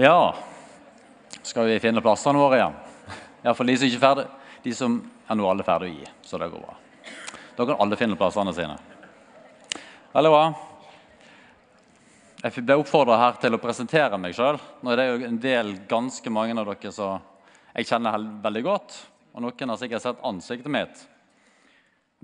Ja, 0.00 0.34
skal 1.42 1.66
vi 1.66 1.80
finne 1.80 2.00
plassene 2.00 2.40
våre 2.40 2.56
igjen? 2.56 2.76
Iallfall 3.44 3.68
de 3.68 3.74
som 3.76 3.88
ikke 3.90 3.98
er 3.98 4.04
ferdig. 4.04 4.22
De 4.64 4.72
som 4.72 4.94
er 5.28 5.36
nå 5.36 5.48
alle 5.50 5.66
ferdige 5.66 5.92
å 5.92 5.98
gi, 5.98 6.06
så 6.24 6.38
det 6.40 6.46
går 6.48 6.62
bra. 6.62 6.76
Da 7.58 7.66
kan 7.68 7.82
alle 7.84 7.98
finne 8.00 8.16
plassene 8.16 8.54
sine. 8.56 8.78
Veldig 10.14 10.30
bra. 10.32 10.46
Jeg 12.40 12.64
ble 12.64 12.78
oppfordra 12.80 13.18
her 13.20 13.36
til 13.42 13.58
å 13.58 13.60
presentere 13.60 14.22
meg 14.22 14.38
sjøl. 14.38 14.56
Det 14.86 14.94
er 15.04 15.10
jo 15.10 15.28
en 15.28 15.36
del, 15.42 15.74
ganske 15.92 16.32
mange 16.32 16.56
av 16.56 16.72
dere 16.72 16.94
som 16.96 17.20
jeg 17.74 17.90
kjenner 17.92 18.24
veldig 18.48 18.64
godt. 18.70 18.96
Og 19.36 19.44
noen 19.44 19.74
har 19.74 19.82
sikkert 19.84 20.06
sett 20.06 20.24
ansiktet 20.24 20.72
mitt. 20.72 21.04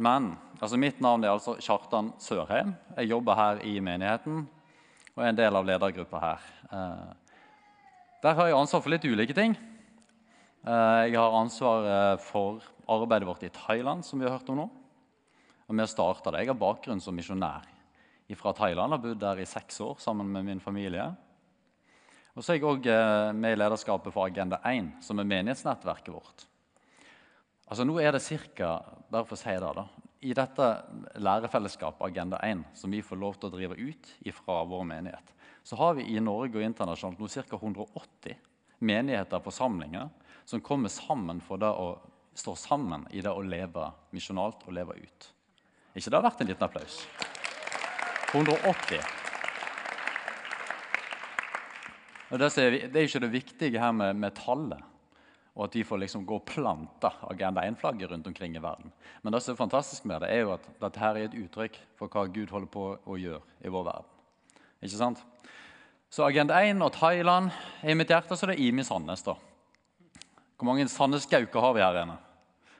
Men 0.01 0.33
altså 0.63 0.81
mitt 0.81 1.05
navn 1.05 1.29
er 1.29 1.35
altså 1.35 1.59
Kjartan 1.61 2.15
Sørheim. 2.25 2.73
Jeg 2.97 3.13
jobber 3.13 3.37
her 3.37 3.63
i 3.69 3.77
menigheten 3.85 4.47
og 5.13 5.21
er 5.21 5.29
en 5.29 5.45
del 5.45 5.61
av 5.61 5.69
ledergruppa 5.69 6.25
her. 6.25 6.51
Eh, 8.17 8.23
der 8.23 8.35
har 8.35 8.49
jeg 8.49 8.57
ansvar 8.57 8.83
for 8.83 8.91
litt 8.91 9.05
ulike 9.05 9.35
ting. 9.35 9.57
Eh, 10.67 11.07
jeg 11.11 11.17
har 11.17 11.37
ansvar 11.37 11.87
eh, 11.87 12.19
for 12.19 12.63
arbeidet 12.89 13.27
vårt 13.29 13.45
i 13.45 13.51
Thailand, 13.51 14.05
som 14.05 14.19
vi 14.19 14.27
har 14.27 14.39
hørt 14.39 14.49
om 14.49 14.57
nå. 14.57 14.71
Og 15.67 15.75
vi 15.75 15.81
har 15.81 16.33
det. 16.33 16.41
Jeg 16.41 16.49
har 16.49 16.55
bakgrunn 16.55 17.01
som 17.01 17.15
misjonær 17.15 17.67
fra 18.37 18.53
Thailand. 18.53 18.93
Jeg 18.93 18.99
Har 18.99 19.03
bodd 19.03 19.21
der 19.21 19.41
i 19.41 19.47
seks 19.47 19.81
år 19.81 19.97
sammen 19.99 20.31
med 20.31 20.45
min 20.45 20.61
familie. 20.61 21.15
Og 22.37 22.45
så 22.45 22.53
er 22.53 22.59
jeg 22.59 22.69
òg 22.69 22.87
med 23.35 23.53
i 23.55 23.57
lederskapet 23.57 24.13
for 24.13 24.27
Agenda 24.27 24.59
1, 24.63 25.03
som 25.03 25.19
er 25.19 25.25
menighetsnettverket 25.25 26.13
vårt. 26.13 26.47
Altså 27.67 27.85
Nå 27.85 27.99
er 27.99 28.13
det 28.13 28.23
ca. 28.23 28.83
Bare 29.11 29.25
for 29.25 29.35
å 29.35 29.41
si 29.41 29.55
det 29.57 29.73
da, 29.79 29.87
i 30.21 30.35
dette 30.35 30.69
lærefellesskapet 31.19 32.07
Agenda 32.07 32.39
1, 32.45 32.63
som 32.75 32.93
vi 32.93 33.03
får 33.03 33.17
lov 33.17 33.39
til 33.41 33.49
å 33.49 33.57
drive 33.57 33.79
ut 33.79 34.13
fra 34.37 34.63
vår 34.69 34.85
menighet, 34.85 35.33
så 35.67 35.77
har 35.77 35.97
vi 35.99 36.05
i 36.15 36.21
Norge 36.23 36.61
og 36.61 36.63
internasjonalt 36.63 37.19
nå 37.19 37.27
ca. 37.27 37.59
180 37.59 38.37
menigheter 38.87 39.41
og 39.41 39.49
forsamlinger 39.49 40.13
som 40.47 40.63
kommer 40.63 40.93
sammen 40.95 41.41
for 41.43 41.59
det 41.59 41.73
å 41.75 41.89
stå 42.39 42.55
sammen 42.55 43.07
i 43.11 43.23
det 43.25 43.33
å 43.33 43.43
leve 43.43 43.89
misjonalt 44.15 44.63
og 44.69 44.77
leve 44.77 44.95
ut. 45.01 45.29
ikke 45.95 46.11
det 46.11 46.19
har 46.21 46.27
vært 46.29 46.45
en 46.45 46.51
liten 46.53 46.69
applaus? 46.69 47.01
180. 48.31 49.03
Og 52.31 52.39
det, 52.39 52.53
er, 52.63 52.79
det 52.87 53.01
er 53.01 53.09
ikke 53.09 53.25
det 53.27 53.35
viktige 53.35 53.83
her 53.83 53.97
med, 53.97 54.15
med 54.23 54.39
tallet 54.39 54.93
og 55.57 55.65
at 55.65 55.77
vi 55.79 55.87
får 55.89 56.03
liksom 56.03 56.27
gå 56.29 56.37
og 56.37 56.45
plante 56.47 57.11
Agenda 57.27 57.65
1-flagget 57.65 58.11
rundt 58.13 58.27
omkring 58.29 58.59
i 58.59 58.63
verden. 58.63 58.93
Men 59.23 59.33
det 59.33 59.41
som 59.43 59.55
er 59.55 59.65
fantastisk 59.65 60.05
med 60.05 60.21
det, 60.21 60.29
er 60.29 60.45
jo 60.45 60.53
at 60.53 60.67
dette 60.83 61.01
her 61.01 61.17
er 61.17 61.31
et 61.31 61.39
uttrykk 61.41 61.79
for 61.97 62.13
hva 62.13 62.27
Gud 62.29 62.53
holder 62.53 62.69
på 62.71 62.91
å 63.01 63.17
gjøre 63.17 63.65
i 63.65 63.73
vår 63.73 63.87
verden. 63.89 64.16
Ikke 64.87 65.01
sant? 65.01 65.23
Så 66.13 66.25
Agenda 66.25 66.61
1 66.63 66.81
og 66.87 66.93
Thailand 66.95 67.51
i 67.83 67.95
mitt 67.99 68.11
hjerte, 68.13 68.39
så 68.39 68.49
det 68.49 68.57
er 68.57 68.69
Imi 68.69 68.85
Sandnes. 68.87 69.25
da. 69.27 69.35
Hvor 70.57 70.69
mange 70.71 70.87
Sandnes-gauker 70.89 71.61
har 71.61 71.75
vi 71.75 71.83
her 71.85 72.03
inne? 72.05 72.19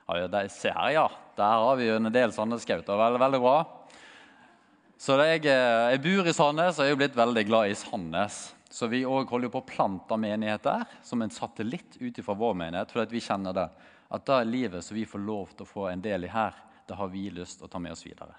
Ja, 0.07 0.29
de, 0.31 0.49
se 0.49 0.71
her, 0.71 0.91
ja. 0.95 1.09
Der 1.37 1.65
har 1.67 1.77
vi 1.77 1.89
jo 1.89 1.97
en 1.99 2.13
del 2.13 2.33
Sandnes-gauter. 2.33 2.97
Veldig, 2.97 3.21
veldig 3.21 3.41
bra. 3.43 3.57
Så 4.97 5.19
jeg, 5.21 5.45
eh, 5.45 5.91
jeg 5.93 6.01
bor 6.07 6.31
i 6.31 6.33
Sandnes 6.33 6.79
og 6.79 6.87
er 6.87 6.95
jo 6.95 7.01
blitt 7.03 7.19
veldig 7.19 7.45
glad 7.51 7.73
i 7.73 7.77
Sandnes. 7.77 8.39
Så 8.71 8.89
vi 8.89 9.03
holder 9.05 9.51
på 9.53 9.61
å 9.61 9.67
plante 9.67 10.17
menighet 10.17 10.65
der 10.65 10.87
som 11.05 11.21
en 11.23 11.33
satellitt 11.33 11.99
ut 12.01 12.23
fra 12.25 12.35
vår 12.39 12.57
menighet. 12.63 12.95
For 12.95 13.13
vi 13.13 13.21
kjenner 13.21 13.55
det, 13.57 13.69
at 14.09 14.27
det 14.27 14.41
livet 14.49 14.85
som 14.85 14.97
vi 14.97 15.05
får 15.05 15.23
lov 15.27 15.53
til 15.53 15.67
å 15.67 15.71
få 15.71 15.89
en 15.91 16.03
del 16.05 16.25
i 16.25 16.33
her, 16.33 16.55
det 16.87 16.97
har 16.97 17.11
vi 17.13 17.29
lyst 17.35 17.61
til 17.61 17.69
å 17.69 17.73
ta 17.73 17.83
med 17.83 17.93
oss 17.93 18.07
videre. 18.07 18.35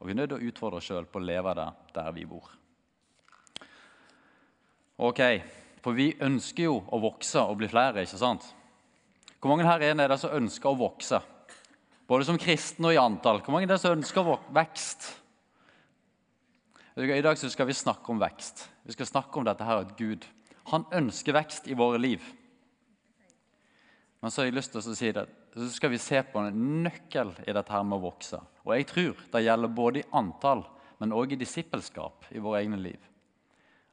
Og 0.00 0.08
Vi 0.08 0.14
er 0.14 0.16
nødt 0.22 0.32
til 0.32 0.40
å 0.40 0.48
utfordre 0.48 0.80
oss 0.80 0.88
sjøl 0.88 1.06
på 1.06 1.20
å 1.20 1.28
leve 1.28 1.54
det 1.54 1.68
der 1.94 2.12
vi 2.16 2.24
bor. 2.24 2.48
Ok, 5.00 5.20
For 5.80 5.96
vi 5.96 6.10
ønsker 6.20 6.66
jo 6.66 6.74
å 6.92 6.98
vokse 7.00 7.40
og 7.40 7.56
bli 7.56 7.68
flere, 7.72 8.02
ikke 8.04 8.18
sant? 8.20 8.44
Hvor 9.40 9.48
mange 9.48 9.64
her 9.64 9.80
er 9.80 9.96
det 9.96 10.18
som 10.20 10.34
ønsker 10.36 10.68
å 10.68 10.76
vokse? 10.76 11.22
Både 12.04 12.26
som 12.28 12.36
kristne 12.36 12.90
og 12.90 12.92
i 12.92 13.00
antall. 13.00 13.40
Hvor 13.40 13.54
mange 13.54 13.64
er 13.64 13.72
det 13.72 13.80
som 13.80 13.96
ønsker 13.96 14.28
vekst? 14.52 15.06
I 17.00 17.22
dag 17.24 17.38
skal 17.40 17.70
vi 17.70 17.78
snakke 17.78 18.12
om 18.12 18.20
vekst. 18.20 18.66
Vi 18.84 18.92
skal 18.92 19.08
snakke 19.08 19.40
om 19.40 19.48
dette 19.48 19.64
her 19.64 19.86
at 19.86 19.96
Gud 19.96 20.26
han 20.68 20.84
ønsker 20.92 21.32
vekst 21.32 21.70
i 21.70 21.78
våre 21.78 21.96
liv. 22.02 22.20
Men 24.20 24.30
så 24.30 24.42
har 24.42 24.50
jeg 24.50 24.58
lyst 24.58 24.74
til 24.74 24.82
å 24.82 24.96
si 25.00 25.12
det, 25.16 25.24
så 25.56 25.68
skal 25.72 25.94
vi 25.94 26.02
se 26.02 26.20
på 26.28 26.42
en 26.44 26.64
nøkkel 26.84 27.32
i 27.46 27.54
dette 27.56 27.72
her 27.72 27.86
med 27.88 27.96
å 27.96 28.04
vokse. 28.10 28.42
Og 28.66 28.74
jeg 28.76 28.90
tror 28.90 29.22
det 29.32 29.46
gjelder 29.46 29.78
både 29.80 30.02
i 30.02 30.08
antall, 30.20 30.66
men 31.00 31.16
òg 31.16 31.32
i 31.32 31.40
disippelskap 31.40 32.28
i 32.36 32.42
våre 32.42 32.60
egne 32.60 32.76
liv. 32.82 33.09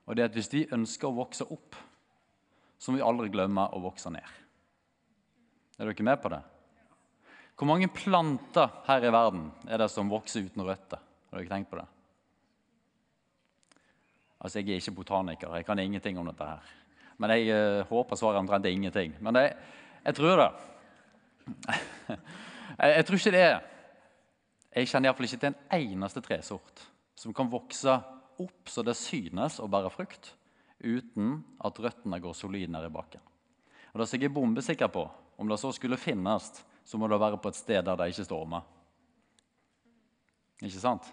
Og 0.07 0.15
det 0.15 0.23
er 0.23 0.29
at 0.31 0.37
Hvis 0.37 0.53
vi 0.53 0.67
ønsker 0.71 1.09
å 1.09 1.17
vokse 1.17 1.45
opp, 1.51 1.75
så 2.79 2.91
må 2.91 2.99
vi 2.99 3.05
aldri 3.05 3.29
glemme 3.33 3.67
å 3.73 3.81
vokse 3.83 4.09
ned. 4.13 4.23
Er 5.77 5.89
dere 5.89 6.05
med 6.05 6.21
på 6.21 6.31
det? 6.33 6.41
Hvor 7.57 7.67
mange 7.67 7.89
planter 7.89 8.69
her 8.85 9.03
i 9.03 9.11
verden 9.13 9.49
er 9.67 9.81
det 9.81 9.89
som 9.89 10.09
vokser 10.09 10.45
uten 10.45 10.65
røtter? 10.65 11.01
Har 11.31 11.41
dere 11.41 11.49
tenkt 11.49 11.71
på 11.71 11.79
det? 11.79 11.85
Altså, 14.39 14.59
Jeg 14.59 14.69
er 14.69 14.81
ikke 14.81 14.99
botaniker, 15.01 15.55
jeg 15.55 15.65
kan 15.65 15.79
ingenting 15.79 16.19
om 16.19 16.25
dette. 16.25 16.45
her. 16.45 16.61
Men 17.17 17.29
jeg 17.29 17.49
uh, 17.49 17.85
håper 17.89 18.15
svaret 18.15 18.39
omtrent 18.39 18.65
er 18.65 18.69
ingenting. 18.69 19.15
Men 19.19 19.35
jeg, 19.35 19.55
jeg 20.05 20.15
tror 20.15 20.37
det. 20.37 20.51
jeg, 22.79 22.89
jeg, 22.95 23.05
tror 23.05 23.15
ikke 23.15 23.31
det 23.31 23.59
Jeg 24.75 24.87
kjenner 24.87 25.07
iallfall 25.07 25.25
ikke 25.25 25.39
til 25.39 25.53
en 25.53 25.61
eneste 25.79 26.21
tresort 26.21 26.81
som 27.15 27.33
kan 27.33 27.49
vokse 27.49 27.93
opp 28.43 28.71
så 28.71 28.83
det 28.85 28.97
synes 28.99 29.59
å 29.63 29.69
bære 29.71 29.91
frukt, 29.93 30.33
uten 30.79 31.39
at 31.65 31.79
røttene 31.81 32.19
går 32.21 32.35
solid 32.37 32.71
ned 32.73 32.85
i 32.85 32.93
bakken. 32.93 33.23
Og 33.93 34.01
Det 34.01 34.07
som 34.09 34.19
jeg 34.19 34.29
er 34.29 34.33
bombesikker 34.35 34.91
på, 34.93 35.07
om 35.37 35.49
det 35.49 35.59
så 35.61 35.71
skulle 35.73 35.97
finnes, 35.97 36.51
så 36.85 36.97
må 36.97 37.07
det 37.09 37.19
være 37.19 37.39
på 37.41 37.49
et 37.49 37.57
sted 37.57 37.83
der 37.85 37.97
det 37.97 38.11
ikke 38.11 38.27
stormer. 38.27 38.65
Ikke 40.61 40.81
sant? 40.81 41.07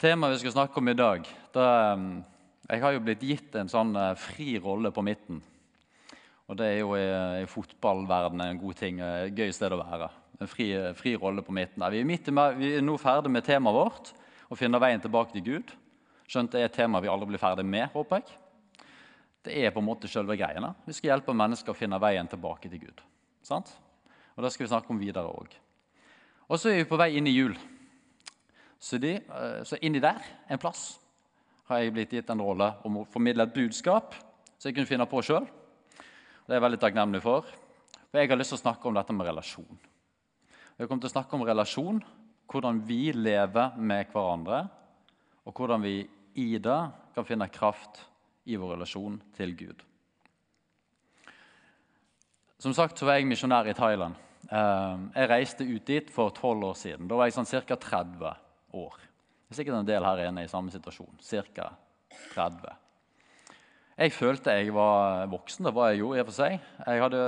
Temaet 0.00 0.34
vi 0.34 0.42
skal 0.42 0.54
snakke 0.56 0.80
om 0.80 0.88
i 0.90 0.96
dag 0.98 1.26
det, 1.54 1.66
Jeg 2.70 2.80
har 2.82 2.94
jo 2.94 3.02
blitt 3.04 3.22
gitt 3.22 3.54
en 3.60 3.70
sånn 3.70 3.92
eh, 3.96 4.16
fri 4.18 4.56
rolle 4.58 4.90
på 4.90 5.04
midten. 5.04 5.42
Og 6.48 6.58
det 6.58 6.66
er 6.66 6.78
jo 6.80 6.94
i, 6.96 7.04
i 7.42 7.46
fotballverdenen 7.48 8.46
en 8.46 8.60
god 8.60 8.78
ting. 8.80 9.00
Et 9.00 9.36
gøy 9.36 9.52
sted 9.52 9.72
å 9.72 9.80
være. 9.80 10.08
En 10.40 10.50
fri, 10.50 10.70
fri 10.98 11.14
rolle 11.20 11.44
på 11.44 11.54
midten. 11.54 11.84
Vi 11.92 12.00
er, 12.00 12.08
midt, 12.08 12.28
vi 12.58 12.72
er, 12.74 12.84
nå 12.84 12.96
ferdig 13.00 13.32
med 13.32 13.46
temaet 13.46 13.76
vårt, 13.76 14.10
å 14.50 14.58
finne 14.58 14.80
veien 14.82 15.02
tilbake 15.02 15.34
til 15.34 15.44
Gud. 15.46 15.74
Skjønt 16.28 16.54
det 16.54 16.62
er 16.62 16.70
et 16.70 16.76
tema 16.76 17.02
vi 17.04 17.10
aldri 17.12 17.28
blir 17.32 17.42
ferdig 17.42 17.66
med, 17.68 17.88
håper 17.92 18.22
jeg. 18.22 18.40
Det 19.44 19.56
er 19.60 19.72
på 19.74 19.82
en 19.82 19.88
måte 19.88 20.08
selve 20.08 20.36
greiene. 20.40 20.72
Vi 20.86 20.96
skal 20.96 21.12
hjelpe 21.12 21.36
mennesker 21.36 21.74
å 21.74 21.76
finne 21.76 22.00
veien 22.00 22.28
tilbake 22.30 22.70
til 22.72 22.80
Gud. 22.86 23.02
Sant? 23.44 23.74
Og 24.34 24.42
Det 24.42 24.52
skal 24.52 24.64
vi 24.64 24.72
snakke 24.72 24.90
om 24.90 25.00
videre 25.00 25.28
òg. 25.28 25.52
Og 26.48 26.60
så 26.60 26.70
er 26.70 26.80
vi 26.80 26.88
på 26.88 26.98
vei 27.00 27.12
inn 27.18 27.28
i 27.28 27.34
jul. 27.36 27.54
Så, 28.80 28.98
de, 29.00 29.16
eh, 29.16 29.60
så 29.64 29.78
inni 29.80 30.00
der 30.00 30.20
en 30.48 30.60
plass 30.60 30.98
har 31.68 31.80
jeg 31.80 31.92
blitt 31.94 32.12
gitt 32.12 32.30
en 32.32 32.42
rolle 32.44 32.66
om 32.84 33.00
å 33.00 33.06
formidle 33.08 33.46
et 33.46 33.54
budskap 33.54 34.16
som 34.58 34.68
jeg 34.68 34.76
kunne 34.76 34.88
finne 34.88 35.06
på 35.08 35.22
sjøl. 35.24 35.46
Det 36.44 36.52
er 36.52 36.58
jeg 36.58 36.64
veldig 36.66 36.80
takknemlig 36.82 37.22
for. 37.24 37.46
For 38.10 38.20
jeg 38.20 38.28
har 38.28 38.38
lyst 38.40 38.52
til 38.52 38.60
å 38.60 38.64
snakke 38.64 38.88
om 38.88 38.96
dette 38.96 39.16
med 39.16 39.26
relasjon. 39.26 39.78
Jeg 40.78 40.88
kommer 40.88 41.04
til 41.04 41.12
å 41.12 41.14
snakke 41.14 41.36
om 41.36 41.46
relasjon, 41.46 42.02
hvordan 42.50 42.80
vi 42.86 43.12
lever 43.12 43.76
med 43.76 44.10
hverandre, 44.12 44.64
og 45.44 45.52
hvordan 45.56 45.82
vi 45.84 45.96
i 46.40 46.58
det 46.58 46.80
kan 47.14 47.26
finne 47.26 47.48
kraft 47.52 48.02
i 48.50 48.56
vår 48.60 48.74
relasjon 48.76 49.20
til 49.36 49.54
Gud. 49.56 49.82
Som 52.60 52.74
sagt 52.76 52.98
så 52.98 53.08
var 53.08 53.18
jeg 53.18 53.28
misjonær 53.28 53.68
i 53.68 53.76
Thailand. 53.76 54.16
Eh, 54.48 55.02
jeg 55.16 55.30
reiste 55.30 55.66
ut 55.66 55.86
dit 55.88 56.10
for 56.12 56.32
tolv 56.36 56.70
år 56.70 56.78
siden. 56.78 57.08
Da 57.08 57.18
var 57.18 57.28
jeg 57.28 57.36
sånn 57.36 57.48
ca. 57.48 57.76
30 57.76 58.30
år. 58.80 58.96
Det 59.44 59.52
er 59.52 59.58
sikkert 59.60 59.80
en 59.80 59.88
del 59.88 60.06
her 60.06 60.24
inne 60.26 60.44
i 60.44 60.50
samme 60.50 60.72
situasjon. 60.72 61.20
Ca. 61.20 61.70
30. 62.34 62.76
Jeg 63.94 64.14
følte 64.14 64.56
jeg 64.58 64.72
var 64.74 65.28
voksen. 65.30 65.68
Det 65.68 65.74
var 65.76 65.92
jeg 65.92 66.02
jo 66.02 66.14
i 66.14 66.22
og 66.22 66.30
for 66.30 66.36
seg. 66.36 66.56
Hadde, 66.86 67.24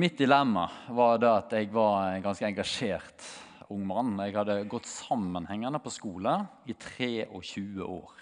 mitt 0.00 0.16
dilemma 0.18 0.68
var 0.96 1.18
det 1.20 1.32
at 1.32 1.56
jeg 1.58 1.72
var 1.74 2.20
ganske 2.24 2.46
engasjert 2.48 3.26
ung 3.72 3.86
mann. 3.88 4.14
Jeg 4.22 4.36
hadde 4.36 4.60
gått 4.70 4.88
sammenhengende 4.90 5.80
på 5.82 5.92
skole 5.92 6.36
i 6.68 6.76
23 6.76 7.82
år. 7.86 8.12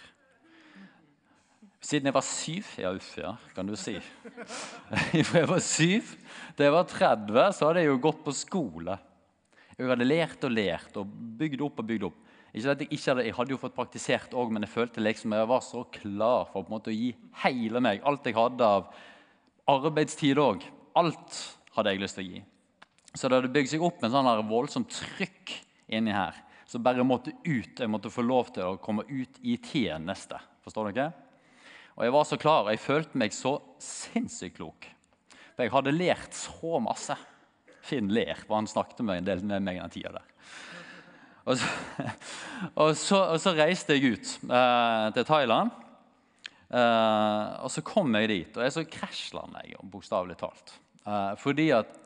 Siden 1.81 2.11
jeg 2.11 2.17
var 2.17 2.25
syv 2.27 2.73
Ja, 2.81 2.91
uff, 2.93 3.13
ja, 3.17 3.35
kan 3.57 3.69
du 3.69 3.77
si. 3.79 3.97
Fra 5.29 5.41
jeg 5.41 5.49
var 5.49 5.63
syv 5.65 6.11
til 6.57 6.67
jeg 6.67 6.75
var 6.75 6.89
30, 6.89 7.39
så 7.57 7.71
hadde 7.71 7.85
jeg 7.85 7.89
jo 7.89 8.03
gått 8.05 8.21
på 8.25 8.35
skole. 8.37 8.99
Jeg 9.79 9.89
hadde 9.89 10.09
lært 10.09 10.45
og 10.45 10.53
lært 10.53 10.99
og 11.01 11.15
bygd 11.41 11.65
opp 11.65 11.81
og 11.81 11.89
bygd 11.89 12.05
opp. 12.11 12.19
Ikke 12.51 12.73
at 12.75 12.83
Jeg 12.83 12.91
ikke 12.91 13.11
hadde, 13.13 13.25
jeg 13.25 13.37
hadde 13.39 13.55
jo 13.55 13.61
fått 13.63 13.77
praktisert 13.77 14.35
òg, 14.35 14.51
men 14.53 14.67
jeg 14.67 14.75
følte 14.75 15.01
liksom 15.01 15.33
jeg 15.33 15.49
var 15.49 15.63
så 15.65 15.85
klar 15.95 16.49
for 16.51 16.65
på 16.65 16.69
en 16.69 16.75
måte 16.75 16.93
å 16.93 16.97
gi 16.97 17.15
hele 17.45 17.81
meg. 17.81 18.03
Alt 18.05 18.27
jeg 18.27 18.37
hadde 18.37 18.67
av 18.67 18.91
arbeidstid 19.71 20.41
òg. 20.43 20.67
Alt 20.99 21.39
hadde 21.77 21.95
jeg 21.95 22.03
lyst 22.03 22.19
til 22.19 22.27
å 22.27 22.29
gi. 22.29 22.43
Så 23.15 23.29
det 23.29 23.41
hadde 23.41 23.53
bygd 23.53 23.73
seg 23.73 23.83
opp 23.83 24.05
en 24.05 24.13
sånn 24.13 24.29
voldsomt 24.49 24.93
trykk 24.95 25.57
inni 25.91 26.15
her 26.15 26.37
Så 26.71 26.79
bare 26.79 27.03
måtte 27.03 27.33
ut. 27.43 27.81
Jeg 27.81 27.91
måtte 27.91 28.13
få 28.15 28.23
lov 28.23 28.53
til 28.55 28.63
å 28.63 28.79
komme 28.79 29.03
ut 29.09 29.41
i 29.43 29.57
tjeneste. 29.59 30.39
Forstår 30.63 30.93
dere? 30.93 31.11
Og 31.97 32.05
jeg 32.07 32.15
var 32.15 32.27
så 32.29 32.39
klar, 32.41 32.63
og 32.65 32.71
jeg 32.71 32.81
følte 32.81 33.19
meg 33.19 33.35
så 33.35 33.57
sinnssykt 33.83 34.61
klok. 34.61 34.87
For 35.57 35.67
jeg 35.67 35.73
hadde 35.75 35.97
lært 35.97 36.37
så 36.39 36.79
masse. 36.81 37.17
Finn 37.85 38.13
ler, 38.15 38.39
for 38.47 38.61
han 38.61 38.71
snakket 38.71 39.03
med 39.05 39.21
en 39.21 39.27
del 39.27 39.43
med 39.43 39.67
meg 39.67 39.81
den 39.83 39.93
tida 39.93 40.15
der. 40.15 40.31
Og 41.51 41.59
så, 41.59 41.69
og, 42.81 42.95
så, 42.97 43.19
og 43.35 43.43
så, 43.43 43.53
reiste 43.59 43.97
jeg 43.97 44.15
ut 44.15 44.33
eh, 44.47 45.07
til 45.17 45.27
Thailand. 45.29 45.75
Eh, 46.71 47.47
og 47.67 47.73
så 47.75 47.83
kom 47.85 48.15
jeg 48.21 48.31
dit, 48.31 48.57
og 48.57 48.65
jeg 48.65 48.77
så 48.79 48.87
krasjlanda 48.87 49.67
jeg, 49.67 49.81
bokstavelig 49.91 50.39
talt. 50.41 50.77
Eh, 51.05 51.33
fordi 51.43 51.69
at 51.77 52.00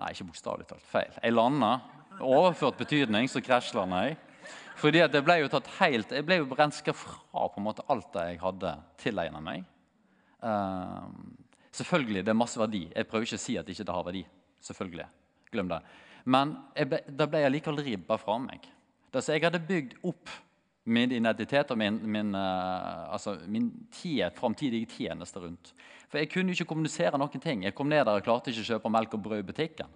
Nei, 0.00 0.14
ikke 0.14 0.30
bokstavelig 0.30 0.68
talt. 0.70 0.84
Feil. 0.88 1.12
Jeg 1.20 1.34
landa. 1.34 1.74
Overført 2.20 2.78
betydning, 2.80 3.28
så 3.28 3.42
krasjlanda 3.44 4.04
jeg. 4.06 4.18
Fordi 4.80 5.02
at 5.04 5.12
jeg 5.12 5.24
ble 5.26 5.36
jo 5.42 5.50
tatt 5.52 5.68
helt, 5.78 6.12
Jeg 6.12 6.24
ble 6.24 6.40
jo 6.40 6.48
renska 6.56 6.94
fra 6.96 7.48
på 7.48 7.60
en 7.60 7.66
måte 7.66 7.84
alt 7.92 8.08
det 8.14 8.26
jeg 8.30 8.40
hadde 8.40 8.74
tilegna 9.00 9.40
meg. 9.44 9.64
Uh, 10.40 11.08
selvfølgelig, 11.76 12.24
det 12.24 12.32
er 12.32 12.38
masse 12.38 12.60
verdi. 12.60 12.86
Jeg 12.94 13.08
prøver 13.08 13.28
ikke 13.28 13.40
å 13.40 13.44
si 13.44 13.58
at 13.60 13.68
ikke 13.68 13.84
det 13.84 13.96
har 13.96 14.06
verdi. 14.06 14.24
Selvfølgelig. 14.64 15.08
Glem 15.52 15.68
det. 15.68 15.80
Men 16.24 16.54
ble, 16.88 17.02
da 17.08 17.26
ble 17.28 17.44
jeg 17.44 17.54
likevel 17.58 17.84
ribba 17.84 18.16
fra 18.20 18.38
meg. 18.40 18.64
Det, 19.12 19.24
jeg 19.28 19.44
hadde 19.44 19.60
bygd 19.68 19.98
opp 20.06 20.32
min 20.90 21.12
identitet 21.12 21.70
og 21.74 21.78
min, 21.78 21.98
min, 22.08 22.32
uh, 22.34 23.12
altså 23.12 23.36
min 23.46 23.68
framtidige 24.38 24.88
tjeneste 24.96 25.40
rundt. 25.44 25.74
For 26.10 26.18
jeg 26.18 26.30
kunne 26.32 26.50
jo 26.50 26.58
ikke 26.58 26.72
kommunisere 26.72 27.18
noen 27.20 27.42
ting. 27.42 27.62
Jeg 27.64 27.74
kom 27.78 27.88
ned 27.90 28.02
der 28.06 28.18
og 28.18 28.26
klarte 28.26 28.50
ikke 28.50 28.64
å 28.64 28.70
kjøpe 28.72 28.90
melk 28.90 29.14
og 29.14 29.22
brød 29.22 29.44
i 29.44 29.46
butikken. 29.46 29.92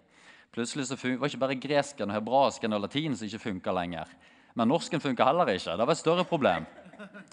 Plutselig 0.55 0.87
så 0.87 0.99
var 1.02 1.26
ikke 1.26 1.43
bare 1.43 1.58
gresken, 1.58 2.12
og 2.12 2.14
hebraisken 2.14 2.76
og 2.76 2.84
latin 2.84 3.16
som 3.19 3.26
ikke 3.26 3.43
funka 3.49 3.75
lenger. 3.75 4.12
Men 4.55 4.70
norsken 4.70 5.02
funka 5.02 5.26
heller 5.26 5.50
ikke. 5.50 5.75
Det 5.75 5.88
var 5.88 5.96
et 5.96 6.02
større 6.02 6.26
problem. 6.28 6.69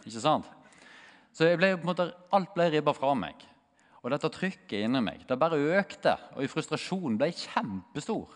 Ikke 0.01 0.23
sant? 0.23 0.49
Så 1.31 1.51
ble, 1.55 1.75
måte, 1.85 2.09
alt 2.33 2.55
ble 2.55 2.71
ribba 2.73 2.95
fra 2.97 3.13
meg. 3.15 3.45
Og 4.01 4.09
dette 4.09 4.31
trykket 4.33 4.87
inni 4.87 5.03
meg 5.05 5.21
det 5.29 5.37
bare 5.39 5.59
økte, 5.77 6.15
og 6.33 6.41
i 6.41 6.49
frustrasjonen 6.49 7.19
ble 7.21 7.29
jeg 7.29 7.43
kjempestor. 7.45 8.33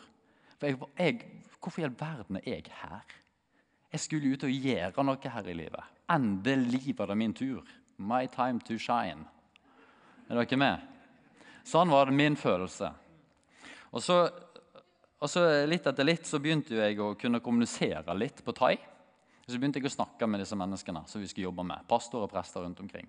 For 0.59 0.69
jeg, 0.69 0.77
jeg, 1.01 1.45
Hvorfor 1.65 1.81
i 1.81 1.85
all 1.87 1.95
verden 1.97 2.37
er 2.37 2.59
jeg 2.59 2.69
her? 2.83 3.13
Jeg 3.89 3.99
skulle 4.03 4.35
ut 4.35 4.43
og 4.45 4.51
gjøre 4.53 5.03
noe 5.07 5.31
her 5.33 5.47
i 5.49 5.55
livet. 5.57 5.93
Endelig 6.13 6.93
var 6.99 7.09
det 7.09 7.17
min 7.17 7.33
tur. 7.33 7.63
My 7.97 8.27
time 8.29 8.61
to 8.67 8.77
shine. 8.77 9.25
Er 10.29 10.41
dere 10.41 10.57
med? 10.57 10.85
Sånn 11.65 11.91
var 11.93 12.09
det 12.09 12.17
min 12.17 12.35
følelse. 12.37 12.89
Og 13.93 14.01
så, 14.03 14.17
og 15.21 15.29
så 15.29 15.43
Litt 15.69 15.85
etter 15.89 16.07
litt 16.07 16.25
så 16.27 16.39
begynte 16.41 16.77
jeg 16.77 16.97
å 17.01 17.13
kunne 17.19 17.41
kommunisere 17.45 18.15
litt 18.17 18.41
på 18.45 18.53
thai. 18.57 18.75
Så 19.45 19.59
begynte 19.59 19.77
jeg 19.77 19.91
å 19.91 19.93
snakke 19.93 20.27
med 20.29 20.41
disse 20.41 20.57
menneskene 20.57 21.03
som 21.09 21.21
vi 21.21 21.29
skulle 21.29 21.51
jobbe 21.51 21.65
med. 21.69 21.85
Pastor 21.89 22.25
og 22.25 22.31
prester 22.33 22.65
rundt 22.65 22.81
omkring. 22.81 23.05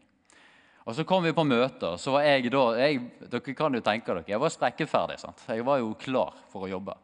Og 0.87 0.95
Så 0.95 1.05
kom 1.05 1.25
vi 1.25 1.33
på 1.35 1.45
møter. 1.45 1.97
så 1.99 2.13
var 2.13 2.23
jeg 2.23 2.51
da, 2.53 2.65
jeg, 2.79 3.01
Dere 3.31 3.55
kan 3.55 3.75
jo 3.75 3.81
tenke 3.81 4.13
dere, 4.13 4.25
jeg 4.29 4.39
var 4.39 4.53
sprekkeferdig. 4.53 5.19
sant? 5.19 5.43
Jeg 5.49 5.65
var 5.65 5.79
jo 5.79 5.95
klar 5.99 6.37
for 6.53 6.63
å 6.63 6.71
jobbe. 6.71 6.95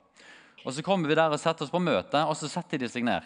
Og 0.65 0.73
Så 0.73 0.83
kommer 0.83 1.09
vi 1.09 1.15
der 1.15 1.33
og 1.33 1.41
setter 1.41 1.65
oss 1.65 1.73
på 1.73 1.81
møte, 1.83 2.23
og 2.29 2.37
så 2.37 2.49
setter 2.49 2.79
de 2.79 2.89
seg 2.89 3.05
ned. 3.05 3.23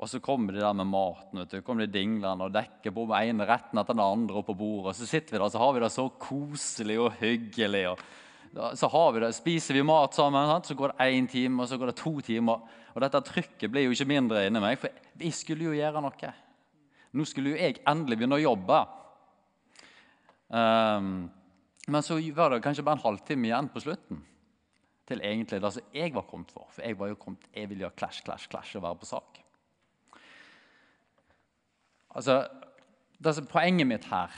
Og 0.00 0.08
så 0.08 0.20
kommer 0.24 0.56
de 0.56 0.62
der 0.62 0.72
med 0.72 0.88
maten. 0.88 1.42
vet 1.42 1.50
du, 1.52 1.60
kommer 1.62 1.84
de 1.84 1.92
dinglende 1.92 2.46
og 2.46 2.54
dekker 2.54 2.94
på 2.96 3.04
med 3.08 3.28
ene 3.28 3.44
retten 3.48 3.78
etter 3.78 3.96
den 3.96 4.04
andre 4.04 4.42
på 4.42 4.56
bordet. 4.56 4.94
Og 4.94 4.96
så 4.96 5.08
sitter 5.08 5.36
vi 5.36 5.42
der, 5.42 5.52
så 5.52 5.60
har 5.60 5.74
vi 5.76 5.82
det 5.84 5.90
så 5.92 6.06
koselig 6.08 6.96
og 7.02 7.18
hyggelig. 7.20 7.82
og 7.90 8.78
så 8.80 8.88
har 8.88 9.12
vi 9.12 9.20
det, 9.20 9.34
spiser 9.36 9.76
vi 9.76 9.82
mat 9.86 10.16
sammen, 10.16 10.48
sant? 10.48 10.66
så 10.66 10.74
går 10.74 10.94
det 10.94 11.10
én 11.10 11.28
time, 11.28 11.62
og 11.62 11.68
så 11.68 11.76
går 11.76 11.92
det 11.92 11.96
to 12.00 12.14
timer. 12.20 12.64
Og 12.94 13.04
dette 13.04 13.20
trykket 13.28 13.70
blir 13.70 13.84
jo 13.86 13.92
ikke 13.94 14.08
mindre 14.08 14.46
inni 14.46 14.62
meg, 14.62 14.78
for 14.80 14.90
vi 15.20 15.30
skulle 15.36 15.68
jo 15.68 15.76
gjøre 15.76 16.02
noe. 16.02 16.32
Nå 17.12 17.26
skulle 17.26 17.52
jo 17.52 17.60
jeg 17.60 17.82
endelig 17.90 18.18
begynne 18.18 18.38
å 18.40 18.42
jobbe. 18.42 18.80
Um, 20.48 21.28
men 21.90 22.02
så 22.06 22.16
var 22.34 22.54
det 22.54 22.62
kanskje 22.64 22.86
bare 22.86 22.98
en 22.98 23.04
halvtime 23.04 23.50
igjen 23.50 23.70
på 23.70 23.84
slutten 23.84 24.24
til 25.10 25.22
egentlig 25.26 25.60
det 25.62 25.72
som 25.74 25.94
jeg 25.94 26.14
var 26.14 26.26
kommet 26.30 26.52
for. 26.54 26.68
For 26.70 26.86
jeg 26.86 26.98
var 26.98 27.10
jo 27.10 27.18
kommet, 27.18 27.46
jeg 27.54 27.68
ville 27.70 27.84
gjøre 27.84 27.98
clash, 27.98 28.24
clash, 28.26 28.48
clash 28.50 28.78
og 28.78 28.86
være 28.86 29.00
på 29.02 29.10
sak. 29.10 29.39
Altså, 32.10 32.42
det, 33.18 33.36
Poenget 33.50 33.86
mitt 33.86 34.06
her 34.10 34.34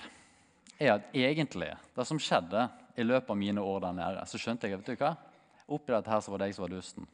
er 0.79 0.97
at 0.97 1.15
egentlig 1.15 1.73
det 1.97 2.07
som 2.07 2.21
skjedde 2.21 2.67
i 2.99 3.05
løpet 3.07 3.31
av 3.31 3.39
mine 3.39 3.63
år 3.65 3.81
der 3.87 3.97
nede, 3.97 4.25
så 4.29 4.41
skjønte 4.41 4.69
jeg 4.69 4.81
vet 4.81 4.93
du 4.93 5.05
hva? 5.05 5.15
Oppi 5.73 5.95
dette 5.95 6.11
her 6.13 6.21
så 6.21 6.33
var 6.33 6.43
det 6.43 6.51
jeg 6.51 6.59
som 6.59 6.67
var 6.67 6.75
dusten. 6.75 7.09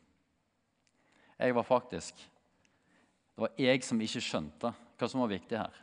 Jeg 1.38 1.54
var 1.54 1.66
faktisk 1.66 2.14
Det 2.18 3.44
var 3.44 3.52
jeg 3.62 3.84
som 3.86 4.00
ikke 4.02 4.20
skjønte 4.24 4.72
hva 4.98 5.06
som 5.06 5.20
var 5.22 5.30
viktig 5.30 5.58
her. 5.60 5.74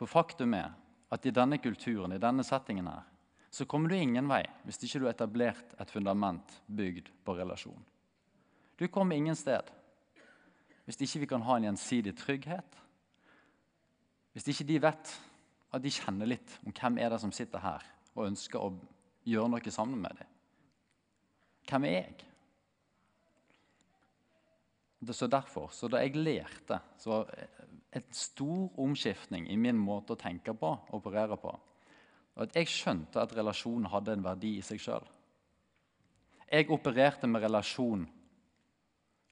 For 0.00 0.08
faktum 0.08 0.54
er 0.56 0.70
at 1.12 1.26
i 1.28 1.32
denne 1.34 1.58
kulturen, 1.60 2.14
i 2.14 2.20
denne 2.22 2.40
settingen 2.40 2.86
her, 2.88 3.02
så 3.52 3.66
kommer 3.68 3.92
du 3.92 3.98
ingen 3.98 4.30
vei 4.30 4.46
hvis 4.64 4.80
ikke 4.80 5.02
du 5.02 5.04
har 5.04 5.12
etablert 5.12 5.74
et 5.76 5.92
fundament 5.92 6.54
bygd 6.72 7.10
på 7.26 7.34
relasjon. 7.36 7.84
Du 8.80 8.88
kommer 8.88 9.16
ingen 9.16 9.36
sted 9.36 9.68
hvis 10.86 11.02
ikke 11.04 11.20
vi 11.26 11.28
kan 11.34 11.44
ha 11.44 11.58
en 11.58 11.68
gjensidig 11.68 12.16
trygghet 12.16 12.81
hvis 14.32 14.48
ikke 14.48 14.68
de 14.68 14.80
vet 14.82 15.14
at 15.72 15.82
de 15.84 15.92
kjenner 15.92 16.28
litt 16.28 16.58
om 16.64 16.72
hvem 16.72 16.98
er 17.00 17.12
det 17.12 17.20
som 17.22 17.32
sitter 17.34 17.62
her 17.62 17.84
og 18.14 18.26
ønsker 18.28 18.60
å 18.60 18.72
gjøre 19.28 19.52
noe 19.52 19.72
sammen 19.72 20.00
med 20.02 20.18
dem. 20.18 20.30
Hvem 21.68 21.86
er 21.88 21.98
jeg? 21.98 22.28
Så 25.12 25.26
derfor, 25.26 25.68
så 25.74 25.88
Da 25.88 25.98
jeg 25.98 26.16
lærte, 26.16 26.80
så 26.98 27.10
var 27.10 27.30
det 27.30 27.48
en 27.92 28.12
stor 28.12 28.78
omskiftning 28.78 29.48
i 29.50 29.56
min 29.56 29.78
måte 29.78 30.14
å 30.14 30.20
tenke 30.20 30.54
på 30.54 30.68
og 30.68 30.94
operere 30.94 31.36
på. 31.36 31.52
At 32.36 32.56
Jeg 32.56 32.68
skjønte 32.68 33.20
at 33.20 33.34
relasjon 33.36 33.84
hadde 33.86 34.12
en 34.12 34.24
verdi 34.24 34.56
i 34.58 34.62
seg 34.62 34.80
sjøl. 34.80 35.06
Jeg 36.50 36.70
opererte 36.70 37.26
med 37.26 37.42
relasjon 37.42 38.06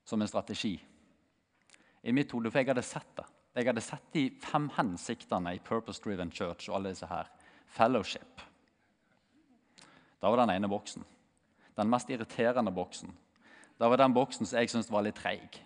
som 0.05 0.21
en 0.21 0.29
strategi 0.29 0.81
i 2.03 2.13
mitt 2.13 2.33
hode, 2.33 2.51
for 2.51 2.59
jeg 2.59 2.69
hadde 2.69 2.83
sett 2.83 3.17
det. 3.17 3.27
Jeg 3.61 3.67
hadde 3.69 3.83
sett 3.85 4.15
de 4.15 4.23
fem 4.41 4.71
hensiktene 4.73 5.51
i 5.53 5.59
Purpose 5.61 6.01
Driven 6.01 6.31
Church 6.33 6.71
og 6.71 6.79
alle 6.79 6.95
disse 6.95 7.05
her. 7.11 7.27
Fellowship. 7.69 8.41
Da 10.17 10.31
var 10.33 10.41
den 10.41 10.55
ene 10.55 10.71
boksen. 10.71 11.05
Den 11.77 11.91
mest 11.93 12.09
irriterende 12.09 12.73
boksen. 12.73 13.13
Da 13.77 13.91
var 13.93 14.01
den 14.01 14.17
boksen 14.17 14.49
som 14.49 14.57
jeg 14.57 14.73
syntes 14.73 14.89
var 14.93 15.05
litt 15.05 15.21
treig. 15.21 15.61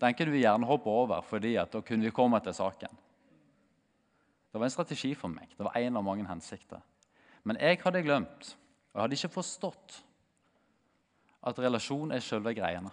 Den 0.00 0.16
kunne 0.18 0.36
vi 0.36 0.44
gjerne 0.44 0.68
hoppe 0.68 0.92
over, 0.92 1.24
fordi 1.24 1.56
da 1.56 1.80
kunne 1.80 2.04
vi 2.04 2.12
komme 2.12 2.40
til 2.44 2.56
saken. 2.60 3.00
Det 4.52 4.60
var 4.60 4.68
en 4.68 4.76
strategi 4.76 5.14
for 5.16 5.32
meg. 5.32 5.48
Det 5.56 5.64
var 5.64 5.80
en 5.80 5.96
av 5.96 6.04
mange 6.04 6.28
hensikter. 6.28 6.84
Men 7.44 7.56
jeg 7.56 7.80
hadde 7.80 8.04
glemt, 8.04 8.54
og 8.92 9.00
jeg 9.00 9.06
hadde 9.06 9.22
ikke 9.22 9.36
forstått, 9.40 10.00
at 11.44 11.58
relasjon 11.60 12.12
er 12.12 12.24
selve 12.24 12.52
greiene. 12.56 12.92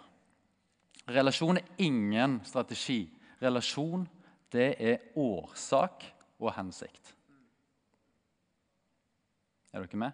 Relasjon 1.12 1.60
er 1.60 1.84
ingen 1.84 2.40
strategi 2.48 3.02
Relasjon, 3.42 4.06
det 4.52 4.68
er 4.78 5.18
årsak 5.18 6.04
og 6.40 6.52
hensikt. 6.56 7.14
Er 9.72 9.84
dere 9.84 10.00
med? 10.00 10.12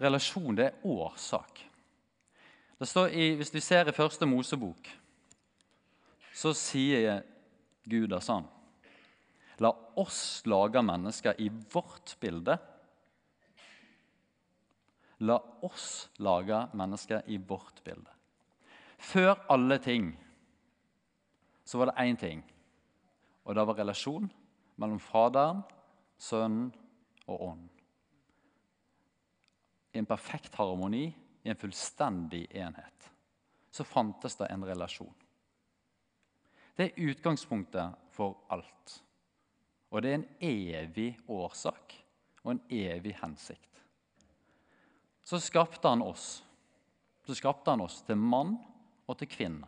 Relasjon, 0.00 0.56
det 0.56 0.66
er 0.66 0.86
årsak. 0.86 1.60
Det 2.80 2.88
står 2.88 3.12
i, 3.12 3.34
Hvis 3.36 3.54
vi 3.54 3.60
ser 3.60 3.88
i 3.88 3.92
første 3.92 4.26
Mosebok, 4.26 4.88
så 6.32 6.52
sier 6.56 7.22
Gud 7.84 8.08
det 8.12 8.22
sånn 8.24 8.46
La 9.60 9.74
oss 10.00 10.40
lage 10.48 10.80
mennesker 10.80 11.36
i 11.36 11.50
vårt 11.50 12.14
bilde. 12.20 12.54
La 15.20 15.36
oss 15.60 16.08
lage 16.16 16.62
mennesker 16.72 17.26
i 17.28 17.36
vårt 17.36 17.82
bilde. 17.84 18.08
Før 18.96 19.34
alle 19.52 19.76
ting 19.84 20.14
så 21.64 21.78
var 21.78 21.90
det 21.90 22.06
én 22.08 22.16
ting, 22.16 22.40
og 23.50 23.56
det 23.58 23.66
var 23.66 23.80
relasjon 23.80 24.28
mellom 24.78 25.00
Faderen, 25.02 25.64
Sønnen 26.20 26.68
og 27.26 27.40
Ånden. 27.48 27.70
I 29.90 29.98
en 29.98 30.06
perfekt 30.06 30.54
harmoni, 30.54 31.08
i 31.42 31.50
en 31.50 31.58
fullstendig 31.58 32.44
enhet, 32.54 33.08
så 33.74 33.82
fantes 33.82 34.38
det 34.38 34.46
en 34.54 34.62
relasjon. 34.68 35.14
Det 36.78 36.86
er 36.86 37.10
utgangspunktet 37.10 37.98
for 38.14 38.38
alt. 38.54 38.94
Og 39.90 40.02
det 40.02 40.12
er 40.12 40.20
en 40.20 40.28
evig 40.46 41.08
årsak 41.26 41.96
og 42.44 42.52
en 42.54 42.62
evig 42.70 43.16
hensikt. 43.18 43.82
Så 45.26 45.42
skapte 45.42 45.90
han 45.90 46.06
oss. 46.06 46.44
Så 47.26 47.34
skapte 47.34 47.74
han 47.74 47.82
oss 47.82 47.98
til 48.06 48.16
mann 48.16 48.54
og 49.10 49.18
til 49.18 49.28
kvinne. 49.30 49.66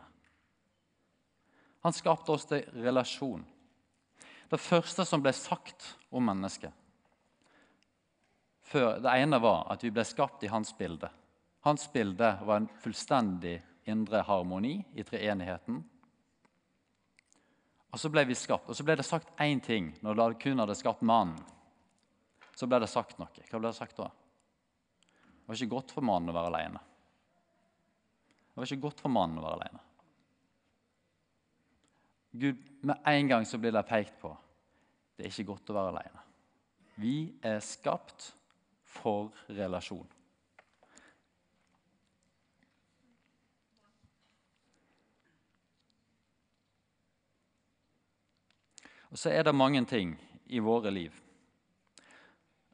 Han 1.83 1.95
skapte 1.95 2.31
oss 2.31 2.47
til 2.47 2.63
relasjon. 2.79 3.43
Det 4.53 4.61
første 4.61 5.01
som 5.09 5.21
ble 5.23 5.31
sagt 5.33 5.95
om 6.13 6.27
mennesket 6.29 6.73
før, 8.73 8.99
Det 9.01 9.13
ene 9.21 9.39
var 9.41 9.67
at 9.73 9.83
vi 9.83 9.91
ble 9.93 10.03
skapt 10.05 10.43
i 10.45 10.49
hans 10.49 10.71
bilde. 10.77 11.09
Hans 11.65 11.87
bilde 11.93 12.29
var 12.41 12.59
en 12.59 12.69
fullstendig 12.81 13.59
indre 13.89 14.23
harmoni 14.25 14.75
i 14.95 15.03
treenigheten. 15.05 15.81
Og 17.93 18.01
så 18.01 18.09
ble 18.09 18.23
vi 18.25 18.37
skapt. 18.37 18.69
Og 18.69 18.77
så 18.77 18.85
ble 18.85 18.95
det 18.97 19.05
sagt 19.05 19.29
én 19.41 19.61
ting 19.61 19.91
når 20.01 20.17
det 20.17 20.41
kun 20.41 20.61
hadde 20.61 20.77
skapt 20.77 21.05
mannen. 21.05 21.37
Så 22.57 22.69
ble 22.69 22.79
det 22.81 22.89
sagt 22.89 23.19
noe. 23.21 23.29
Hva 23.49 23.61
ble 23.61 23.69
det 23.69 23.77
sagt 23.77 23.97
da? 23.97 24.09
Det 24.09 25.49
var 25.49 25.59
ikke 25.59 25.75
godt 25.75 25.93
for 25.93 26.05
mannen 26.05 26.33
å 26.33 26.37
være 26.37 26.53
alene. 26.53 26.83
Det 28.53 28.61
var 28.61 28.69
ikke 28.69 28.85
godt 28.87 29.01
for 29.01 29.13
mannen 29.13 29.41
å 29.41 29.45
være 29.45 29.59
alene. 29.61 29.83
Gud, 32.33 32.61
Med 32.83 32.99
en 33.07 33.27
gang 33.31 33.45
så 33.47 33.57
blir 33.57 33.71
det 33.71 33.85
pekt 33.87 34.17
på 34.19 34.33
det 35.15 35.27
er 35.27 35.31
ikke 35.31 35.51
godt 35.53 35.69
å 35.71 35.75
være 35.77 35.91
alene. 35.93 36.21
Vi 36.99 37.17
er 37.45 37.61
skapt 37.63 38.31
for 38.89 39.29
relasjon. 39.53 40.07
Og 49.13 49.19
så 49.21 49.29
er 49.29 49.45
det 49.45 49.53
mange 49.53 49.83
ting 49.85 50.15
i 50.49 50.59
våre 50.59 50.89
liv 50.89 51.13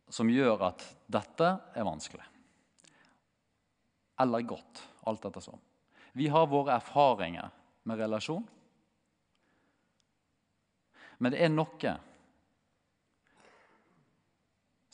som 0.10 0.30
gjør 0.32 0.64
at 0.72 0.86
dette 1.12 1.50
er 1.76 1.86
vanskelig. 1.86 2.24
Eller 4.24 4.48
godt, 4.48 4.80
alt 5.06 5.28
dette 5.28 5.44
sånn. 5.44 5.60
Vi 6.16 6.32
har 6.32 6.48
våre 6.50 6.80
erfaringer 6.80 7.52
med 7.84 8.00
relasjon. 8.00 8.48
Men 11.20 11.34
det 11.34 11.42
er 11.44 11.52
noe 11.52 11.96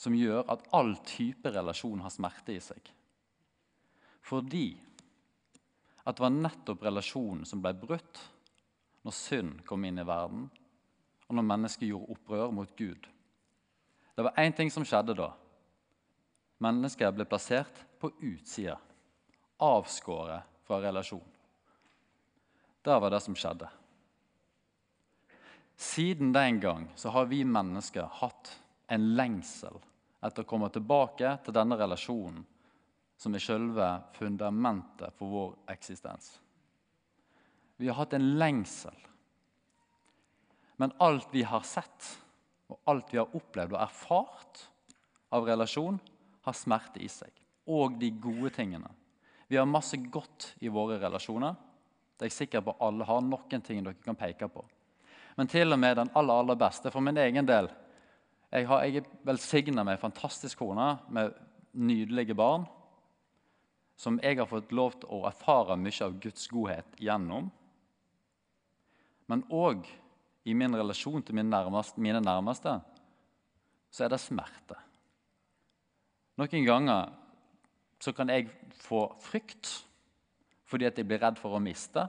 som 0.06 0.16
gjør 0.18 0.44
at 0.52 0.66
all 0.76 0.94
type 1.08 1.50
relasjon 1.54 2.02
har 2.04 2.14
smerte 2.14 2.54
i 2.54 2.62
seg. 2.62 2.92
Fordi 4.26 4.68
at 6.06 6.18
det 6.18 6.26
var 6.26 6.34
nettopp 6.34 6.84
relasjonen 6.86 7.46
som 7.50 7.62
ble 7.64 7.74
brutt 7.78 8.22
når 9.06 9.14
synd 9.14 9.62
kom 9.66 9.86
inn 9.86 10.02
i 10.02 10.06
verden, 10.06 10.48
og 11.26 11.38
når 11.38 11.46
mennesket 11.46 11.90
gjorde 11.90 12.14
opprør 12.14 12.54
mot 12.54 12.72
Gud. 12.78 13.08
Det 14.16 14.26
var 14.26 14.38
én 14.42 14.54
ting 14.56 14.72
som 14.74 14.86
skjedde 14.86 15.16
da. 15.18 15.32
Mennesket 16.62 17.14
ble 17.14 17.26
plassert 17.30 17.82
på 18.00 18.12
utsida, 18.24 18.78
avskåret 19.62 20.46
fra 20.66 20.80
relasjon. 20.82 21.26
Det 22.86 22.98
var 23.02 23.14
det 23.14 23.22
som 23.26 23.38
skjedde. 23.38 23.70
Siden 25.76 26.34
den 26.34 26.60
gang 26.64 26.88
så 26.96 27.12
har 27.12 27.26
vi 27.32 27.44
mennesker 27.46 28.08
hatt 28.22 28.54
en 28.88 29.10
lengsel 29.16 29.80
etter 30.26 30.46
å 30.46 30.50
komme 30.50 30.70
tilbake 30.74 31.36
til 31.46 31.56
denne 31.56 31.78
relasjonen 31.80 32.44
som 33.20 33.36
er 33.36 33.44
selve 33.44 33.90
fundamentet 34.16 35.16
for 35.16 35.32
vår 35.32 35.52
eksistens. 35.72 36.34
Vi 37.80 37.88
har 37.88 38.00
hatt 38.00 38.16
en 38.16 38.34
lengsel 38.40 38.96
men 40.76 40.92
alt 40.98 41.28
vi 41.32 41.44
har 41.44 41.64
sett, 41.64 42.08
og 42.68 42.80
alt 42.90 43.14
vi 43.14 43.20
har 43.22 43.36
opplevd 43.38 43.76
og 43.76 43.82
erfart 43.82 44.66
av 45.36 45.48
relasjon, 45.48 46.00
har 46.46 46.58
smerte 46.58 47.02
i 47.02 47.10
seg. 47.10 47.32
Og 47.72 47.98
de 48.00 48.12
gode 48.22 48.52
tingene. 48.54 48.90
Vi 49.48 49.58
har 49.58 49.70
masse 49.70 49.98
godt 49.98 50.52
i 50.66 50.70
våre 50.74 51.00
relasjoner. 51.02 51.56
Det 52.16 52.26
er 52.26 52.32
jeg 52.32 52.40
sikker 52.40 52.66
på 52.66 52.76
alle 52.86 53.08
har 53.08 53.24
noen 53.24 53.64
ting 53.64 53.84
dere 53.86 53.98
kan 54.04 54.18
peke 54.18 54.50
på. 54.52 54.64
Men 55.36 55.50
til 55.52 55.74
og 55.74 55.80
med 55.80 55.98
den 56.00 56.12
aller, 56.16 56.40
aller 56.42 56.60
beste 56.60 56.92
for 56.94 57.04
min 57.04 57.18
egen 57.20 57.48
del 57.48 57.68
Jeg, 58.52 58.68
har, 58.70 58.84
jeg 58.88 59.04
velsigna 59.28 59.84
med 59.84 60.00
fantastisk 60.00 60.62
kone 60.62 60.94
med 61.12 61.34
nydelige 61.74 62.36
barn. 62.36 62.64
Som 63.98 64.20
jeg 64.24 64.38
har 64.38 64.48
fått 64.48 64.72
lov 64.72 64.96
til 65.00 65.12
å 65.12 65.26
erfare 65.28 65.76
mye 65.80 66.06
av 66.06 66.16
Guds 66.24 66.48
godhet 66.48 66.96
gjennom. 67.02 67.50
Men 69.28 69.44
òg 69.52 69.88
i 70.46 70.54
min 70.54 70.76
relasjon 70.78 71.24
til 71.26 71.36
mine 71.36 71.50
nærmeste, 71.50 72.00
mine 72.00 72.22
nærmeste, 72.22 72.78
så 73.92 74.06
er 74.06 74.14
det 74.14 74.22
smerte. 74.22 74.78
Noen 76.40 76.68
ganger 76.68 77.12
så 78.04 78.14
kan 78.14 78.30
jeg 78.30 78.52
få 78.78 79.08
frykt 79.24 79.72
fordi 80.66 80.88
at 80.88 80.98
jeg 80.98 81.08
blir 81.08 81.22
redd 81.22 81.40
for 81.40 81.56
å 81.56 81.62
miste. 81.64 82.06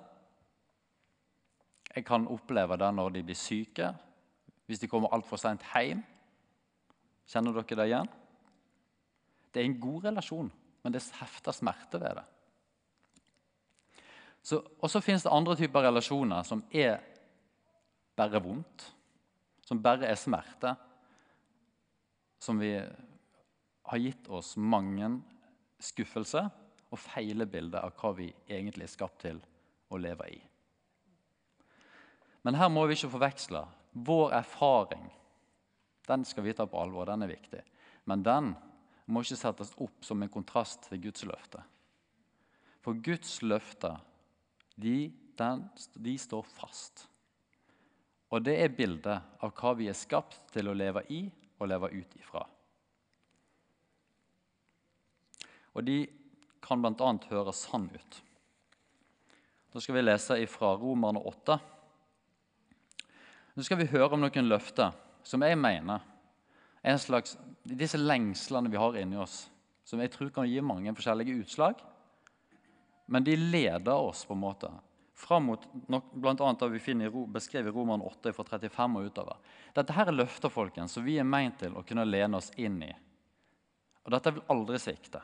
Jeg 1.96 2.04
kan 2.04 2.28
oppleve 2.28 2.76
det 2.76 2.92
når 2.92 3.14
de 3.14 3.24
blir 3.24 3.38
syke, 3.38 3.88
hvis 4.68 4.82
de 4.82 4.88
kommer 4.90 5.14
altfor 5.16 5.40
seint 5.40 5.64
hjem. 5.72 6.02
Kjenner 7.26 7.56
dere 7.56 7.78
det 7.80 7.86
igjen? 7.88 8.10
Det 9.50 9.62
er 9.62 9.68
en 9.70 9.80
god 9.80 10.10
relasjon, 10.10 10.50
men 10.84 10.92
det 10.92 11.00
hefter 11.16 11.56
smerte 11.56 12.00
ved 12.02 12.18
det. 12.20 12.26
Og 14.52 14.90
så 14.92 15.00
finnes 15.02 15.24
det 15.24 15.32
andre 15.32 15.56
typer 15.58 15.88
relasjoner 15.88 16.44
som 16.46 16.60
er 16.70 17.00
bare 18.16 18.42
vondt, 18.44 18.84
som 19.66 19.80
bare 19.82 20.06
er 20.06 20.20
smerte, 20.20 20.74
som 22.38 22.60
vi 22.60 22.76
har 22.76 24.02
gitt 24.02 24.28
oss 24.28 24.54
mange 24.60 25.08
skuffelser 25.82 26.46
og 26.92 27.00
feile 27.00 27.48
bilder 27.50 27.88
av 27.88 27.96
hva 27.98 28.12
vi 28.20 28.28
egentlig 28.46 28.86
er 28.86 28.92
skapt 28.92 29.24
til 29.24 29.40
å 29.90 29.98
leve 29.98 30.28
i. 30.30 30.38
Men 32.46 32.54
her 32.54 32.70
må 32.70 32.84
vi 32.86 32.94
ikke 32.94 33.10
forveksle. 33.10 33.64
Vår 34.06 34.36
erfaring 34.38 35.08
den 36.06 36.24
skal 36.24 36.44
vi 36.46 36.52
ta 36.54 36.66
på 36.70 36.78
alvor, 36.78 37.08
den 37.10 37.24
er 37.26 37.32
viktig. 37.32 37.62
Men 38.06 38.22
den 38.22 38.52
må 39.10 39.22
ikke 39.22 39.38
settes 39.38 39.72
opp 39.82 40.04
som 40.06 40.22
en 40.22 40.30
kontrast 40.30 40.86
til 40.86 41.00
Guds 41.08 41.24
løfte. 41.26 41.62
For 42.82 42.94
Guds 43.02 43.40
løfter 43.42 43.98
de, 44.78 45.10
den, 45.38 45.64
de 45.98 46.14
står 46.18 46.46
fast. 46.46 47.08
Og 48.30 48.44
det 48.46 48.54
er 48.62 48.74
bildet 48.74 49.42
av 49.42 49.54
hva 49.58 49.74
vi 49.78 49.90
er 49.90 49.98
skapt 49.98 50.38
til 50.54 50.70
å 50.70 50.76
leve 50.76 51.02
i 51.10 51.24
og 51.58 51.70
leve 51.70 51.90
ut 51.94 52.16
ifra. 52.18 52.44
Og 55.74 55.82
de 55.86 56.04
kan 56.62 56.82
bl.a. 56.82 57.10
høre 57.30 57.54
sann 57.54 57.90
ut. 57.90 58.20
Da 59.74 59.82
skal 59.82 59.98
vi 59.98 60.06
lese 60.06 60.38
fra 60.48 60.76
Romerne 60.78 61.20
8. 61.26 61.58
Nå 63.56 63.64
skal 63.64 63.80
vi 63.80 63.88
høre 63.88 64.12
om 64.12 64.20
noen 64.20 64.50
løfter 64.50 64.92
som 65.24 65.42
jeg 65.42 65.56
mener 65.56 66.02
er 66.82 66.92
en 66.92 67.00
slags, 67.00 67.38
disse 67.64 67.98
lengslene 67.98 68.68
vi 68.70 68.78
har 68.78 68.98
inni 69.00 69.16
oss, 69.18 69.46
som 69.88 70.02
jeg 70.02 70.12
tror 70.12 70.28
kan 70.34 70.48
gi 70.48 70.60
mange 70.60 70.92
forskjellige 70.94 71.40
utslag. 71.40 71.80
Men 73.08 73.24
de 73.24 73.38
leder 73.38 73.94
oss 73.96 74.26
på 74.28 74.36
en 74.36 74.42
måte 74.42 74.70
fram 75.16 75.48
mot 75.48 75.64
bl.a. 75.88 76.52
det 76.60 76.68
vi 76.74 76.82
finner 76.84 77.16
beskrevet 77.32 77.72
i 77.72 77.74
Roman 77.74 78.04
8 78.04 78.34
fra 78.36 78.44
35 78.44 79.00
og 79.00 79.08
utover. 79.08 79.40
Dette 79.72 79.96
her 79.96 80.12
er 80.12 80.18
løfter 80.20 80.52
folkens, 80.52 80.92
som 80.92 81.06
vi 81.06 81.16
er 81.16 81.24
meint 81.24 81.56
til 81.62 81.72
å 81.72 81.84
kunne 81.86 82.04
lene 82.04 82.36
oss 82.36 82.52
inn 82.60 82.76
i. 82.84 82.92
Og 84.04 84.12
dette 84.12 84.36
vil 84.36 84.44
aldri 84.52 84.78
svikte. 84.82 85.22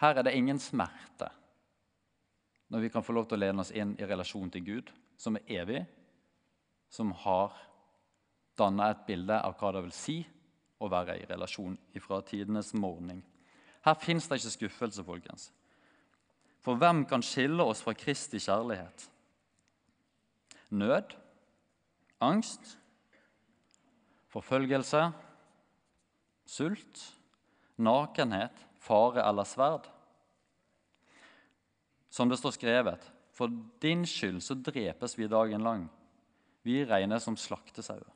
Her 0.00 0.18
er 0.18 0.26
det 0.26 0.34
ingen 0.34 0.58
smerte 0.58 1.28
når 2.72 2.86
vi 2.86 2.90
kan 2.94 3.04
få 3.04 3.12
lov 3.12 3.28
til 3.28 3.36
å 3.36 3.44
lene 3.44 3.60
oss 3.60 3.74
inn 3.76 3.92
i 4.00 4.08
relasjon 4.08 4.48
til 4.50 4.64
Gud, 4.64 4.88
som 5.20 5.36
er 5.36 5.60
evig, 5.60 5.82
som 6.92 7.12
har 7.24 7.56
danna 8.58 8.90
et 8.92 9.06
bilde 9.08 9.38
av 9.40 9.56
hva 9.56 9.72
det 9.72 9.82
vil 9.86 9.94
si 9.96 10.18
å 10.82 10.90
være 10.92 11.16
i 11.22 11.26
relasjon 11.30 11.78
ifra 11.96 12.20
tidenes 12.26 12.72
morgen. 12.76 13.22
Her 13.86 13.96
fins 13.98 14.28
det 14.28 14.40
ikke 14.40 14.52
skuffelse, 14.56 15.04
folkens. 15.06 15.48
For 16.62 16.78
hvem 16.78 17.04
kan 17.08 17.24
skille 17.24 17.64
oss 17.64 17.80
fra 17.82 17.94
Kristi 17.98 18.38
kjærlighet? 18.42 19.08
Nød? 20.70 21.16
Angst? 22.22 22.76
Forfølgelse? 24.30 25.08
Sult? 26.46 27.02
Nakenhet? 27.82 28.54
Fare 28.82 29.24
eller 29.24 29.48
sverd? 29.48 29.88
Som 32.12 32.28
det 32.28 32.38
står 32.38 32.54
skrevet, 32.58 33.04
for 33.32 33.50
din 33.80 34.04
skyld 34.06 34.42
så 34.44 34.54
drepes 34.58 35.16
vi 35.16 35.30
dagen 35.30 35.64
lang. 35.64 35.86
Vi 36.62 36.82
regnes 36.86 37.24
som 37.26 37.36
slaktesauer. 37.38 38.10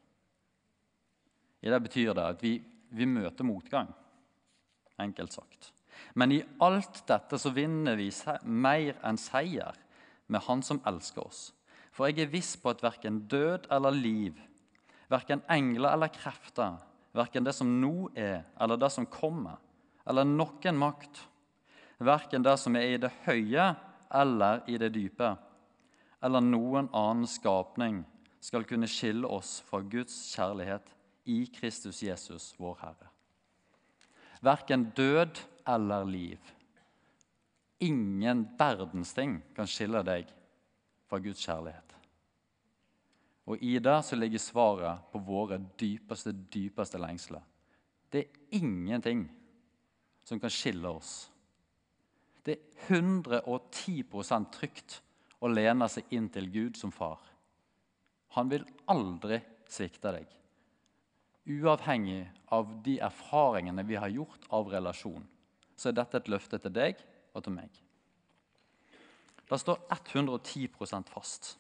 I 1.63 1.71
det 1.73 1.81
betyr 1.83 2.15
det 2.15 2.27
at 2.37 2.43
vi, 2.45 2.59
vi 2.95 3.09
møter 3.09 3.47
motgang, 3.47 3.89
enkelt 5.03 5.35
sagt. 5.35 5.73
Men 6.15 6.33
i 6.33 6.43
alt 6.63 7.03
dette 7.09 7.39
så 7.41 7.51
vinner 7.55 7.97
vi 7.99 8.11
mer 8.45 8.99
enn 9.07 9.19
seier 9.19 9.77
med 10.27 10.45
Han 10.47 10.63
som 10.63 10.83
elsker 10.87 11.25
oss. 11.25 11.51
For 11.95 12.11
jeg 12.11 12.27
er 12.27 12.33
viss 12.33 12.55
på 12.61 12.71
at 12.75 12.83
verken 12.85 13.23
død 13.31 13.71
eller 13.73 13.95
liv, 13.95 14.37
verken 15.09 15.43
engler 15.49 15.95
eller 15.95 16.13
krefter, 16.13 16.77
verken 17.17 17.47
det 17.47 17.55
som 17.57 17.71
nå 17.81 18.11
er, 18.13 18.45
eller 18.61 18.77
det 18.77 18.91
som 18.93 19.07
kommer, 19.09 19.57
eller 20.07 20.29
noen 20.29 20.77
makt, 20.77 21.23
verken 21.99 22.45
det 22.45 22.59
som 22.61 22.77
er 22.77 22.91
i 22.93 23.01
det 23.01 23.13
høye 23.25 23.71
eller 24.13 24.61
i 24.69 24.77
det 24.79 24.93
dype, 24.95 25.33
eller 26.23 26.45
noen 26.45 26.91
annen 26.93 27.27
skapning, 27.31 28.03
skal 28.47 28.67
kunne 28.69 28.87
skille 28.91 29.27
oss 29.27 29.59
fra 29.67 29.81
Guds 29.83 30.15
kjærlighet 30.37 30.93
i 31.27 31.41
Kristus 31.51 32.03
Jesus, 32.03 32.53
vår 32.59 32.79
Herre. 32.85 33.09
Verken 34.47 34.91
død 34.97 35.41
eller 35.67 36.05
liv. 36.07 36.53
Ingen 37.83 38.47
verdens 38.59 39.13
ting 39.17 39.41
kan 39.57 39.67
skille 39.67 40.05
deg 40.07 40.31
fra 41.11 41.19
Guds 41.19 41.43
kjærlighet. 41.43 41.97
Og 43.47 43.63
i 43.63 43.77
det 43.83 43.99
så 44.05 44.19
ligger 44.19 44.43
svaret 44.43 45.11
på 45.13 45.23
våre 45.27 45.59
dypeste, 45.81 46.33
dypeste 46.33 46.99
lengsler. 47.03 47.43
Det 48.13 48.25
er 48.25 48.59
ingenting 48.59 49.27
som 50.27 50.41
kan 50.43 50.51
skille 50.51 50.89
oss. 50.89 51.31
Det 52.47 52.57
er 52.59 52.95
110 52.95 54.05
trygt 54.55 55.01
å 55.43 55.51
lene 55.51 55.89
seg 55.91 56.15
inn 56.15 56.29
til 56.31 56.47
Gud 56.51 56.79
som 56.79 56.95
far. 56.95 57.19
Han 58.37 58.51
vil 58.53 58.67
aldri 58.93 59.41
svikte 59.71 60.13
deg, 60.13 60.29
uavhengig 61.49 62.27
av 62.53 62.69
de 62.85 62.99
erfaringene 63.03 63.85
vi 63.89 63.97
har 63.97 64.13
gjort 64.13 64.45
av 64.55 64.69
relasjon. 64.71 65.25
Så 65.77 65.91
er 65.91 65.97
dette 65.97 66.21
et 66.21 66.29
løfte 66.29 66.61
til 66.61 66.75
deg 66.75 67.01
og 67.33 67.45
til 67.45 67.57
meg. 67.57 67.71
Det 69.47 69.59
står 69.63 69.81
110% 69.95 71.13
fast. 71.13 71.55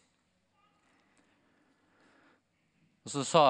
Og 3.06 3.12
så 3.14 3.22
sa, 3.22 3.42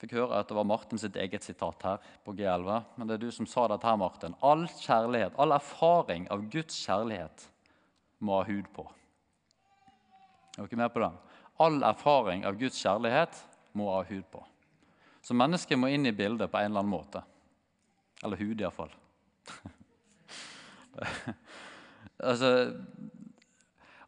fikk 0.00 0.14
høre 0.16 0.40
at 0.40 0.48
det 0.48 0.56
var 0.56 0.64
Martin 0.64 0.98
sitt 0.98 1.18
eget 1.20 1.44
sitat 1.44 1.82
her 1.84 2.12
på 2.24 2.32
G11. 2.38 2.70
Men 2.96 3.10
det 3.10 3.18
er 3.18 3.26
du 3.26 3.30
som 3.34 3.48
sa 3.50 3.66
dette 3.68 3.86
her, 3.86 3.98
Martin. 4.00 4.36
All 4.40 4.64
kjærlighet, 4.80 5.36
all 5.36 5.52
erfaring 5.52 6.24
av 6.32 6.46
Guds 6.50 6.78
kjærlighet 6.86 7.44
må 8.24 8.40
ha 8.40 8.46
hud 8.48 8.70
på. 8.72 8.86
Er 10.56 10.64
dere 10.64 10.80
med 10.80 10.94
på 10.94 11.04
det? 11.04 11.12
All 11.60 11.82
erfaring 11.84 12.46
av 12.48 12.56
Guds 12.60 12.78
kjærlighet 12.80 13.36
må 13.76 13.90
ha 13.92 14.02
hud 14.08 14.24
på. 14.32 14.40
Så 15.20 15.36
mennesket 15.36 15.78
må 15.78 15.90
inn 15.92 16.08
i 16.08 16.16
bildet 16.16 16.50
på 16.50 16.58
en 16.58 16.70
eller 16.70 16.80
annen 16.80 16.94
måte. 16.94 17.22
Eller 18.24 18.40
hud, 18.40 18.60
iallfall. 18.60 18.92
altså, 22.30 22.50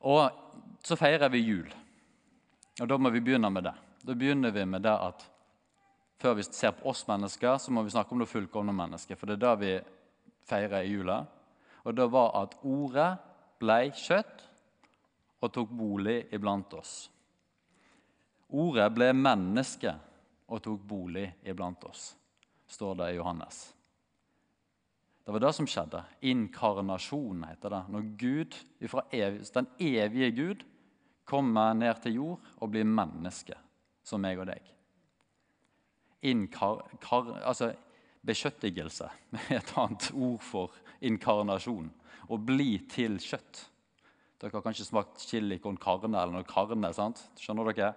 og 0.01 0.81
så 0.85 0.97
feirer 0.97 1.33
vi 1.33 1.45
jul. 1.45 1.69
Og 2.81 2.89
da 2.89 2.99
må 2.99 3.13
vi 3.13 3.21
begynne 3.25 3.51
med 3.53 3.69
det. 3.69 3.75
Da 4.03 4.17
begynner 4.19 4.51
vi 4.55 4.65
med 4.67 4.83
det 4.85 4.95
at 4.97 5.29
før 6.23 6.37
vi 6.39 6.47
ser 6.47 6.73
på 6.79 6.89
oss 6.91 7.05
mennesker, 7.09 7.59
så 7.59 7.73
må 7.75 7.83
vi 7.83 7.93
snakke 7.93 8.15
om 8.15 8.23
det 8.23 8.31
fullkomne 8.31 8.75
mennesket. 8.75 9.19
For 9.19 9.29
det 9.29 9.37
er 9.37 9.45
det 9.45 9.55
vi 9.61 9.73
feirer 10.49 10.83
i 10.83 10.93
jula. 10.93 11.23
Og 11.85 11.97
det 11.99 12.09
var 12.15 12.33
at 12.43 12.57
ordet 12.63 13.11
blei 13.63 13.91
kjøtt 13.95 14.45
og 15.43 15.51
tok 15.55 15.73
bolig 15.75 16.21
iblant 16.35 16.75
oss. 16.79 17.11
Ordet 18.53 18.89
ble 18.93 19.13
menneske 19.17 19.95
og 20.53 20.61
tok 20.65 20.83
bolig 20.85 21.25
iblant 21.49 21.85
oss, 21.89 22.11
står 22.69 22.99
det 23.01 23.13
i 23.13 23.17
Johannes. 23.17 23.63
Det 25.23 25.33
var 25.33 25.45
det 25.45 25.53
som 25.55 25.69
skjedde. 25.71 26.03
Inkarnasjon 26.27 27.45
heter 27.47 27.73
det. 27.73 27.83
Når 27.95 28.07
Gud, 28.19 28.57
den 28.81 29.69
evige 29.79 30.31
Gud 30.35 30.65
kommer 31.25 31.77
ned 31.79 32.03
til 32.03 32.19
jord 32.19 32.51
og 32.59 32.73
blir 32.75 32.89
menneske 32.89 33.57
som 34.03 34.21
meg 34.25 34.41
og 34.43 34.51
deg. 34.51 34.67
Inkar, 36.27 36.83
kar, 37.03 37.31
altså, 37.41 37.71
Beskjøttigelse 38.23 39.09
er 39.51 39.57
et 39.59 39.75
annet 39.79 40.13
ord 40.15 40.43
for 40.47 40.77
inkarnasjon. 41.03 41.89
Å 42.31 42.39
bli 42.39 42.77
til 42.91 43.19
kjøtt. 43.23 43.65
Dere 44.39 44.55
har 44.55 44.63
kanskje 44.65 44.87
smakt 44.87 45.25
chili 45.27 45.59
con 45.63 45.79
carne 45.79 46.19
eller 46.19 46.37
noe 46.37 46.47
carne. 46.47 46.93
sant? 46.95 47.19
Skjønner 47.39 47.73
dere? 47.73 47.93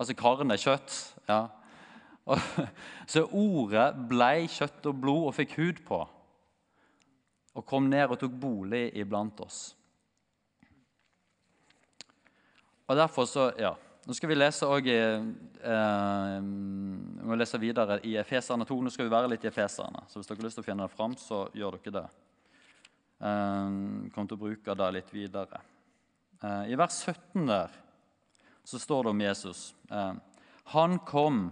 Altså 0.00 0.16
karen 0.16 0.52
er 0.52 0.60
kjøtt. 0.60 0.94
ja. 1.28 1.42
Så 3.10 3.24
ordet 3.26 3.90
blei 4.08 4.46
kjøtt 4.48 4.86
og 4.88 4.96
blod 5.02 5.28
og 5.28 5.36
fikk 5.36 5.56
hud 5.58 5.82
på. 5.86 6.00
Og 7.58 7.66
kom 7.66 7.88
ned 7.90 8.08
og 8.08 8.20
tok 8.20 8.32
bolig 8.40 8.86
iblant 8.96 9.40
oss. 9.42 9.60
Og 12.90 12.98
derfor 12.98 13.26
så, 13.30 13.50
ja, 13.58 13.74
nå 14.06 14.14
skal 14.16 14.30
vi 14.32 14.38
lese 14.38 14.66
også, 14.66 14.94
eh, 15.62 16.38
vi 16.40 17.28
må 17.28 17.36
lese 17.38 17.60
videre 17.62 18.00
i 18.06 18.16
Efeserne 18.18 18.66
2. 18.66 18.78
Nå 18.82 18.90
skal 18.90 19.06
vi 19.06 19.12
være 19.12 19.28
litt 19.30 19.44
i 19.46 19.50
Efeserne, 19.50 20.06
så 20.08 20.18
hvis 20.18 20.30
dere 20.30 20.40
har 20.40 20.48
lyst 20.48 20.58
til 20.58 20.64
å 20.64 20.68
finne 20.70 20.86
det 20.88 20.96
fram, 20.96 21.14
så 21.18 21.44
gjør 21.54 21.76
dere 21.78 21.94
det. 22.00 22.06
Eh, 23.20 23.76
kommer 24.14 24.32
til 24.32 24.38
å 24.38 24.42
bruke 24.46 24.78
det 24.80 24.90
litt 24.96 25.14
videre. 25.14 25.62
Eh, 26.42 26.72
I 26.72 26.78
vers 26.80 26.98
17 27.04 27.46
der 27.46 27.78
så 28.70 28.78
står 28.78 29.04
det 29.04 29.10
om 29.10 29.20
Jesus. 29.24 29.74
Eh, 29.90 30.14
han 30.74 30.98
kom 31.06 31.48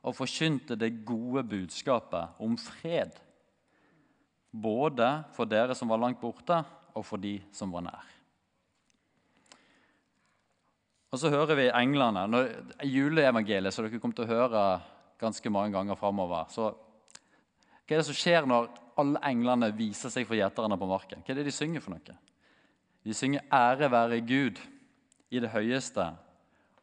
og 0.00 0.16
forkynte 0.16 0.76
det 0.76 1.02
gode 1.08 1.42
budskapet 1.48 2.40
om 2.40 2.56
fred. 2.60 3.16
Både 4.50 5.08
for 5.36 5.48
dere 5.48 5.76
som 5.78 5.88
var 5.92 6.00
langt 6.02 6.20
borte, 6.20 6.60
og 6.90 7.06
for 7.06 7.22
de 7.22 7.36
som 7.54 7.70
var 7.72 7.84
nær. 7.86 8.06
Og 11.10 11.18
så 11.18 11.30
hører 11.32 11.56
vi 11.58 11.68
englene. 11.74 12.26
Når, 12.30 12.48
juleevangeliet 12.86 13.74
som 13.74 13.86
dere 13.86 14.00
kommer 14.02 14.18
til 14.18 14.26
å 14.26 14.34
høre 14.34 14.64
ganske 15.20 15.52
mange 15.52 15.74
ganger 15.74 15.98
framover. 15.98 16.50
Så 16.52 16.70
hva 16.70 17.96
er 17.96 18.02
det 18.02 18.06
som 18.06 18.16
skjer 18.16 18.46
når 18.46 18.68
alle 19.00 19.22
englene 19.30 19.70
viser 19.74 20.12
seg 20.12 20.26
for 20.28 20.38
gjeterne 20.38 20.78
på 20.78 20.88
marken? 20.90 21.24
Hva 21.24 21.32
er 21.32 21.40
det 21.40 21.48
de 21.48 21.54
synger 21.54 21.82
for 21.82 21.94
noe? 21.94 22.18
De 23.00 23.16
synger 23.16 23.46
'Ære 23.48 23.88
være 23.90 24.20
Gud 24.20 24.60
i 25.30 25.40
det 25.40 25.50
høyeste' 25.50 26.10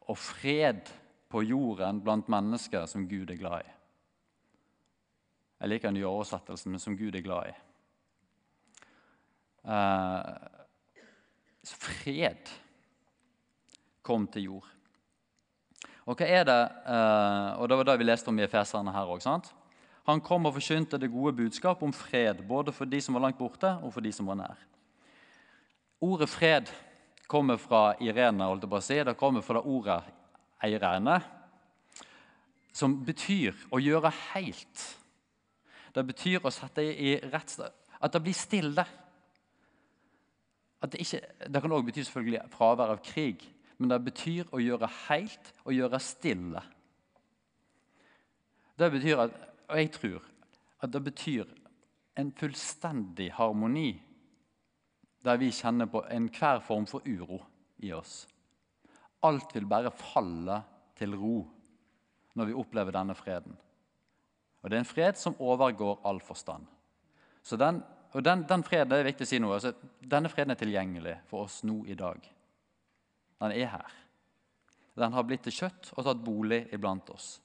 og 0.08 0.18
'fred 0.18 0.88
på 1.28 1.42
jorden 1.42 2.00
blant 2.00 2.28
mennesker 2.28 2.86
som 2.86 3.08
Gud 3.08 3.30
er 3.30 3.36
glad 3.36 3.60
i'. 3.60 3.74
Jeg 5.60 5.68
liker 5.68 5.88
den 5.88 5.94
nye 5.94 6.06
oversettelsen, 6.06 6.70
men 6.70 6.80
som 6.80 6.96
Gud 6.96 7.14
er 7.14 7.20
glad 7.20 7.50
i. 7.50 7.54
Eh, 9.68 10.22
fred 11.64 12.52
kom 14.02 14.26
til 14.26 14.42
jord. 14.42 14.68
Og 16.06 16.16
hva 16.16 16.26
er 16.26 16.44
det, 16.44 16.60
eh, 16.86 17.60
og 17.60 17.68
Det 17.68 17.76
var 17.76 17.84
det 17.84 17.98
vi 17.98 18.04
leste 18.04 18.28
om 18.28 18.38
i 18.38 18.42
Efeserne 18.42 18.92
her 18.92 19.04
òg. 19.04 19.52
Han 20.06 20.20
kom 20.20 20.46
og 20.46 20.54
forkynte 20.54 20.98
det 20.98 21.10
gode 21.12 21.36
budskap 21.36 21.82
om 21.82 21.92
fred, 21.92 22.48
både 22.48 22.72
for 22.72 22.84
de 22.84 23.00
som 23.00 23.14
var 23.14 23.20
langt 23.20 23.38
borte, 23.38 23.78
og 23.82 23.92
for 23.92 24.00
de 24.00 24.12
som 24.12 24.26
var 24.26 24.34
nær. 24.34 24.56
Ordet 26.00 26.28
fred 26.28 26.70
kommer 27.28 27.60
fra 27.60 27.92
Irene, 28.00 28.48
holdt 28.48 28.64
jeg 28.64 28.72
på 28.72 28.78
å 28.80 28.84
si. 28.84 28.96
Det 29.04 29.16
kommer 29.20 29.44
fra 29.44 29.60
det 29.60 29.70
ordet 29.70 29.98
eirene, 30.64 31.18
som 32.74 32.96
betyr 33.04 33.56
å 33.74 33.80
gjøre 33.82 34.10
helt. 34.32 34.86
Det 35.94 36.04
betyr 36.08 36.46
å 36.46 36.54
sette 36.54 36.82
i 36.82 37.18
rett 37.30 37.60
At 38.00 38.12
det 38.12 38.22
blir 38.22 38.34
stille. 38.34 38.84
Det, 40.78 41.00
ikke, 41.02 41.20
det, 41.50 41.60
kan 41.62 41.72
òg 41.74 41.88
bety 41.88 42.04
selvfølgelig 42.06 42.50
fravær 42.54 42.92
av 42.94 43.00
krig 43.02 43.42
men 43.78 43.92
det 43.92 43.98
betyr 44.08 44.50
å 44.50 44.60
gjøre 44.62 44.90
helt 45.06 45.52
og 45.62 45.74
gjøre 45.74 46.00
stille. 46.02 46.62
Det 48.78 48.90
betyr 48.94 49.22
at, 49.26 49.38
Og 49.68 49.76
jeg 49.76 49.90
tror 49.92 50.22
at 50.80 50.92
det 50.92 51.02
betyr 51.04 51.48
en 52.16 52.30
fullstendig 52.32 53.32
harmoni 53.36 53.90
der 55.24 55.38
vi 55.40 55.50
kjenner 55.52 55.88
på 55.90 56.04
enhver 56.12 56.60
form 56.64 56.86
for 56.86 57.04
uro 57.06 57.40
i 57.82 57.92
oss. 57.92 58.26
Alt 59.26 59.54
vil 59.54 59.66
bare 59.66 59.90
falle 59.90 60.60
til 60.98 61.16
ro 61.18 61.38
når 62.38 62.50
vi 62.50 62.58
opplever 62.58 62.94
denne 62.94 63.16
freden. 63.18 63.56
Og 64.62 64.70
Det 64.70 64.76
er 64.76 64.82
en 64.82 64.92
fred 64.92 65.18
som 65.18 65.38
overgår 65.38 66.00
all 66.06 66.20
forstand. 66.20 66.66
Så 67.42 67.56
den, 67.56 67.82
og 68.12 68.24
den, 68.24 68.44
den 68.48 68.62
freden, 68.62 68.90
det 68.90 68.98
er 68.98 69.10
viktig 69.10 69.26
å 69.26 69.30
si 69.30 69.38
noe, 69.42 69.58
altså, 69.58 69.72
Denne 70.00 70.28
freden 70.28 70.54
er 70.54 70.60
tilgjengelig 70.60 71.16
for 71.30 71.46
oss 71.46 71.62
nå 71.64 71.84
i 71.86 71.96
dag. 71.98 72.22
Den 73.38 73.54
er 73.54 73.72
her. 73.74 73.98
Den 74.98 75.14
har 75.14 75.26
blitt 75.26 75.44
til 75.46 75.54
kjøtt 75.54 75.92
og 75.94 76.06
tatt 76.06 76.24
bolig 76.24 76.64
iblant 76.74 77.10
oss. 77.14 77.38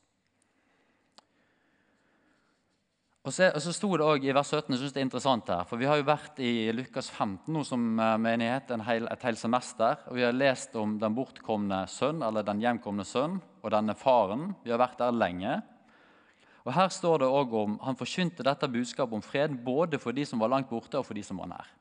Og 3.24 3.32
så, 3.32 3.48
og 3.56 3.62
så 3.64 3.72
sto 3.72 3.88
det 3.96 4.04
også 4.04 4.28
i 4.28 4.34
vers 4.36 4.50
17, 4.52 4.74
jeg 4.74 4.80
synes 4.82 4.94
det 4.94 5.00
er 5.00 5.06
interessant 5.08 5.52
her, 5.54 5.64
for 5.68 5.80
Vi 5.80 5.88
har 5.88 5.96
jo 5.96 6.08
vært 6.10 6.42
i 6.44 6.72
Lukas 6.76 7.08
15 7.08 7.54
nå 7.56 7.62
som 7.64 7.86
eh, 7.96 8.18
menighet 8.20 8.74
hel, 8.84 9.08
et 9.08 9.24
helt 9.24 9.40
semester. 9.40 10.02
og 10.10 10.18
Vi 10.18 10.26
har 10.26 10.36
lest 10.36 10.76
om 10.76 10.98
den 11.00 11.16
bortkomne 11.16 11.86
sønn, 11.88 12.20
eller 12.22 12.44
den 12.44 12.60
hjemkomne 12.60 13.06
sønn 13.08 13.40
og 13.64 13.72
denne 13.72 13.96
faren. 13.96 14.52
Vi 14.66 14.76
har 14.76 14.82
vært 14.82 15.00
der 15.00 15.16
lenge. 15.16 15.62
Og 16.68 16.76
Her 16.76 16.92
står 16.92 17.24
det 17.24 17.32
også 17.32 17.64
om 17.64 17.80
han 17.84 18.00
forkynte 18.00 18.44
dette 18.44 18.68
budskapet 18.68 19.16
om 19.16 19.24
fred 19.24 19.56
både 19.64 20.00
for 20.00 20.12
de 20.12 20.28
som 20.28 20.44
var 20.44 20.52
langt 20.52 20.70
borte, 20.70 21.00
og 21.00 21.08
for 21.08 21.16
de 21.16 21.24
som 21.24 21.40
var 21.40 21.52
nær. 21.56 21.72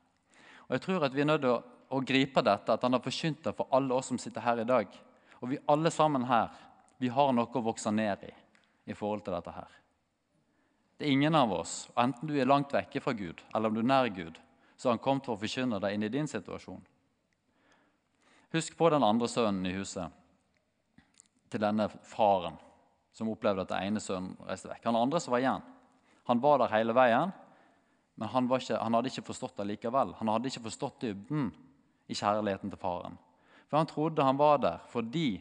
Og 0.71 0.79
jeg 0.79 0.87
tror 0.87 1.05
at 1.07 1.15
Vi 1.15 1.27
er 1.27 1.33
nødt 1.33 1.43
til 1.43 1.57
å 1.57 1.63
å 1.93 2.01
gripe 2.01 2.43
dette, 2.45 2.73
at 2.73 2.85
han 2.87 2.97
har 2.97 3.05
forkynt 3.05 3.43
det 3.45 3.55
for 3.57 3.69
alle 3.77 3.95
oss 3.95 4.09
som 4.13 4.21
sitter 4.21 4.45
her 4.45 4.63
i 4.63 4.69
dag. 4.69 4.89
Og 5.43 5.51
vi 5.51 5.61
alle 5.69 5.93
sammen 5.93 6.25
her 6.29 6.53
vi 7.03 7.11
har 7.13 7.33
noe 7.35 7.51
å 7.51 7.65
vokse 7.67 7.91
ned 7.93 8.29
i 8.29 8.33
i 8.91 8.95
forhold 8.99 9.23
til 9.27 9.35
dette 9.35 9.53
her. 9.55 9.82
Det 11.03 11.09
er 11.09 11.17
ingen 11.17 11.35
av 11.35 11.51
oss, 11.51 11.89
enten 11.99 12.29
du 12.31 12.37
er 12.39 12.47
langt 12.47 12.71
vekke 12.71 13.01
fra 13.03 13.11
Gud 13.19 13.41
eller 13.51 13.73
om 13.73 13.75
du 13.75 13.81
er 13.81 13.87
nær 13.91 14.07
Gud, 14.15 14.37
så 14.79 14.87
har 14.87 14.93
han 14.95 15.01
kommet 15.03 15.27
for 15.27 15.35
å 15.35 15.41
forkynne 15.41 15.81
deg 15.83 15.97
inn 15.97 16.07
i 16.07 16.11
din 16.15 16.31
situasjon. 16.31 16.79
Husk 18.55 18.77
på 18.79 18.91
den 18.95 19.03
andre 19.03 19.27
sønnen 19.27 19.67
i 19.67 19.73
huset 19.75 20.15
til 21.51 21.65
denne 21.67 21.89
faren 22.07 22.55
som 23.19 23.35
opplevde 23.35 23.67
at 23.67 23.75
den 23.75 23.89
ene 23.89 24.05
sønnen 24.07 24.39
reiste 24.47 24.71
vekk. 24.71 24.87
Han 24.87 25.03
andre 25.03 25.25
som 25.27 25.35
var 25.35 25.43
igjen, 25.43 25.67
han 26.31 26.47
var 26.47 26.63
der 26.63 26.77
hele 26.77 26.95
veien, 26.95 27.35
men 28.15 28.35
han, 28.39 28.55
ikke, 28.63 28.79
han 28.79 29.01
hadde 29.01 29.11
ikke 29.11 29.29
forstått 29.33 29.59
det 29.59 29.71
likevel. 29.75 30.15
Han 30.23 30.31
hadde 30.31 30.55
ikke 30.55 30.69
forstått 30.71 31.03
dybden 31.03 31.51
i 32.07 32.15
kjærligheten 32.15 32.71
til 32.71 32.79
faren. 32.79 33.19
For 33.67 33.83
han 33.83 33.91
trodde 33.91 34.31
han 34.31 34.39
var 34.39 34.63
der 34.63 34.87
fordi 34.95 35.33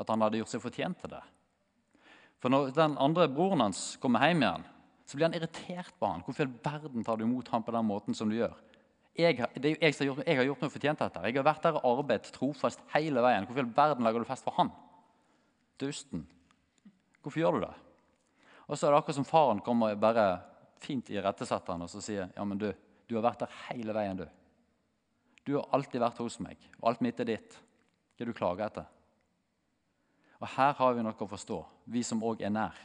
at 0.00 0.08
han 0.08 0.24
hadde 0.24 0.40
gjort 0.40 0.56
seg 0.56 0.64
fortjent 0.64 1.04
til 1.04 1.18
det. 1.18 1.26
For 2.40 2.48
når 2.48 2.72
den 2.72 2.96
andre 2.96 3.28
broren 3.28 3.68
hans 3.68 3.90
kommer 4.00 4.24
hjem 4.24 4.48
igjen, 4.48 4.72
så 5.04 5.16
blir 5.16 5.28
han 5.28 5.36
irritert 5.36 5.92
på 6.00 6.08
han. 6.08 6.22
Hvorfor 6.24 6.48
i 6.48 6.60
verden 6.64 7.04
tar 7.04 7.18
du 7.20 7.26
imot 7.26 7.48
ham 7.52 7.64
på 7.64 7.74
den 7.74 7.86
måten 7.86 8.16
som 8.16 8.30
du 8.30 8.38
gjør? 8.38 8.54
Jeg, 9.14 9.36
det 9.54 9.68
er 9.68 9.74
jo 9.74 9.80
jeg, 9.80 9.94
som 9.94 10.02
har 10.02 10.08
gjort, 10.08 10.26
jeg 10.26 10.38
har 10.38 10.46
gjort 10.48 10.62
meg 10.64 10.72
fortjent 10.74 11.02
dette. 11.04 11.24
Jeg 11.28 11.36
har 11.36 11.46
vært 11.46 11.66
der 11.66 11.76
og 11.78 11.84
arbeidet 12.00 12.32
trofast 12.34 12.80
hele 12.94 13.22
veien. 13.22 13.46
Hvorfor 13.46 13.62
i 13.62 13.74
verden 13.76 14.06
lager 14.06 14.24
du 14.24 14.28
fest 14.28 14.46
for 14.46 14.56
han? 14.56 14.72
Dusten. 15.78 16.24
Hvorfor 17.22 17.40
gjør 17.40 17.58
du 17.58 17.66
det? 17.66 17.74
Og 18.66 18.78
så 18.78 18.88
er 18.88 18.94
det 18.94 18.98
akkurat 18.98 19.18
som 19.20 19.28
faren 19.28 19.60
kommer 19.62 19.94
bare 20.00 20.24
fint 20.82 21.12
irettesetter 21.12 21.76
han 21.76 21.84
og 21.84 21.92
så 21.92 22.00
sier 22.04 22.32
ja, 22.32 22.44
men 22.44 22.58
du, 22.60 22.66
du 23.08 23.14
har 23.16 23.26
vært 23.28 23.44
der 23.44 23.60
hele 23.68 23.94
veien. 23.96 24.18
Du 24.18 24.26
Du 25.44 25.58
har 25.58 25.68
alltid 25.76 26.00
vært 26.00 26.18
hos 26.24 26.38
meg, 26.40 26.56
og 26.80 26.88
alt 26.88 27.02
mitt 27.04 27.18
er 27.20 27.28
ditt. 27.28 27.58
Hva 28.16 28.26
du 28.26 28.32
klager 28.32 28.64
etter? 28.64 28.86
Og 30.40 30.48
Her 30.56 30.72
har 30.78 30.94
vi 30.94 31.02
noe 31.04 31.12
å 31.12 31.28
forstå, 31.28 31.58
vi 31.84 32.02
som 32.02 32.22
òg 32.24 32.40
er 32.40 32.50
nær. 32.50 32.78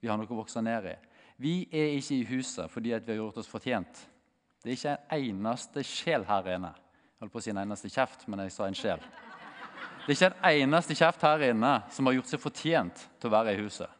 Vi 0.00 0.08
har 0.08 0.16
noe 0.18 0.30
å 0.30 0.38
vokse 0.38 0.62
ned 0.62 0.86
i. 0.86 0.94
Vi 1.36 1.66
er 1.68 1.96
ikke 1.98 2.16
i 2.16 2.28
huset 2.30 2.72
fordi 2.72 2.94
vi 2.94 3.12
har 3.12 3.20
gjort 3.20 3.40
oss 3.42 3.50
fortjent. 3.50 4.02
Det 4.62 4.72
er 4.72 4.78
ikke 4.78 4.94
en 4.96 5.28
eneste 5.30 5.84
sjel 5.86 6.24
her 6.26 6.48
inne. 6.56 6.72
Jeg 6.72 7.24
holdt 7.24 7.32
på 7.32 7.40
å 7.40 7.44
si 7.44 7.52
en 7.52 7.60
eneste 7.62 7.90
kjeft, 7.92 8.24
men 8.28 8.42
jeg 8.44 8.54
sa 8.54 8.66
en 8.66 8.76
sjel. 8.76 9.04
Det 10.06 10.14
er 10.14 10.16
ikke 10.16 10.30
en 10.32 10.56
eneste 10.68 10.96
kjeft 10.96 11.22
her 11.26 11.44
inne 11.48 11.72
som 11.92 12.08
har 12.08 12.16
gjort 12.16 12.32
seg 12.32 12.42
fortjent 12.42 13.04
til 13.20 13.30
å 13.30 13.34
være 13.36 13.54
i 13.54 13.60
huset. 13.60 13.92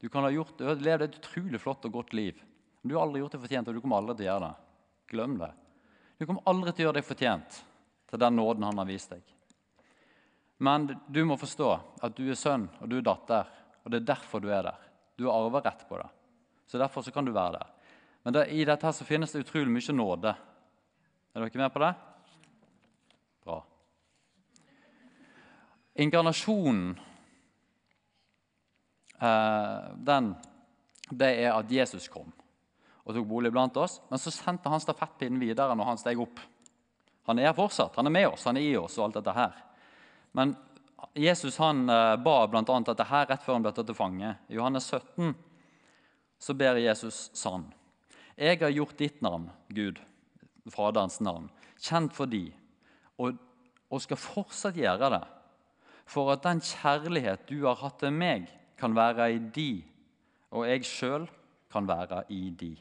Du 0.00 0.08
kan 0.08 0.24
ha 0.24 0.30
gjort, 0.32 0.54
du 0.56 0.64
har 0.64 0.80
levd 0.80 1.06
et 1.08 1.18
utrolig 1.20 1.60
flott 1.60 1.84
og 1.88 1.98
godt 1.98 2.14
liv. 2.16 2.38
Men 2.80 2.88
du 2.88 2.96
har 2.96 3.04
aldri 3.04 3.20
gjort 3.20 3.36
deg 3.36 3.42
fortjent, 3.42 3.68
og 3.68 3.76
du 3.76 3.82
kommer 3.84 4.00
aldri 4.00 4.16
til 4.16 4.26
å 4.26 4.30
gjøre 4.30 4.46
det. 4.46 4.54
Glem 5.12 5.34
det. 5.40 5.50
Du 6.16 6.26
kommer 6.28 6.52
aldri 6.52 6.72
til 6.72 6.84
å 6.84 6.88
gjøre 6.88 7.00
deg 7.00 7.08
fortjent 7.08 7.58
til 8.10 8.22
den 8.22 8.38
nåden 8.40 8.66
han 8.66 8.80
har 8.80 8.88
vist 8.88 9.12
deg. 9.12 9.24
Men 10.60 10.88
du 11.08 11.20
må 11.24 11.36
forstå 11.40 11.70
at 12.04 12.16
du 12.16 12.26
er 12.28 12.38
sønn 12.38 12.66
og 12.80 12.88
du 12.90 12.98
er 12.98 13.06
datter, 13.06 13.48
og 13.84 13.92
det 13.92 14.00
er 14.00 14.08
derfor 14.12 14.42
du 14.44 14.50
er 14.52 14.66
der. 14.68 14.89
Du 15.20 15.26
har 15.28 15.36
arverett 15.36 15.84
på 15.88 16.00
det. 16.00 16.08
Så 16.70 16.80
derfor 16.80 17.04
så 17.04 17.12
kan 17.12 17.28
du 17.28 17.34
være 17.36 17.58
der. 17.58 17.92
Men 18.24 18.36
det, 18.36 18.46
i 18.56 18.64
dette 18.64 18.86
her 18.88 18.96
så 18.96 19.04
finnes 19.04 19.32
det 19.32 19.44
utrolig 19.44 19.72
mye 19.72 19.96
nåde. 19.96 20.32
Er 21.34 21.44
dere 21.44 21.60
med 21.60 21.74
på 21.74 21.84
det? 21.84 21.92
Bra. 23.44 23.60
Inkarnasjonen 26.00 26.98
Eh, 29.20 29.96
den, 29.96 30.32
det 31.10 31.28
er 31.42 31.52
at 31.52 31.72
Jesus 31.72 32.08
kom 32.08 32.30
og 33.04 33.12
tok 33.16 33.26
bolig 33.28 33.50
blant 33.52 33.76
oss. 33.80 33.98
Men 34.08 34.20
så 34.22 34.32
sendte 34.32 34.70
han 34.72 34.80
stafettpinnen 34.80 35.40
videre 35.40 35.74
når 35.76 35.88
han 35.90 36.00
steg 36.00 36.20
opp. 36.22 36.40
Han 37.28 37.40
er 37.42 37.56
fortsatt, 37.56 37.96
han 37.98 38.08
er 38.08 38.14
med 38.14 38.28
oss, 38.30 38.46
han 38.48 38.56
er 38.56 38.64
i 38.64 38.76
oss 38.80 38.96
og 38.98 39.08
alt 39.08 39.18
dette 39.18 39.34
her. 39.36 39.56
Men 40.36 40.54
Jesus 41.14 41.58
han 41.58 41.88
eh, 41.88 42.16
ba 42.22 42.36
bl.a. 42.46 42.62
dette 42.86 43.06
her 43.10 43.26
rett 43.30 43.44
før 43.44 43.58
han 43.58 43.66
ble 43.66 43.72
tatt 43.74 43.88
til 43.90 43.98
fange. 43.98 44.34
I 44.48 44.58
Johannes 44.58 44.86
17 44.90 45.34
så 46.40 46.56
ber 46.56 46.80
Jesus 46.80 47.28
sann. 47.36 47.66
Jeg 48.40 48.60
har 48.62 48.72
gjort 48.72 48.96
ditt 48.96 49.18
navn, 49.20 49.50
Gud, 49.68 49.98
Faderens 50.72 51.18
navn, 51.20 51.50
kjent 51.76 52.14
for 52.16 52.30
de, 52.30 52.46
og, 53.20 53.36
og 53.92 54.00
skal 54.00 54.20
fortsatt 54.20 54.78
gjøre 54.80 55.10
det, 55.12 55.24
for 56.08 56.32
at 56.32 56.46
den 56.46 56.62
kjærlighet 56.64 57.44
du 57.50 57.66
har 57.66 57.76
hatt 57.82 57.98
til 58.00 58.14
meg, 58.16 58.48
kan 58.80 58.96
være 58.96 59.26
i 59.34 59.42
de, 59.52 59.72
og 60.56 60.64
jeg 60.64 60.88
sjøl 60.88 61.26
kan 61.70 61.84
være 61.84 62.22
i 62.32 62.46
de. 62.56 62.72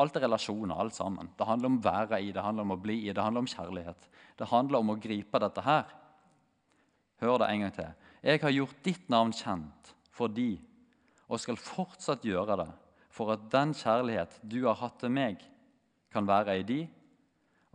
Alt 0.00 0.16
er 0.16 0.24
relasjoner, 0.24 0.78
alt 0.80 0.96
sammen. 0.96 1.28
Det 1.36 1.44
handler 1.44 1.68
om 1.68 1.76
å 1.76 1.84
være 1.84 2.22
i, 2.24 2.32
det 2.32 2.40
handler 2.40 2.64
om 2.64 2.72
å 2.72 2.80
bli 2.80 3.02
i, 3.04 3.12
det 3.12 3.20
handler 3.20 3.44
om 3.44 3.50
kjærlighet. 3.52 4.06
Det 4.40 4.48
handler 4.48 4.80
om 4.80 4.94
å 4.94 5.00
gripe 5.02 5.42
dette 5.42 5.64
her. 5.66 5.92
Hør 7.20 7.40
det 7.42 7.50
en 7.50 7.64
gang 7.64 7.74
til. 7.76 7.90
Jeg 8.24 8.40
har 8.42 8.54
gjort 8.54 8.84
ditt 8.84 9.08
navn 9.12 9.32
kjent 9.36 9.92
for 10.14 10.32
de, 10.32 10.58
og 11.28 11.40
skal 11.40 11.60
fortsatt 11.60 12.24
gjøre 12.26 12.56
det, 12.62 12.70
for 13.10 13.32
at 13.34 13.44
den 13.52 13.74
kjærlighet 13.76 14.38
du 14.42 14.62
har 14.66 14.78
hatt 14.80 14.98
til 15.00 15.12
meg, 15.12 15.40
kan 16.10 16.26
være 16.26 16.58
i 16.58 16.64
de, 16.66 16.80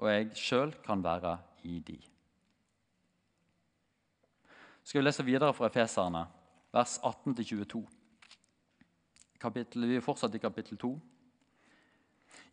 og 0.02 0.10
jeg 0.12 0.32
sjøl 0.36 0.74
kan 0.84 1.04
være 1.04 1.38
i 1.64 1.80
de. 1.80 2.00
Skal 4.84 5.00
vi 5.00 5.06
lese 5.08 5.26
videre 5.26 5.54
fra 5.56 5.70
Efeserne? 5.72 6.26
vers 6.76 7.00
18-22. 7.00 7.86
Vi 9.46 9.96
er 9.96 10.04
fortsatt 10.04 10.36
i 10.36 10.42
kapittel 10.42 10.80
2. 10.82 10.92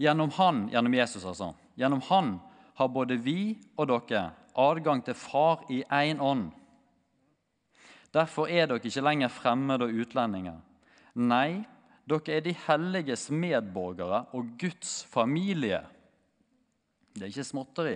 Gjennom 0.02 0.30
han, 0.36 0.66
gjennom 0.70 0.94
Jesus 0.94 1.24
altså, 1.26 1.52
gjennom 1.78 2.02
han 2.08 2.36
har 2.78 2.90
både 2.92 3.18
vi 3.20 3.56
og 3.76 3.90
dere 3.90 4.30
adgang 4.58 5.02
til 5.04 5.16
Far 5.18 5.64
i 5.72 5.82
én 5.82 6.20
ånd. 6.22 6.50
Derfor 8.12 8.50
er 8.50 8.68
dere 8.68 8.82
ikke 8.84 9.04
lenger 9.04 9.32
fremmede 9.32 9.88
og 9.88 10.00
utlendinger. 10.04 10.58
Nei, 11.16 11.64
dere 12.08 12.36
er 12.36 12.44
de 12.44 12.54
helliges 12.66 13.30
medborgere 13.32 14.26
og 14.36 14.54
Guds 14.60 15.02
familie. 15.08 15.80
Det 17.12 17.24
er 17.24 17.32
ikke 17.32 17.46
småtteri. 17.48 17.94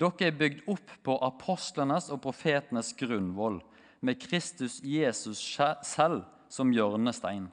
Dere 0.00 0.28
er 0.28 0.38
bygd 0.38 0.64
opp 0.72 0.94
på 1.04 1.18
apostlenes 1.24 2.08
og 2.12 2.22
profetenes 2.24 2.92
grunnvoll 2.96 3.60
med 4.02 4.20
Kristus 4.20 4.80
Jesus 4.84 5.42
selv 5.86 6.24
som 6.48 6.72
hjørnestein. 6.72 7.50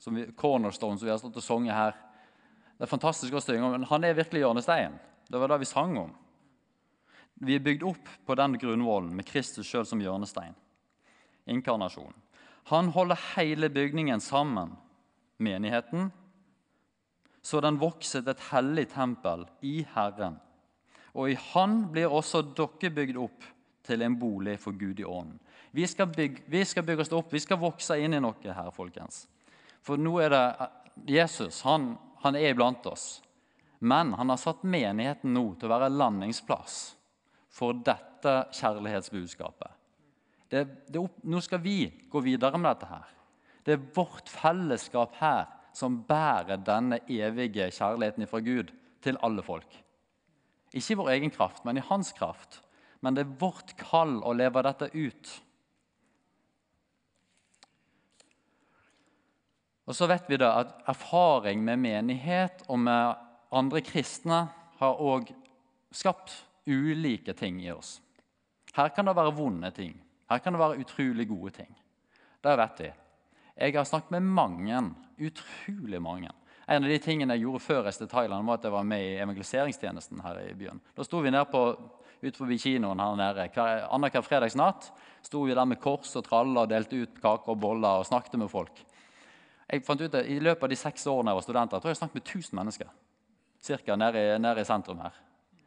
Som 0.00 0.16
vi, 0.16 0.30
cornerstone, 0.36 0.96
som 0.96 1.06
vi 1.06 1.12
har 1.12 1.20
stått 1.20 1.36
og 1.36 1.44
sunget 1.44 1.76
her. 1.76 1.98
Det 2.78 2.86
er 2.86 2.94
fantastisk 2.94 3.34
å 3.36 3.42
synge 3.44 3.66
om, 3.66 3.74
men 3.74 3.88
han 3.90 4.06
er 4.06 4.16
virkelig 4.16 4.40
hjørnestein. 4.40 4.94
Det 5.28 5.38
var 5.38 5.52
det 5.52 5.60
vi 5.60 5.68
sang 5.68 5.98
om. 6.00 6.14
Vi 7.40 7.56
er 7.56 7.64
bygd 7.64 7.84
opp 7.88 8.08
på 8.26 8.36
den 8.38 8.56
grunnvollen 8.60 9.12
med 9.16 9.28
Kristus 9.28 9.68
sjøl 9.68 9.84
som 9.88 10.00
hjørnestein. 10.00 10.56
Inkarnasjon. 11.46 12.14
Han 12.70 12.90
holder 12.94 13.18
hele 13.36 13.70
bygningen 13.72 14.20
sammen, 14.20 14.76
menigheten, 15.36 16.10
så 17.42 17.60
den 17.60 17.80
vokser 17.80 18.20
til 18.22 18.34
et 18.34 18.48
hellig 18.50 18.86
tempel 18.92 19.46
i 19.64 19.80
Herren. 19.94 20.36
Og 21.14 21.32
i 21.32 21.38
Han 21.52 21.86
blir 21.92 22.12
også 22.12 22.42
dere 22.54 22.92
bygd 22.94 23.16
opp 23.16 23.46
til 23.82 24.02
en 24.02 24.18
bolig 24.18 24.58
for 24.60 24.76
Gud 24.76 25.00
i 25.00 25.04
ånden. 25.04 25.40
Vi 25.70 25.86
skal, 25.86 26.06
bygge, 26.06 26.42
vi 26.46 26.64
skal 26.64 26.84
bygge 26.84 27.06
oss 27.06 27.12
opp, 27.14 27.32
vi 27.32 27.40
skal 27.40 27.58
vokse 27.58 27.96
inn 27.98 28.14
i 28.14 28.20
noe 28.20 28.54
her, 28.54 28.70
folkens. 28.74 29.24
For 29.82 29.96
nå 29.96 30.16
er 30.20 30.34
det 30.34 30.44
Jesus 31.08 31.62
han, 31.62 31.94
han 32.22 32.36
er 32.36 32.50
iblant 32.50 32.86
oss. 32.90 33.22
Men 33.80 34.12
han 34.18 34.28
har 34.28 34.36
satt 34.36 34.62
menigheten 34.66 35.32
nå 35.32 35.44
til 35.56 35.70
å 35.70 35.76
være 35.78 35.92
landingsplass 35.94 36.80
for 37.50 37.78
dette 37.86 38.34
kjærlighetsbudskapet. 38.52 39.79
Det, 40.50 40.64
det, 40.90 41.02
nå 41.22 41.40
skal 41.44 41.62
vi 41.62 41.84
gå 42.10 42.22
videre 42.24 42.58
med 42.58 42.72
dette 42.72 42.88
her. 42.90 43.10
Det 43.64 43.76
er 43.76 43.84
vårt 43.94 44.30
fellesskap 44.32 45.14
her 45.20 45.46
som 45.76 46.00
bærer 46.08 46.58
denne 46.66 46.98
evige 47.06 47.68
kjærligheten 47.70 48.26
fra 48.26 48.40
Gud 48.42 48.72
til 49.04 49.20
alle 49.22 49.44
folk. 49.46 49.68
Ikke 50.72 50.94
i 50.94 50.98
vår 50.98 51.12
egen 51.14 51.30
kraft, 51.34 51.64
men 51.64 51.78
i 51.78 51.86
hans 51.86 52.12
kraft. 52.16 52.60
Men 53.00 53.14
det 53.16 53.24
er 53.24 53.38
vårt 53.40 53.76
kall 53.78 54.18
å 54.26 54.34
leve 54.36 54.62
dette 54.66 54.90
ut. 54.94 55.30
Og 59.90 59.96
så 59.96 60.06
vet 60.06 60.28
vi 60.30 60.38
da 60.38 60.52
at 60.60 60.76
erfaring 60.90 61.64
med 61.66 61.80
menighet 61.82 62.62
og 62.68 62.78
med 62.78 63.16
andre 63.50 63.82
kristne 63.82 64.44
har 64.78 65.00
òg 65.02 65.32
skapt 65.90 66.36
ulike 66.70 67.34
ting 67.34 67.58
i 67.64 67.72
oss. 67.74 67.98
Her 68.76 68.92
kan 68.94 69.08
det 69.08 69.16
være 69.18 69.34
vonde 69.34 69.72
ting. 69.74 69.96
Her 70.30 70.38
kan 70.38 70.54
det 70.54 70.62
være 70.62 70.82
utrolig 70.84 71.26
gode 71.28 71.50
ting. 71.50 71.70
Det 72.40 72.56
vet 72.56 72.82
vi. 72.84 72.90
Jeg 73.60 73.74
har 73.76 73.84
snakket 73.84 74.14
med 74.14 74.20
mange, 74.20 74.82
utrolig 75.18 76.00
mange. 76.02 76.30
En 76.70 76.84
av 76.84 76.90
de 76.90 76.98
tingene 77.02 77.34
jeg 77.34 77.42
gjorde 77.42 77.62
før 77.64 77.88
jeg 77.88 77.98
til 77.98 78.08
Thailand, 78.08 78.46
var 78.46 78.60
at 78.60 78.66
jeg 78.68 78.72
var 78.72 78.86
med 78.86 79.02
i 79.02 79.16
evangeliseringstjenesten 79.18 80.20
her 80.22 80.38
i 80.44 80.54
byen. 80.54 80.78
Da 80.94 81.02
sto 81.04 81.18
vi 81.18 81.32
nede 81.34 81.48
på, 81.50 81.64
ut 82.22 82.36
forbi 82.38 82.60
kinoen 82.62 83.02
her 83.02 83.16
nede. 83.18 83.48
Hver, 83.56 83.88
Annenhver 83.90 84.22
fredagsnatt 84.22 84.92
sto 85.26 85.42
vi 85.42 85.56
der 85.56 85.66
med 85.66 85.80
kors 85.82 86.14
og 86.16 86.24
traller 86.28 86.62
og 86.62 86.70
delte 86.70 87.02
ut 87.02 87.18
kaker 87.18 87.56
og 87.56 87.58
boller 87.60 88.00
og 88.00 88.06
snakket 88.06 88.38
med 88.38 88.52
folk. 88.52 88.84
Jeg 89.70 89.82
fant 89.86 90.00
ut 90.00 90.14
at 90.14 90.30
I 90.30 90.38
løpet 90.38 90.62
av 90.62 90.70
de 90.70 90.78
seks 90.78 91.06
årene 91.10 91.34
jeg 91.34 91.40
var 91.40 91.46
student, 91.46 91.74
jeg 91.74 91.82
tror 91.82 91.92
jeg 91.92 91.98
snakket 92.00 92.20
med 92.20 92.26
1000 92.28 92.60
mennesker. 92.60 92.94
Cirka 93.60 93.96
nede, 93.96 94.22
nede 94.38 94.62
i 94.62 94.68
sentrum 94.68 95.02
her. 95.02 95.18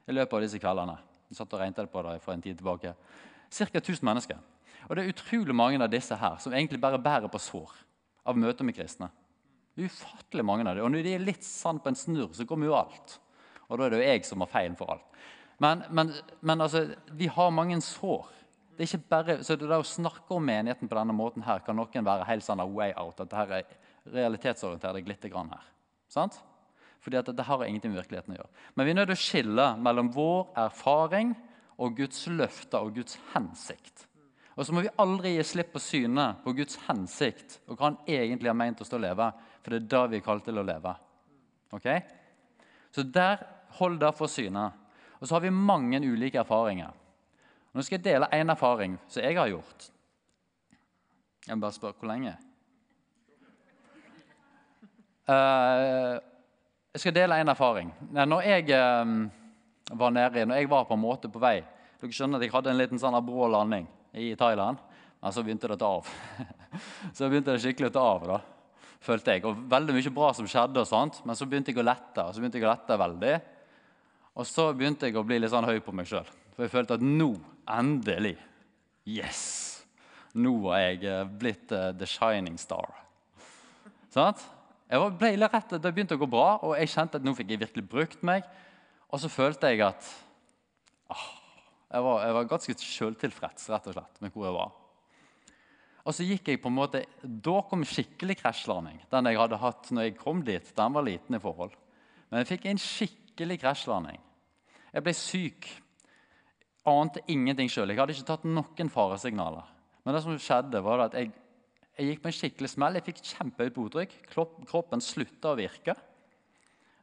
I 0.07 0.15
løpet 0.15 0.39
av 0.39 0.47
disse 0.47 0.59
kveldene. 0.59 0.97
Jeg 1.29 1.37
satt 1.37 1.53
og 1.53 1.61
regnet 1.61 1.91
på 1.91 2.07
det 2.07 2.17
for 2.23 2.33
en 2.33 2.41
tid 2.43 2.57
tilbake. 2.59 2.95
Cirka 3.53 3.81
1000 3.81 4.07
mennesker. 4.07 4.39
Og 4.89 4.95
det 4.95 5.03
er 5.03 5.13
utrolig 5.13 5.55
mange 5.55 5.81
av 5.81 5.91
disse 5.91 6.15
her 6.17 6.39
som 6.41 6.53
egentlig 6.53 6.81
bare 6.81 7.01
bærer 7.01 7.31
på 7.31 7.41
sår 7.41 7.71
av 8.27 8.39
møter 8.39 8.65
med 8.65 8.75
kristne. 8.75 9.09
Ufattelig 9.77 10.45
mange 10.45 10.65
av 10.67 10.75
dem. 10.77 10.85
Og 10.85 10.93
når 10.93 11.05
de 11.05 11.15
er 11.15 11.23
litt 11.23 11.45
sann 11.45 11.79
på 11.81 11.91
en 11.91 11.97
snurr, 11.97 12.33
så 12.35 12.45
kommer 12.49 12.69
jo 12.69 12.77
alt. 12.77 13.17
Og 13.69 13.79
da 13.79 13.85
er 13.85 13.93
det 13.93 14.01
jo 14.01 14.09
jeg 14.09 14.27
som 14.27 14.43
har 14.43 14.51
feilen 14.51 14.77
for 14.77 14.93
alt. 14.93 15.05
Men, 15.63 15.83
men, 15.89 16.11
men 16.41 16.61
altså, 16.65 16.87
vi 17.15 17.29
har 17.31 17.53
mange 17.53 17.79
sår. 17.81 18.27
Det 18.73 18.83
er 18.85 18.89
ikke 18.89 19.11
bare, 19.13 19.37
så 19.45 19.55
det 19.57 19.69
Å 19.69 19.85
snakke 19.85 20.33
om 20.33 20.45
menigheten 20.45 20.89
på 20.89 20.97
denne 20.97 21.15
måten 21.15 21.45
her 21.45 21.61
kan 21.65 21.77
noen 21.77 22.05
være 22.05 22.27
helt 22.27 22.45
sånn 22.45 22.63
way 22.73 22.93
out. 22.97 23.21
at 23.21 23.29
dette 23.29 23.61
er 23.61 24.13
realitetsorientert 24.13 24.97
lite 24.97 25.29
litt 25.29 25.37
her. 25.37 25.69
Sant? 26.11 26.41
Fordi 27.03 27.19
at 27.19 27.29
dette 27.29 27.45
har 27.45 27.63
ingenting 27.65 27.93
med 27.93 28.01
virkeligheten 28.01 28.33
å 28.33 28.37
gjøre. 28.37 28.51
Men 28.75 28.85
vi 28.85 28.91
er 28.91 28.97
nødt 28.97 29.11
til 29.11 29.17
å 29.17 29.23
skille 29.23 29.67
mellom 29.83 30.11
vår 30.13 30.53
erfaring 30.65 31.33
og 31.77 31.95
Guds 31.97 32.25
løfter 32.27 32.83
og 32.83 32.95
Guds 32.97 33.17
hensikt. 33.33 34.07
Og 34.53 34.65
så 34.65 34.75
må 34.75 34.83
vi 34.85 34.91
aldri 35.01 35.33
gi 35.33 35.45
slipp 35.47 35.71
på 35.73 35.81
synet 35.81 36.43
på 36.43 36.53
Guds 36.57 36.77
hensikt 36.85 37.57
og 37.65 37.77
hva 37.77 37.89
han 37.89 37.97
egentlig 38.05 38.51
har 38.51 38.57
meint 38.57 38.81
oss 38.83 38.91
til 38.91 38.99
å 38.99 39.05
leve. 39.07 39.29
For 39.63 39.73
det 39.73 39.79
er 39.81 39.89
da 39.95 40.03
vi 40.11 40.19
er 40.19 40.25
kalt 40.25 40.45
til 40.45 40.61
å 40.61 40.65
leve. 40.67 40.93
Ok? 41.73 41.87
Så 42.93 43.05
der, 43.09 43.41
hold 43.79 43.97
der 44.03 44.13
for 44.13 44.29
synet. 44.29 44.77
Og 45.17 45.25
så 45.25 45.37
har 45.37 45.45
vi 45.45 45.53
mange 45.55 46.01
ulike 46.03 46.41
erfaringer. 46.43 46.93
Nå 47.73 47.81
skal 47.81 47.97
jeg 47.97 48.05
dele 48.05 48.29
én 48.35 48.53
erfaring 48.53 48.99
som 49.09 49.23
jeg 49.23 49.39
har 49.39 49.49
gjort. 49.49 49.87
Jeg 51.47 51.57
må 51.57 51.65
bare 51.65 51.75
spørre 51.75 51.97
hvor 51.97 52.11
lenge. 52.11 52.35
Uh, 55.23 56.19
jeg 56.93 57.01
skal 57.01 57.15
dele 57.15 57.39
en 57.41 57.49
erfaring. 57.49 57.89
Når 58.13 58.45
jeg 58.45 58.67
um, 58.77 59.31
var 59.91 60.13
nede, 60.15 60.45
når 60.47 60.61
jeg 60.61 60.69
var 60.71 60.87
på 60.87 60.95
en 60.95 61.03
måte 61.03 61.31
på 61.31 61.41
vei 61.43 61.59
Dere 62.03 62.15
skjønner 62.15 62.39
at 62.39 62.43
jeg 62.43 62.51
hadde 62.51 62.71
en 62.73 62.79
liten 62.79 62.99
sånn 62.99 63.15
brå 63.23 63.47
landing 63.47 63.85
i 64.19 64.33
Thailand. 64.35 64.81
Men 65.23 65.31
så 65.31 65.39
begynte 65.39 65.69
det 65.71 65.77
å 65.77 65.79
ta 65.79 65.91
av. 66.01 66.09
så 67.15 67.29
begynte 67.31 67.53
det 67.53 67.61
skikkelig 67.63 67.93
å 67.93 67.93
ta 67.95 68.01
av. 68.09 68.25
da, 68.27 68.39
følte 68.99 69.37
jeg. 69.37 69.45
Og 69.47 69.61
veldig 69.71 69.95
mye 69.95 70.11
bra 70.11 70.33
som 70.35 70.49
skjedde, 70.51 70.83
og 70.83 70.89
sånt, 70.89 71.21
men 71.23 71.39
så 71.39 71.47
begynte 71.47 71.71
jeg 71.71 71.79
å 71.79 71.85
lette. 71.87 72.25
Og 72.25 72.35
så 72.35 72.43
begynte 72.43 72.59
jeg 72.59 72.67
å 72.67 72.73
lette 72.73 72.97
veldig. 72.99 73.37
Og 74.35 74.49
så 74.49 74.65
begynte 74.75 75.07
jeg 75.07 75.15
å 75.15 75.23
bli 75.23 75.37
litt 75.39 75.53
sånn 75.53 75.69
høy 75.69 75.79
på 75.85 75.95
meg 75.95 76.09
sjøl. 76.11 76.27
For 76.57 76.65
jeg 76.65 76.73
følte 76.73 76.99
at 76.99 77.05
nå, 77.07 77.31
endelig 77.71 78.35
Yes! 79.07 79.39
Nå 80.33 80.53
var 80.63 80.79
jeg 80.79 81.03
eh, 81.05 81.23
blitt 81.27 81.71
uh, 81.75 81.91
the 81.95 82.07
shining 82.09 82.55
star. 82.59 82.91
Sant? 84.13 84.39
Jeg 84.89 85.11
ble 85.19 85.33
rett, 85.47 85.75
Det 85.79 85.91
begynte 85.91 86.15
å 86.17 86.21
gå 86.21 86.29
bra, 86.29 86.57
og 86.65 86.75
jeg 86.77 86.91
kjente 86.93 87.19
at 87.19 87.25
nå 87.25 87.33
fikk 87.37 87.53
jeg 87.53 87.61
virkelig 87.63 87.85
brukt 87.89 88.23
meg. 88.25 88.47
Og 89.13 89.21
så 89.21 89.29
følte 89.29 89.69
jeg 89.69 89.83
at 89.85 90.07
åh, 91.13 91.25
jeg, 91.93 92.01
var, 92.01 92.23
jeg 92.25 92.37
var 92.39 92.47
ganske 92.49 92.75
sjøltilfreds 92.81 93.67
rett 93.69 93.89
og 93.91 93.97
slett, 93.99 94.23
med 94.23 94.33
hvor 94.33 94.47
jeg 94.47 94.55
var. 94.55 94.71
Og 96.03 96.15
så 96.17 96.25
gikk 96.27 96.49
jeg 96.49 96.59
på 96.59 96.71
en 96.71 96.75
måte, 96.75 97.03
Da 97.21 97.61
kom 97.69 97.85
skikkelig 97.87 98.39
krasjlanding. 98.41 98.97
Den 99.11 99.29
jeg 99.29 99.39
hadde 99.39 99.61
hatt 99.61 99.91
når 99.93 100.09
jeg 100.09 100.17
kom 100.19 100.41
dit, 100.43 100.73
den 100.75 100.97
var 100.97 101.05
liten 101.05 101.37
i 101.37 101.41
forhold. 101.43 101.77
Men 102.31 102.41
jeg 102.41 102.49
fikk 102.55 102.65
en 102.71 102.81
skikkelig 102.81 103.59
krasjlanding. 103.61 104.19
Jeg 104.93 105.05
ble 105.05 105.13
syk. 105.15 105.69
Ante 106.89 107.21
ingenting 107.31 107.69
sjøl. 107.71 107.93
Jeg 107.93 108.01
hadde 108.01 108.17
ikke 108.17 108.27
tatt 108.33 108.49
noen 108.49 108.91
faresignaler. 108.91 109.69
Men 110.03 110.17
det 110.17 110.23
som 110.25 110.35
skjedde 110.41 110.81
var 110.83 111.05
at 111.05 111.15
jeg, 111.15 111.29
jeg 111.95 112.09
gikk 112.09 112.25
på 112.25 112.31
en 112.31 112.37
skikkelig 112.39 112.71
smell. 112.73 112.97
Jeg 112.97 113.07
fikk 113.07 113.21
kjempehøyt 113.29 113.77
blodtrykk. 113.77 114.17
Kroppen 114.33 115.05
slutta 115.05 115.53
å 115.53 115.59
virke. 115.61 115.95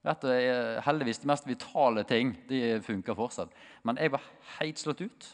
Vet 0.06 0.24
er 0.24 0.80
heldigvis 0.86 1.20
De 1.20 1.28
mest 1.28 1.48
vitale 1.48 2.04
ting 2.08 2.32
de 2.48 2.78
funker 2.84 3.16
fortsatt. 3.18 3.52
Men 3.84 4.00
jeg 4.00 4.12
var 4.14 4.24
helt 4.58 4.80
slått 4.80 5.02
ut. 5.04 5.28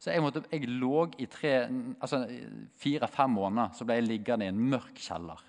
Så 0.00 0.12
jeg, 0.14 0.22
måtte, 0.24 0.42
jeg 0.48 0.68
lå 0.68 1.06
i 1.20 1.26
altså 2.00 2.22
fire-fem 2.80 3.34
måneder 3.36 3.74
så 3.76 3.84
ble 3.84 3.98
jeg 3.98 4.08
liggende 4.08 4.46
i 4.46 4.52
en 4.52 4.60
mørk 4.72 4.96
kjeller. 4.96 5.42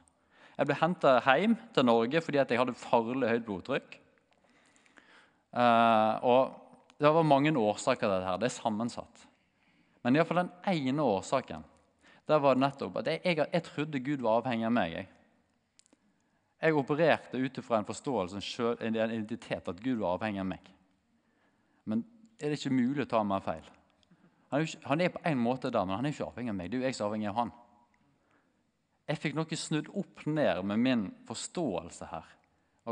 Jeg 0.58 0.68
ble 0.68 0.76
henta 0.82 1.14
hjem 1.24 1.56
til 1.74 1.88
Norge 1.88 2.22
fordi 2.22 2.42
jeg 2.42 2.60
hadde 2.60 2.76
farlig 2.76 3.30
høyt 3.32 3.46
blodtrykk. 3.48 3.96
Uh, 5.52 6.16
og 6.24 6.58
Det 7.02 7.10
var 7.10 7.26
mange 7.26 7.50
årsaker 7.58 8.06
til 8.06 8.12
dette. 8.14 8.36
Det 8.44 8.50
er 8.52 8.60
sammensatt. 8.60 9.24
Men 10.04 10.16
iallfall 10.16 10.44
den 10.44 10.52
ene 10.70 11.02
årsaken 11.02 11.64
der 12.30 12.40
var 12.40 12.60
nettopp 12.60 13.00
at 13.02 13.08
jeg, 13.10 13.22
jeg, 13.26 13.48
jeg 13.54 13.64
trodde 13.66 14.04
Gud 14.06 14.22
var 14.22 14.40
avhengig 14.40 14.68
av 14.68 14.76
meg. 14.76 14.94
Jeg. 14.94 15.08
Jeg 16.62 16.78
opererte 16.78 17.40
ut 17.42 17.58
ifra 17.58 17.80
en 17.80 17.88
forståelse, 17.88 18.42
en 18.86 18.96
identitet, 18.96 19.68
at 19.68 19.80
Gud 19.82 19.98
var 20.04 20.18
avhengig 20.18 20.44
av 20.44 20.50
meg. 20.52 20.68
Men 21.90 22.04
er 22.38 22.52
det 22.52 22.60
ikke 22.60 22.74
mulig 22.76 23.08
å 23.08 23.10
ta 23.10 23.24
meg 23.26 23.42
feil? 23.46 23.66
Han 24.52 24.60
er, 24.60 24.68
ikke, 24.68 24.84
han 24.86 25.02
er 25.02 25.14
på 25.14 25.24
en 25.32 25.42
måte 25.42 25.72
der, 25.72 25.88
men 25.88 25.96
han 25.96 26.06
er 26.06 26.14
ikke 26.14 26.28
avhengig 26.28 26.54
av 26.54 26.60
meg. 26.60 26.70
Det 26.70 26.78
er 26.78 26.84
jo 26.84 26.90
jeg 26.90 26.98
som 26.98 27.06
er 27.06 27.10
avhengig 27.10 27.32
av 27.32 27.40
han. 27.40 27.52
Jeg 29.10 29.22
fikk 29.24 29.36
noe 29.40 29.58
snudd 29.58 29.90
opp 29.98 30.26
ned 30.30 30.62
med 30.70 30.84
min 30.86 31.08
forståelse 31.28 32.10
her. 32.12 32.30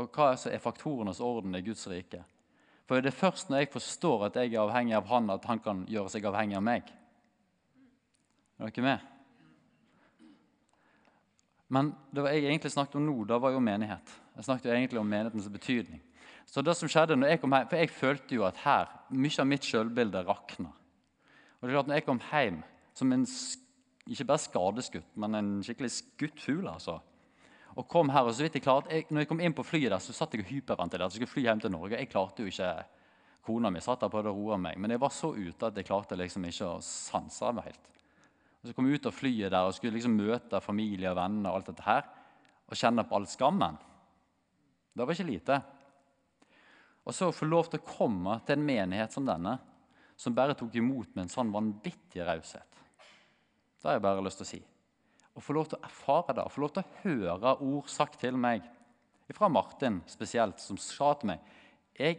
Og 0.00 0.10
hva 0.14 0.32
er 0.34 0.62
faktorenes 0.62 1.22
orden 1.22 1.54
i 1.54 1.62
Guds 1.64 1.86
rike? 1.90 2.24
For 2.88 2.98
det 2.98 3.12
er 3.12 3.20
først 3.20 3.52
når 3.52 3.62
jeg 3.62 3.70
forstår 3.76 4.26
at 4.26 4.40
jeg 4.40 4.50
er 4.50 4.64
avhengig 4.64 4.96
av 4.98 5.06
han, 5.12 5.30
at 5.30 5.46
han 5.46 5.62
kan 5.62 5.84
gjøre 5.86 6.10
seg 6.10 6.26
avhengig 6.26 6.58
av 6.58 6.66
meg. 6.66 6.90
Er 8.58 8.72
dere 8.72 8.86
med? 8.88 9.06
Men 11.70 11.92
det 12.10 12.26
jeg 12.26 12.48
egentlig 12.48 12.72
snakket 12.74 12.98
om 12.98 13.06
nå, 13.06 13.16
da 13.30 13.38
var 13.38 13.54
jo 13.54 13.62
menighet. 13.62 14.14
Jeg 14.36 14.46
snakket 14.48 14.68
jo 14.68 14.74
egentlig 14.74 15.00
om 15.00 15.10
menighetens 15.10 15.48
betydning. 15.52 16.00
Så 16.50 16.64
det 16.66 16.74
som 16.74 16.90
skjedde 16.90 17.14
når 17.18 17.34
jeg 17.34 17.40
kom 17.42 17.54
hjem, 17.54 17.68
For 17.70 17.78
jeg 17.78 17.94
følte 17.94 18.34
jo 18.34 18.46
at 18.48 18.58
her, 18.64 18.90
mye 19.14 19.38
av 19.38 19.46
mitt 19.46 19.66
sjølbilde 19.66 20.24
rakna. 20.26 20.72
Og 21.60 21.68
det 21.68 21.70
er 21.70 21.76
klart, 21.76 21.90
når 21.90 22.00
jeg 22.00 22.06
kom 22.08 22.22
hjem 22.30 22.62
som 22.96 23.12
en 23.14 23.26
ikke 24.10 24.26
bare 24.26 24.42
skadeskutt, 24.42 25.10
men 25.22 25.38
en 25.38 25.50
skikkelig 25.62 25.92
skutt 25.94 26.42
fugl, 26.42 26.66
altså. 26.66 26.96
Og 27.78 27.86
kom 27.88 28.10
her, 28.10 28.26
og 28.26 28.34
så 28.34 28.42
vidt 28.42 28.56
jeg 28.58 28.64
klarte, 28.64 28.90
jeg, 28.90 29.06
når 29.10 29.22
jeg 29.22 29.30
kom 29.30 29.42
inn 29.44 29.54
på 29.54 29.62
flyet, 29.62 29.92
der, 29.92 30.02
så 30.02 30.16
satt 30.16 30.34
jeg 30.34 30.42
og 30.42 30.50
hyperventilerte. 30.50 31.14
Skulle 31.14 31.30
fly 31.30 31.44
hjem 31.46 31.62
til 31.62 31.70
Norge. 31.70 32.00
Jeg 32.00 32.10
klarte 32.10 32.42
jo 32.42 32.50
ikke 32.50 32.72
Kona 33.46 33.70
mi 33.72 33.80
satt 33.80 34.02
der 34.02 34.10
på 34.12 34.20
det 34.20 34.32
og 34.32 34.36
roa 34.36 34.58
meg, 34.60 34.76
men 34.76 34.92
jeg 34.92 35.00
var 35.00 35.12
så 35.14 35.30
ute 35.32 35.70
at 35.70 35.78
jeg 35.78 35.86
klarte 35.88 36.18
liksom 36.18 36.44
ikke 36.44 36.66
å 36.74 36.82
sanse 36.84 37.52
meg 37.56 37.70
helt. 37.70 37.86
Og 38.60 38.68
Så 38.68 38.76
kom 38.76 38.88
jeg 38.88 39.00
ut 39.00 39.08
av 39.08 39.16
flyet 39.16 39.52
der 39.52 39.66
og 39.66 39.74
skulle 39.76 39.96
liksom 39.96 40.18
møte 40.18 40.60
familie 40.60 41.10
og 41.12 41.16
venner 41.16 41.50
og 41.50 41.60
alt 41.60 41.70
dette 41.72 41.86
her, 41.86 42.08
og 42.68 42.76
kjenne 42.76 43.06
på 43.08 43.16
all 43.16 43.26
skammen. 43.26 43.78
Det 44.92 45.06
var 45.06 45.16
ikke 45.16 45.30
lite. 45.30 45.60
Og 47.08 47.16
så 47.16 47.30
å 47.30 47.34
få 47.34 47.48
lov 47.48 47.70
til 47.70 47.80
å 47.80 47.88
komme 47.88 48.36
til 48.44 48.58
en 48.58 48.66
menighet 48.66 49.14
som 49.14 49.24
denne, 49.26 49.56
som 50.20 50.36
bare 50.36 50.56
tok 50.58 50.76
imot 50.76 51.14
med 51.14 51.24
en 51.24 51.32
sånn 51.32 51.52
vanvittig 51.54 52.20
raushet. 52.26 52.82
Det 53.80 53.88
har 53.88 53.96
jeg 53.96 54.04
bare 54.04 54.24
lyst 54.26 54.42
til 54.42 54.46
å 54.46 54.50
si. 54.50 54.60
Å 55.32 55.42
få 55.42 55.56
lov 55.56 55.70
til 55.70 55.78
å 55.78 55.86
erfare 55.88 56.36
det, 56.36 56.44
å 56.44 56.52
få 56.52 56.60
lov 56.66 56.74
til 56.76 56.84
å 56.84 56.98
høre 57.06 57.54
ord 57.64 57.88
sagt 57.88 58.20
til 58.20 58.36
meg, 58.36 58.66
fra 59.30 59.46
Martin 59.46 60.00
spesielt, 60.10 60.58
som 60.58 60.74
sa 60.74 61.12
til 61.14 61.30
meg 61.30 61.44
jeg, 61.94 62.16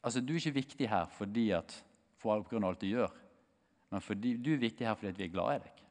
altså, 0.00 0.22
Du 0.24 0.32
er 0.32 0.38
ikke 0.40 0.56
viktig 0.56 0.88
her 0.88 1.10
fordi 1.12 1.50
at, 1.52 1.74
for 2.16 2.40
av 2.40 2.64
alt 2.64 2.80
du 2.80 2.86
gjør 2.88 3.12
men 3.94 4.02
fordi 4.02 4.32
du 4.42 4.48
er 4.56 4.62
viktig 4.64 4.88
her 4.88 4.96
fordi 4.98 5.12
vi 5.14 5.28
er 5.28 5.30
glad 5.30 5.52
i 5.52 5.62
deg. 5.62 5.82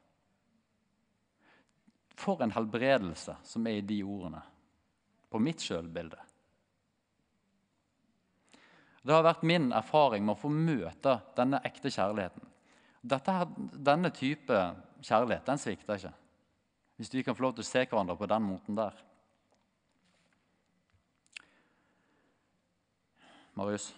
For 2.20 2.42
en 2.44 2.52
helbredelse 2.52 3.38
som 3.48 3.64
er 3.64 3.78
i 3.78 3.86
de 3.88 4.02
ordene, 4.04 4.42
på 5.32 5.40
mitt 5.40 5.64
sjølbilde. 5.64 6.20
Det 9.00 9.16
har 9.16 9.24
vært 9.24 9.48
min 9.48 9.70
erfaring 9.72 10.20
med 10.26 10.36
å 10.36 10.42
få 10.42 10.52
møte 10.52 11.16
denne 11.36 11.62
ekte 11.64 11.88
kjærligheten. 11.96 12.52
Dette, 13.00 13.38
denne 13.88 14.12
type 14.12 14.60
kjærlighet 15.00 15.48
den 15.48 15.64
svikter 15.64 15.96
ikke. 15.96 16.14
Hvis 17.00 17.12
vi 17.16 17.24
kan 17.24 17.36
få 17.36 17.48
lov 17.48 17.56
til 17.56 17.64
å 17.64 17.72
se 17.72 17.88
hverandre 17.88 18.20
på 18.20 18.28
den 18.28 18.48
måten 18.52 18.76
der. 18.76 19.00
Marius? 23.56 23.94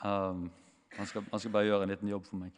Um, 0.00 0.50
han, 0.96 1.06
skal, 1.06 1.24
han 1.30 1.40
skal 1.40 1.52
bare 1.52 1.68
gjøre 1.68 1.86
en 1.86 1.92
liten 1.92 2.08
jobb 2.08 2.24
for 2.28 2.40
meg. 2.40 2.54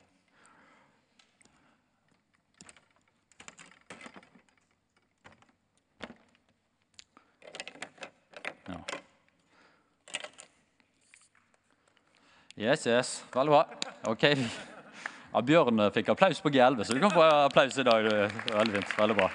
Yes, 12.63 12.87
yes. 12.87 13.25
Veldig 13.35 13.51
bra. 13.51 13.65
Ok. 14.07 14.23
Ja, 15.33 15.41
Bjørn 15.43 15.81
fikk 15.95 16.13
applaus 16.13 16.39
på 16.45 16.53
G11, 16.53 16.85
så 16.85 16.95
du 16.95 17.01
kan 17.03 17.11
få 17.11 17.25
applaus 17.25 17.79
i 17.81 17.85
dag. 17.89 18.07
Veldig 18.53 18.77
fint. 18.77 18.93
Veldig 18.99 19.17
bra. 19.19 19.31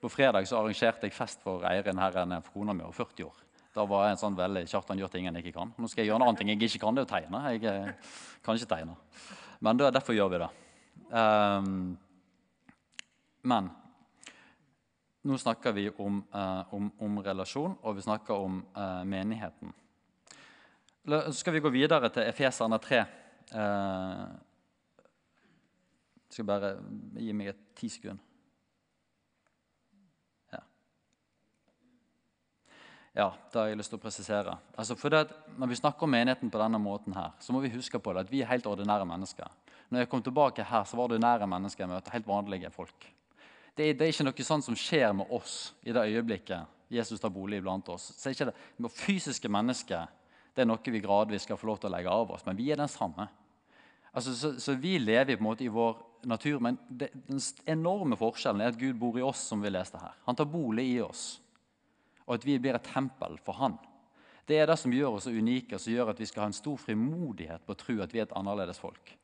På 0.00 0.10
fredag 0.10 0.48
så 0.48 0.58
arrangerte 0.58 1.06
jeg 1.06 1.14
fest 1.14 1.44
for 1.44 1.62
Eirin 1.68 2.00
her 2.00 2.16
for 2.40 2.50
kona 2.56 2.72
mi 2.72 2.82
over 2.82 2.96
40 3.04 3.28
år. 3.28 3.43
Da 3.74 3.84
var 3.90 4.06
jeg 4.06 4.14
en 4.14 4.20
sånn 4.20 4.36
veldig 4.38 4.64
Kjartan 4.70 5.00
gjør 5.00 5.10
ting 5.10 5.26
han 5.26 5.38
ikke 5.40 5.54
kan. 5.56 5.72
Nå 5.78 5.88
skal 5.90 6.04
jeg 6.04 6.12
gjøre 6.12 6.20
en 6.20 6.26
annen 6.28 6.38
ting 6.38 6.52
jeg 6.52 6.62
ikke 6.68 6.84
kan, 6.84 6.94
det 6.94 7.02
er 7.02 7.08
å 7.08 7.10
tegne. 7.10 7.40
Jeg 7.50 7.64
eh, 7.70 8.12
kan 8.46 8.58
ikke 8.58 8.70
tegne. 8.70 8.94
Men 9.64 9.80
det, 9.80 9.88
derfor 9.96 10.14
gjør 10.14 10.30
vi 10.30 10.42
det. 10.44 10.50
Um, 11.14 11.96
men 13.50 13.70
nå 15.24 15.38
snakker 15.40 15.74
vi 15.74 15.88
om, 16.04 16.20
uh, 16.34 16.74
om, 16.76 16.90
om, 17.02 17.18
relasjon, 17.24 17.74
og 17.82 17.96
vi 17.96 18.04
snakker 18.04 18.44
om 18.46 18.60
uh, 18.76 19.02
menigheten. 19.08 19.72
Så 21.04 21.34
skal 21.40 21.56
vi 21.56 21.62
gå 21.64 21.72
videre 21.74 22.10
til 22.12 22.28
Efeserne 22.28 22.78
3. 22.80 23.00
Uh, 23.54 24.26
jeg 26.28 26.38
skal 26.38 26.48
bare 26.48 26.76
gi 27.18 27.34
meg 27.36 27.52
et 27.54 27.66
ti 27.78 27.90
sekunder. 27.90 28.22
Ja, 33.14 33.28
det 33.52 33.58
har 33.60 33.68
jeg 33.70 33.78
lyst 33.78 33.92
til 33.92 34.00
å 34.00 34.02
presisere. 34.02 34.56
Altså 34.74 34.96
for 34.98 35.14
det, 35.14 35.28
når 35.54 35.70
vi 35.70 35.78
snakker 35.78 36.06
om 36.06 36.10
menigheten 36.10 36.50
på 36.50 36.58
denne 36.58 36.80
måten, 36.82 37.14
her, 37.14 37.30
så 37.38 37.54
må 37.54 37.60
vi 37.62 37.70
huske 37.70 38.00
på 38.02 38.14
det 38.14 38.24
at 38.24 38.32
vi 38.32 38.40
er 38.42 38.50
helt 38.50 38.66
ordinære 38.66 39.06
mennesker. 39.06 39.52
Når 39.88 40.02
jeg 40.02 40.10
kom 40.10 40.22
tilbake 40.26 40.66
her, 40.66 40.86
så 40.88 40.98
var 40.98 41.08
det 41.08 41.20
ordinære 41.20 41.46
mennesker 41.46 41.84
jeg 41.84 41.92
møtte. 41.92 42.10
Helt 42.10 42.26
vanlige 42.26 42.72
folk. 42.74 43.06
Det 43.74 43.86
er, 43.86 43.94
det 43.94 44.06
er, 44.06 44.10
ikke 44.10 44.26
noe 44.26 44.46
sånt 44.46 44.66
som 44.66 44.78
skjer 44.78 45.12
med 45.14 45.30
oss 45.34 45.74
i 45.86 45.94
det 45.94 46.02
øyeblikket 46.10 46.70
Jesus 46.94 47.20
tar 47.20 47.32
bolig 47.34 47.62
blant 47.62 47.88
oss. 47.90 48.10
Så 48.18 48.28
er 48.28 48.34
ikke 48.36 48.50
det, 48.50 48.90
Fysiske 48.94 49.50
mennesker 49.50 50.10
Det 50.54 50.62
er 50.62 50.68
noe 50.68 50.92
vi 50.94 51.02
gradvis 51.02 51.46
skal 51.46 51.58
få 51.58 51.66
lov 51.66 51.80
til 51.82 51.90
å 51.90 51.94
legge 51.96 52.10
av 52.10 52.30
oss, 52.30 52.44
men 52.46 52.58
vi 52.58 52.68
er 52.70 52.78
den 52.78 52.90
samme. 52.90 53.26
Altså, 54.14 54.34
så, 54.38 54.52
så, 54.62 54.76
vi 54.78 54.98
lever 55.02 55.34
på 55.34 55.42
en 55.42 55.48
måte 55.48 55.64
i 55.66 55.70
vår 55.72 55.96
natur, 56.30 56.60
men 56.62 56.78
det, 56.86 57.08
den 57.26 57.40
enorme 57.66 58.14
forskjellen 58.18 58.62
er 58.62 58.70
at 58.70 58.78
Gud 58.78 58.94
bor 59.00 59.18
i 59.18 59.24
oss, 59.26 59.42
som 59.50 59.62
vi 59.62 59.72
leste 59.74 59.98
her. 59.98 60.14
Han 60.28 60.38
tar 60.38 60.46
bolig 60.46 60.84
i 60.92 61.00
oss, 61.02 61.40
og 62.26 62.38
at 62.38 62.46
vi 62.46 62.58
blir 62.58 62.76
et 62.76 62.86
tempel 62.92 63.36
for 63.44 63.58
Han. 63.60 63.76
Det 64.44 64.58
er 64.60 64.68
det 64.68 64.76
som 64.76 64.92
gjør 64.92 65.16
oss 65.16 65.26
så 65.28 65.32
unike, 65.32 65.78
som 65.80 65.92
gjør 65.92 66.12
at 66.12 66.20
vi 66.20 66.28
skal 66.28 66.44
ha 66.44 66.48
en 66.50 66.56
stor 66.56 66.76
frimodighet 66.80 67.64
på 67.64 67.72
å 67.72 67.80
tro 67.80 67.96
at 68.04 68.12
vi 68.12 68.20
er 68.20 68.26
et 68.28 68.36
annerledes 68.36 68.80
folk. 68.80 69.14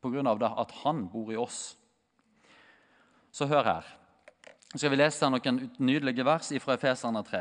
På 0.00 0.12
grunn 0.12 0.28
det 0.38 0.50
at 0.62 0.74
Han 0.84 1.06
bor 1.10 1.32
i 1.32 1.38
oss. 1.38 1.76
Så 3.30 3.46
hør 3.50 3.66
her. 3.66 3.88
Så 4.70 4.78
skal 4.78 4.92
vi 4.92 5.00
lese 5.00 5.30
noen 5.30 5.64
nydelige 5.82 6.26
vers 6.26 6.52
fra 6.62 6.76
Efeserne 6.78 7.22
3. 7.26 7.40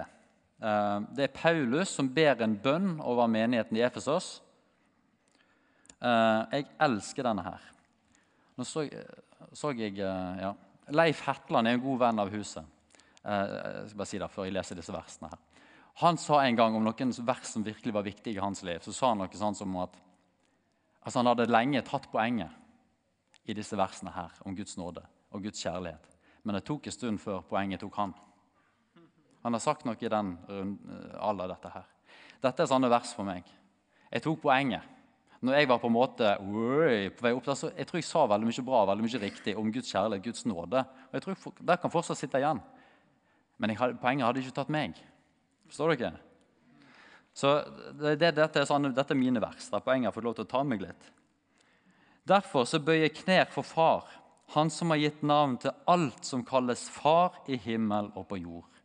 Eh, 0.60 0.98
det 1.16 1.28
er 1.28 1.36
Paulus 1.36 1.94
som 1.94 2.10
ber 2.14 2.42
en 2.42 2.58
bønn 2.58 2.98
over 3.06 3.30
menigheten 3.30 3.78
i 3.78 3.86
Efesos. 3.86 4.40
Eh, 6.02 6.42
jeg 6.58 6.68
elsker 6.82 7.30
denne 7.30 7.46
her. 7.46 7.70
Nå 8.58 8.66
så, 8.68 8.88
så 9.54 9.72
jeg 9.78 10.02
eh, 10.02 10.42
ja. 10.42 10.56
Leif 10.90 11.22
Hetland 11.28 11.70
er 11.70 11.78
en 11.78 11.86
god 11.86 12.02
venn 12.02 12.22
av 12.26 12.34
huset. 12.34 12.66
Jeg 13.24 13.90
skal 13.90 14.00
bare 14.00 14.10
si 14.10 14.20
det 14.22 14.30
før 14.32 14.48
jeg 14.48 14.56
leser 14.56 14.80
disse 14.80 14.96
versene 14.96 15.32
her. 15.32 15.42
Han 16.00 16.18
sa 16.22 16.40
en 16.46 16.56
gang 16.56 16.76
om 16.78 16.86
noen 16.86 17.12
vers 17.28 17.50
som 17.50 17.66
virkelig 17.66 17.94
var 17.94 18.06
viktige 18.06 18.38
i 18.38 18.44
hans 18.44 18.64
liv, 18.64 18.80
så 18.80 18.94
sa 18.96 19.12
han 19.12 19.20
noe 19.20 19.36
sånn 19.36 19.58
som 19.58 19.74
at 19.82 19.98
altså 21.04 21.20
han 21.20 21.32
hadde 21.32 21.50
lenge 21.50 21.82
tatt 21.88 22.08
poenget 22.12 23.50
i 23.50 23.56
disse 23.58 23.76
versene 23.76 24.14
her 24.16 24.32
om 24.48 24.56
Guds 24.56 24.78
nåde 24.80 25.04
og 25.36 25.44
Guds 25.44 25.60
kjærlighet. 25.66 26.06
Men 26.44 26.56
det 26.56 26.64
tok 26.70 26.88
en 26.88 26.96
stund 26.96 27.20
før 27.20 27.44
poenget 27.50 27.84
tok 27.84 27.98
han. 28.00 28.14
Han 29.44 29.56
har 29.56 29.64
sagt 29.64 29.86
noe 29.88 30.00
i 30.00 30.12
den 30.12 30.38
alle 31.20 31.50
dette 31.52 31.74
her. 31.74 31.88
Dette 32.40 32.64
er 32.64 32.72
sånne 32.72 32.92
vers 32.92 33.12
for 33.16 33.28
meg. 33.28 33.44
Jeg 34.10 34.24
tok 34.24 34.40
poenget. 34.46 34.86
Når 35.44 35.56
jeg 35.56 35.70
var 35.72 35.80
på 35.80 35.88
en 35.88 35.96
måte 35.96 36.32
på 36.40 37.24
vei 37.24 37.32
opp 37.36 37.46
der, 37.48 37.56
så 37.56 37.70
jeg 37.72 37.88
tror 37.88 38.00
jeg 38.00 38.08
sa 38.08 38.26
veldig 38.28 38.48
mye 38.50 38.66
bra 38.68 38.82
veldig 38.90 39.06
mye 39.06 39.22
riktig 39.22 39.54
om 39.60 39.70
Guds 39.72 39.92
kjærlighet, 39.92 40.26
Guds 40.26 40.48
nåde. 40.48 40.84
Og 40.84 41.16
jeg 41.16 41.24
tror 41.24 41.54
Det 41.60 41.80
kan 41.80 41.92
fortsatt 41.92 42.20
sitte 42.20 42.40
igjen. 42.40 42.60
Men 43.60 43.76
hadde, 43.76 44.00
poenget 44.02 44.28
hadde 44.28 44.44
ikke 44.44 44.56
tatt 44.56 44.72
meg. 44.74 44.98
Forstår 45.70 45.96
dere? 46.00 46.16
Så 47.36 47.54
det, 48.00 48.16
det, 48.20 48.34
dette, 48.40 48.64
er 48.64 48.68
sånn, 48.68 48.90
dette, 48.90 49.14
er 49.14 49.20
mine 49.20 49.44
vers. 49.44 49.70
der 49.72 49.84
Poenget 49.86 50.10
har 50.10 50.16
fått 50.16 50.28
lov 50.28 50.40
til 50.40 50.48
å 50.48 50.52
ta 50.56 50.64
meg 50.66 50.82
litt. 50.84 51.12
Derfor 52.28 52.66
så 52.68 52.82
bøyer 52.84 53.08
jeg 53.08 53.20
knær 53.22 53.54
for 53.54 53.68
Far, 53.68 54.10
Han 54.56 54.72
som 54.74 54.90
har 54.90 54.98
gitt 54.98 55.20
navn 55.22 55.60
til 55.62 55.76
alt 55.86 56.26
som 56.26 56.42
kalles 56.42 56.88
Far 56.90 57.36
i 57.46 57.60
himmel 57.62 58.10
og 58.18 58.26
på 58.32 58.40
jord 58.42 58.80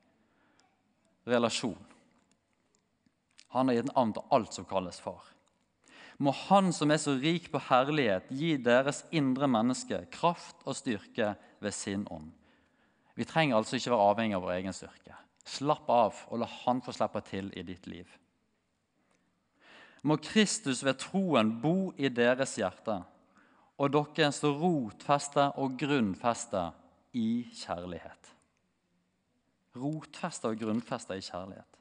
relasjon. 1.25 1.79
Han 3.49 3.69
har 3.69 3.75
gitt 3.75 3.93
navn 3.95 4.13
til 4.13 4.35
alt 4.35 4.57
som 4.57 4.67
kalles 4.69 5.01
far. 5.01 5.23
Må 6.19 6.31
Han 6.49 6.73
som 6.73 6.91
er 6.91 7.01
så 7.03 7.17
rik 7.19 7.51
på 7.53 7.61
herlighet, 7.69 8.31
gi 8.31 8.55
deres 8.57 9.05
indre 9.11 9.49
menneske 9.51 10.05
kraft 10.15 10.63
og 10.65 10.77
styrke 10.79 11.35
ved 11.63 11.75
sin 11.75 12.07
ånd. 12.11 12.31
Vi 13.15 13.27
trenger 13.29 13.57
altså 13.57 13.79
ikke 13.79 13.93
være 13.93 14.11
avhengig 14.11 14.37
av 14.37 14.45
vår 14.45 14.57
egen 14.59 14.77
styrke. 14.77 15.17
Slapp 15.45 15.91
av 15.93 16.21
og 16.33 16.41
la 16.41 16.49
Han 16.65 16.81
få 16.83 16.95
slippe 16.95 17.21
til 17.29 17.51
i 17.55 17.63
ditt 17.67 17.87
liv. 17.87 18.09
Må 20.05 20.19
Kristus 20.21 20.83
ved 20.85 20.99
troen 21.01 21.55
bo 21.63 21.93
i 21.97 22.11
deres 22.13 22.59
hjerte, 22.61 22.99
og 23.81 23.91
dere 23.95 24.31
stå 24.33 24.53
rotfeste 24.55 25.49
og 25.59 25.79
grunnfeste 25.81 26.69
i 27.19 27.47
kjærlighet 27.55 28.31
Rotfeste 29.75 30.53
og 30.53 30.61
grunnfeste 30.61 31.17
i 31.19 31.25
kjærlighet. 31.25 31.79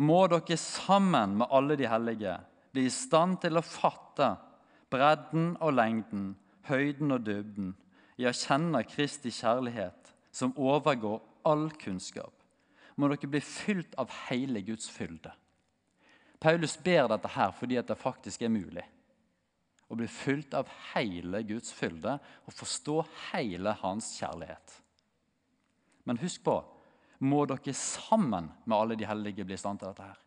Må 0.00 0.22
dere 0.32 0.56
sammen 0.56 1.34
med 1.40 1.52
alle 1.52 1.76
de 1.76 1.88
hellige 1.88 2.38
bli 2.72 2.86
i 2.88 2.92
stand 2.92 3.36
til 3.42 3.58
å 3.58 3.64
fatte 3.64 4.30
bredden 4.92 5.54
og 5.60 5.74
lengden, 5.76 6.30
høyden 6.68 7.12
og 7.12 7.26
dybden, 7.26 7.74
i 8.16 8.24
å 8.28 8.32
kjenne 8.32 8.80
Kristi 8.88 9.32
kjærlighet, 9.34 10.05
som 10.36 10.52
overgår 10.56 11.22
all 11.48 11.70
kunnskap. 11.70 12.32
Må 12.96 13.08
dere 13.08 13.28
bli 13.32 13.40
fylt 13.40 13.94
av 13.96 14.10
hele 14.26 14.60
Guds 14.60 14.90
fylde. 14.92 15.32
Paulus 16.40 16.74
ber 16.84 17.08
dette 17.08 17.30
her 17.32 17.54
fordi 17.56 17.78
det 17.80 17.96
faktisk 17.96 18.44
er 18.44 18.52
mulig. 18.52 18.84
Å 19.88 19.96
bli 19.96 20.08
fylt 20.10 20.52
av 20.58 20.68
hele 20.92 21.40
Guds 21.48 21.72
fylde 21.72 22.18
og 22.20 22.52
forstå 22.52 22.98
hele 23.30 23.72
hans 23.80 24.10
kjærlighet. 24.18 24.74
Men 26.04 26.20
husk 26.20 26.44
på 26.44 26.58
må 27.24 27.46
dere 27.48 27.72
sammen 27.72 28.50
med 28.66 28.76
alle 28.76 29.00
de 29.00 29.08
hellige 29.08 29.46
bli 29.46 29.56
i 29.56 29.62
stand 29.62 29.80
til 29.80 29.88
dette. 29.88 30.04
her. 30.04 30.20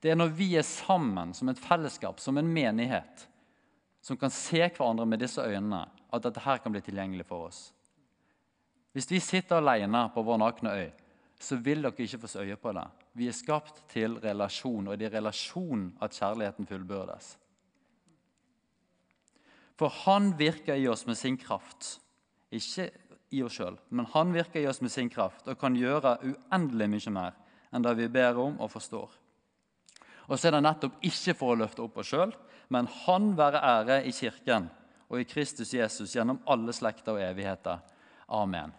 Det 0.00 0.12
er 0.12 0.20
når 0.20 0.36
vi 0.36 0.50
er 0.60 0.66
sammen 0.66 1.32
som 1.32 1.48
et 1.48 1.64
fellesskap, 1.64 2.20
som 2.20 2.36
en 2.36 2.52
menighet, 2.52 3.24
som 4.04 4.20
kan 4.20 4.30
se 4.30 4.60
hverandre 4.60 5.08
med 5.08 5.24
disse 5.24 5.40
øynene, 5.40 5.86
at 6.12 6.22
dette 6.22 6.44
her 6.44 6.60
kan 6.60 6.72
bli 6.72 6.84
tilgjengelig 6.84 7.26
for 7.26 7.48
oss. 7.48 7.72
Hvis 8.92 9.10
vi 9.10 9.20
sitter 9.20 9.60
alene 9.60 10.06
på 10.14 10.22
vår 10.24 10.40
nakne 10.40 10.72
øy, 10.74 10.88
så 11.38 11.56
vil 11.62 11.84
dere 11.84 12.02
ikke 12.02 12.18
få 12.18 12.40
øye 12.42 12.56
på 12.56 12.72
det. 12.74 12.86
Vi 13.14 13.28
er 13.28 13.36
skapt 13.36 13.82
til 13.90 14.18
relasjon, 14.22 14.88
og 14.88 14.98
det 14.98 15.06
er 15.06 15.12
i 15.12 15.18
relasjon 15.18 15.92
at 16.02 16.16
kjærligheten 16.16 16.66
fullbyrdes. 16.66 17.36
For 19.78 19.92
han 20.04 20.32
virker 20.38 20.74
i 20.74 20.88
oss 20.90 21.06
med 21.06 21.14
sin 21.14 21.36
kraft. 21.38 22.00
Ikke 22.50 22.90
i 23.30 23.42
oss 23.44 23.58
sjøl, 23.58 23.76
men 23.90 24.08
han 24.14 24.32
virker 24.32 24.62
i 24.62 24.66
oss 24.66 24.80
med 24.80 24.90
sin 24.90 25.10
kraft 25.12 25.46
og 25.48 25.58
kan 25.60 25.76
gjøre 25.76 26.16
uendelig 26.24 26.88
mye 26.88 27.12
mer 27.12 27.34
enn 27.68 27.84
det 27.84 27.92
vi 27.98 28.08
ber 28.08 28.38
om 28.40 28.56
og 28.64 28.70
forstår. 28.72 29.10
Og 30.28 30.38
så 30.38 30.48
er 30.48 30.56
det 30.56 30.64
nettopp 30.64 31.04
ikke 31.04 31.34
for 31.36 31.52
å 31.52 31.58
løfte 31.60 31.84
opp 31.84 32.00
oss 32.00 32.08
sjøl, 32.12 32.32
men 32.72 32.88
Han 33.04 33.34
være 33.36 33.60
ære 33.64 34.02
i 34.08 34.12
Kirken 34.12 34.70
og 35.08 35.20
i 35.20 35.28
Kristus 35.28 35.72
Jesus 35.74 36.14
gjennom 36.16 36.40
alle 36.46 36.72
slekter 36.72 37.16
og 37.16 37.22
evigheter. 37.24 37.80
Amen. 38.28 38.72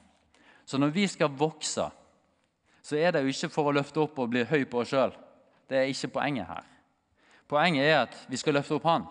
Så 0.65 0.77
når 0.77 0.93
vi 0.93 1.07
skal 1.09 1.33
vokse, 1.33 1.87
så 2.81 2.97
er 2.97 3.13
det 3.13 3.23
jo 3.23 3.33
ikke 3.33 3.51
for 3.53 3.69
å 3.69 3.73
løfte 3.73 4.01
opp 4.03 4.19
og 4.21 4.29
bli 4.31 4.45
høy 4.45 4.63
på 4.69 4.83
oss 4.83 4.91
sjøl. 4.93 5.13
Det 5.69 5.77
er 5.77 5.89
ikke 5.89 6.13
poenget 6.19 6.49
her. 6.49 6.67
Poenget 7.49 7.85
er 7.85 8.03
at 8.03 8.17
vi 8.29 8.37
skal 8.37 8.57
løfte 8.57 8.77
opp 8.77 8.85
Han. 8.85 9.07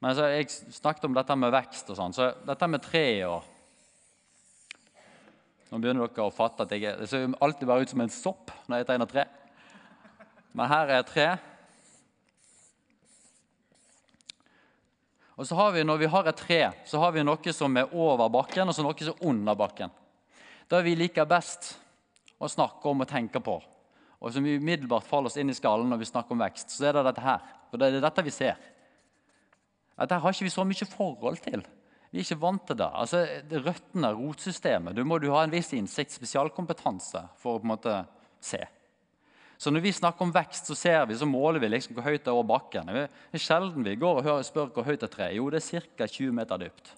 Men 0.00 0.14
så 0.16 0.30
Jeg 0.30 0.48
snakket 0.50 1.04
om 1.04 1.14
dette 1.14 1.36
med 1.36 1.52
vekst 1.52 1.90
og 1.90 1.98
sånn. 1.98 2.14
Så 2.14 2.30
dette 2.46 2.68
med 2.70 2.82
tre 2.82 3.06
og 3.28 3.42
nå 5.70 5.78
begynner 5.78 6.08
dere 6.08 6.26
å 6.26 6.34
fatte 6.34 6.64
at 6.64 6.72
jeg 6.74 6.96
det 6.98 7.06
ser 7.06 7.28
alltid 7.38 7.68
bare 7.68 7.84
ut 7.84 7.92
som 7.92 8.00
en 8.02 8.10
sopp 8.10 8.50
når 8.66 8.80
jeg 8.80 8.86
tegner 8.88 9.10
tre. 9.10 9.24
Men 10.50 10.70
her 10.70 10.90
er 10.96 11.04
tre. 11.06 11.26
Og 15.40 15.46
så 15.48 15.56
har 15.56 15.72
vi, 15.72 15.84
Når 15.84 15.96
vi 15.96 16.06
har 16.12 16.26
et 16.28 16.36
tre, 16.36 16.60
så 16.84 16.98
har 17.00 17.12
vi 17.16 17.24
noe 17.24 17.52
som 17.56 17.76
er 17.80 17.94
over 17.96 18.28
bakken, 18.28 18.68
og 18.68 18.76
så 18.76 18.84
noe 18.84 18.96
som 18.98 19.14
er 19.14 19.28
under 19.30 19.56
bakken. 19.56 19.92
Det 20.68 20.82
vi 20.84 20.92
liker 20.94 21.24
best 21.24 21.78
å 22.38 22.48
snakke 22.48 22.84
om 22.88 23.00
og 23.00 23.08
tenke 23.08 23.40
på, 23.40 23.54
og 24.20 24.32
som 24.34 24.44
umiddelbart 24.44 25.08
faller 25.08 25.32
oss 25.32 25.38
inn 25.40 25.48
i 25.48 25.56
skallen 25.56 25.88
når 25.88 26.02
vi 26.02 26.08
snakker 26.10 26.36
om 26.36 26.44
vekst, 26.44 26.74
så 26.76 26.90
er 26.90 26.98
det 26.98 27.06
dette 27.08 27.24
her. 27.24 27.40
For 27.70 27.80
det 27.80 27.88
er 27.88 28.04
dette 28.04 28.24
vi 28.26 28.34
ser. 28.34 28.60
Dette 29.96 30.18
har 30.20 30.36
ikke 30.36 30.44
vi 30.44 30.52
så 30.52 30.66
mye 30.68 30.88
forhold 30.92 31.40
til. 31.46 31.64
Vi 32.10 32.20
er 32.20 32.26
ikke 32.26 32.42
vant 32.42 32.66
til 32.68 32.76
det. 32.76 32.90
Altså, 33.00 33.22
det 33.48 33.62
Røttene, 33.64 34.12
rotsystemet, 34.12 34.96
du 34.96 35.06
må 35.08 35.18
du 35.22 35.30
ha 35.32 35.46
en 35.46 35.54
viss 35.54 35.72
innsikt, 35.72 36.12
spesialkompetanse, 36.18 37.24
for 37.40 37.56
å 37.56 37.62
på 37.62 37.68
en 37.68 37.72
måte 37.72 37.96
se. 38.44 38.60
Så 39.60 39.68
når 39.68 39.82
vi 39.84 39.92
snakker 39.92 40.24
om 40.24 40.30
vekst, 40.32 40.70
så 40.70 40.74
ser 40.78 41.02
vi, 41.04 41.18
så 41.20 41.26
måler 41.28 41.60
vi 41.60 41.68
liksom 41.68 41.92
hvor 41.92 42.06
høyt 42.06 42.22
det 42.24 42.30
er 42.32 42.36
over 42.38 42.46
bakken. 42.48 42.88
Det 42.88 43.02
er 43.36 43.42
sjelden 43.44 43.84
vi 43.84 43.98
går 44.00 44.22
og 44.22 44.24
hører, 44.24 44.46
spør 44.46 44.70
hvor 44.72 44.86
høyt 44.86 45.04
er 45.04 45.12
treet. 45.12 45.36
Jo, 45.36 45.50
det 45.52 45.60
er 45.60 45.84
ca. 45.84 46.06
20 46.08 46.32
meter 46.38 46.62
dypt. 46.62 46.94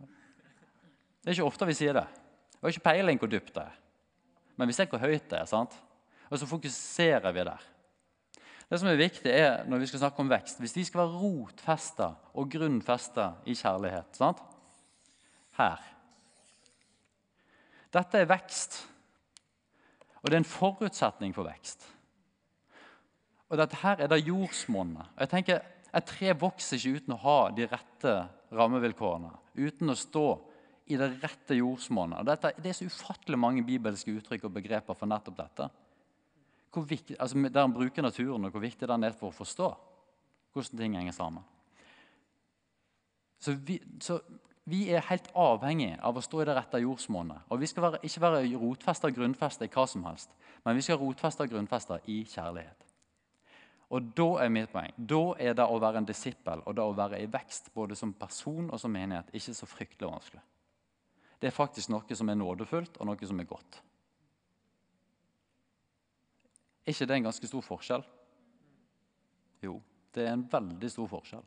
Det 0.00 1.28
er 1.28 1.36
ikke 1.36 1.50
ofte 1.50 1.68
vi 1.68 1.76
sier 1.76 1.98
det. 1.98 2.06
Vi 2.54 2.64
har 2.64 2.72
ikke 2.72 2.86
peiling 2.86 3.20
hvor 3.20 3.28
dypt 3.28 3.52
det 3.58 3.66
er. 3.66 3.76
Men 4.56 4.70
vi 4.70 4.76
ser 4.78 4.88
hvor 4.88 5.04
høyt 5.04 5.28
det 5.28 5.42
er. 5.42 5.44
sant? 5.50 5.76
Og 6.30 6.40
så 6.40 6.48
fokuserer 6.48 7.28
vi 7.36 7.44
der. 7.44 7.68
Det 8.70 8.80
som 8.80 8.88
er 8.88 8.98
viktig 8.98 9.30
er, 9.30 9.68
når 9.68 9.84
vi 9.84 9.92
skal 9.92 10.06
snakke 10.06 10.24
om 10.24 10.32
vekst, 10.32 10.58
Hvis 10.58 10.76
vi 10.76 10.84
skal 10.84 11.04
være 11.04 11.20
rotfesta 11.20 12.14
og 12.32 12.50
grunnfesta 12.50 13.34
i 13.44 13.54
kjærlighet 13.54 14.16
sant? 14.16 14.40
Her. 15.60 15.84
Dette 17.92 18.18
er 18.18 18.32
vekst, 18.32 18.86
og 20.26 20.32
det 20.32 20.34
er 20.34 20.42
en 20.42 20.48
forutsetning 20.50 21.32
for 21.36 21.46
vekst. 21.46 21.86
Og 23.46 23.60
dette 23.60 23.78
her 23.78 24.02
er 24.02 24.10
da 24.10 24.18
jordsmonnet. 24.18 25.14
Jeg 25.22 25.32
tenker, 25.32 25.64
Et 25.96 26.04
tre 26.04 26.34
vokser 26.36 26.76
ikke 26.76 26.98
uten 26.98 27.14
å 27.14 27.22
ha 27.22 27.36
de 27.56 27.64
rette 27.70 28.10
rammevilkårene, 28.52 29.30
uten 29.56 29.88
å 29.88 29.94
stå 29.96 30.24
i 30.92 30.98
det 31.00 31.06
rette 31.22 31.56
jordsmonnet. 31.56 32.26
Det 32.26 32.68
er 32.68 32.76
så 32.76 32.84
ufattelig 32.84 33.38
mange 33.40 33.62
bibelske 33.64 34.12
uttrykk 34.12 34.44
og 34.44 34.58
begreper 34.58 34.98
for 34.98 35.08
nettopp 35.08 35.38
dette 35.38 35.70
viktig, 36.84 37.16
altså 37.20 37.48
der 37.48 37.64
en 37.64 37.72
bruker 37.72 38.02
naturen, 38.02 38.44
og 38.44 38.50
hvor 38.50 38.60
viktig 38.60 38.88
den 38.88 39.04
er 39.04 39.14
for 39.16 39.30
å 39.30 39.36
forstå 39.36 39.68
hvordan 40.52 40.80
ting 40.80 40.96
henger 40.96 41.12
sammen. 41.12 41.44
Så 43.38 43.52
vi, 43.52 43.76
så 44.00 44.18
vi 44.66 44.80
er 44.90 45.04
helt 45.06 45.28
avhengig 45.38 45.92
av 46.02 46.16
å 46.18 46.22
stå 46.24 46.40
i 46.42 46.46
det 46.48 46.56
rette 46.56 46.80
jordsmonnet. 46.82 47.44
Og 47.54 47.60
vi 47.62 47.68
skal 47.70 47.84
være, 47.84 48.00
ikke 48.06 48.22
være 48.24 48.42
rotfesta 48.58 49.06
og 49.06 49.14
grunnfesta 49.14 49.66
i 49.66 49.70
hva 49.70 49.84
som 49.86 50.02
helst, 50.08 50.34
men 50.64 50.74
vi 50.74 50.82
skal 50.82 50.98
rotfesta 50.98 51.46
og 51.46 51.52
grunnfesta 51.54 52.00
i 52.10 52.24
kjærlighet. 52.26 52.82
Og 53.94 54.10
da 54.18 54.26
er 54.42 54.50
mitt 54.50 54.72
poeng. 54.72 54.90
Da 54.98 55.22
er 55.38 55.54
det 55.54 55.68
å 55.70 55.78
være 55.78 56.02
en 56.02 56.08
disippel 56.08 56.64
og 56.66 56.74
det 56.74 56.82
å 56.82 56.96
være 56.98 57.22
i 57.22 57.30
vekst 57.30 57.70
både 57.74 57.94
som 57.94 58.16
person 58.18 58.66
og 58.66 58.82
som 58.82 58.90
menighet 58.90 59.30
ikke 59.30 59.54
så 59.54 59.70
fryktelig 59.70 60.10
vanskelig. 60.10 60.42
Det 61.38 61.50
er 61.50 61.54
faktisk 61.54 61.92
noe 61.92 62.18
som 62.18 62.32
er 62.32 62.38
nådefullt, 62.40 62.98
og 62.98 63.06
noe 63.06 63.28
som 63.28 63.38
er 63.38 63.46
godt. 63.46 63.82
Er 66.82 66.94
ikke 66.94 67.06
det 67.06 67.18
en 67.20 67.28
ganske 67.28 67.50
stor 67.50 67.62
forskjell? 67.66 68.06
Jo, 69.62 69.76
det 70.16 70.24
er 70.24 70.32
en 70.32 70.46
veldig 70.50 70.90
stor 70.90 71.10
forskjell. 71.12 71.44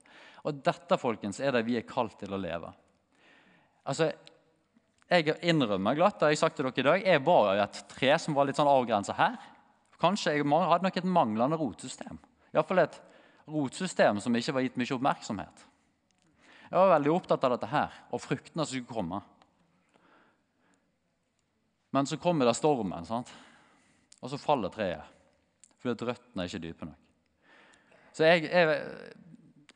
Og 0.48 0.62
dette 0.64 0.98
folkens, 1.02 1.42
er 1.44 1.58
det 1.58 1.66
vi 1.68 1.76
er 1.80 1.90
kalt 1.90 2.16
til 2.22 2.36
å 2.36 2.40
leve. 2.40 2.72
Altså, 3.86 4.12
Jeg 5.10 5.34
innrømmer 5.42 5.96
glatt, 5.98 6.20
det 6.20 6.28
har 6.28 6.34
jeg 6.36 6.38
sagt 6.38 6.60
til 6.60 6.68
dere 6.68 6.78
i 6.78 6.84
dag, 6.86 7.06
jeg 7.08 7.22
var 7.26 7.56
i 7.56 7.62
et 7.64 7.78
tre 7.90 8.12
som 8.22 8.36
var 8.38 8.46
litt 8.46 8.60
sånn 8.60 8.70
avgrensa 8.70 9.16
her. 9.18 9.40
Kanskje 9.98 10.36
jeg 10.36 10.46
hadde 10.46 10.86
nok 10.86 11.00
et 11.02 11.08
manglende 11.10 11.58
rotsystem. 11.58 12.20
Iallfall 12.54 12.84
et 12.84 13.00
rotsystem 13.50 14.20
som 14.22 14.38
ikke 14.38 14.54
var 14.54 14.68
gitt 14.68 14.78
mye 14.78 14.94
oppmerksomhet. 14.94 15.66
Jeg 16.70 16.78
var 16.78 16.94
veldig 16.94 17.12
opptatt 17.16 17.48
av 17.48 17.56
dette 17.56 17.72
her, 17.72 17.98
og 18.14 18.22
fruktene 18.22 18.62
som 18.62 18.76
skulle 18.76 19.00
komme. 19.00 19.24
Men 21.90 22.06
så 22.06 22.20
kommer 22.22 22.46
det 22.46 22.58
stormen, 22.60 23.08
sant? 23.10 23.34
og 24.20 24.30
så 24.30 24.38
faller 24.38 24.72
treet. 24.74 25.16
Fordi 25.80 26.10
røttene 26.10 26.44
er 26.44 26.50
ikke 26.52 26.64
dype 26.64 26.88
nok. 26.90 27.06
Så 28.14 28.28
jeg, 28.28 28.50
jeg, 28.52 28.80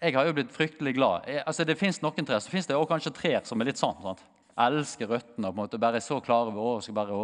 jeg 0.03 0.15
har 0.17 0.27
jo 0.27 0.35
blitt 0.35 0.51
fryktelig 0.51 0.95
glad. 0.97 1.27
Jeg, 1.27 1.43
altså 1.47 1.63
Det 1.63 1.79
fins 1.79 2.01
noen 2.03 2.27
trær, 2.27 2.41
så 2.43 2.51
fins 2.51 2.67
det 2.67 2.75
også 2.75 2.91
kanskje 2.91 3.13
trær 3.15 3.45
som 3.47 3.61
er 3.61 3.71
litt 3.71 3.81
sånn. 3.81 3.99
sant? 4.03 4.23
elsker 4.53 5.09
røttene 5.09 5.49
på 5.49 5.55
en 5.55 5.61
måte 5.63 5.79
bare 5.81 5.97
er 5.97 6.05
så 6.05 6.19
klare 6.21 6.51
over 6.51 6.61
å, 6.61 6.81
skal 6.83 6.95
bare, 6.95 7.15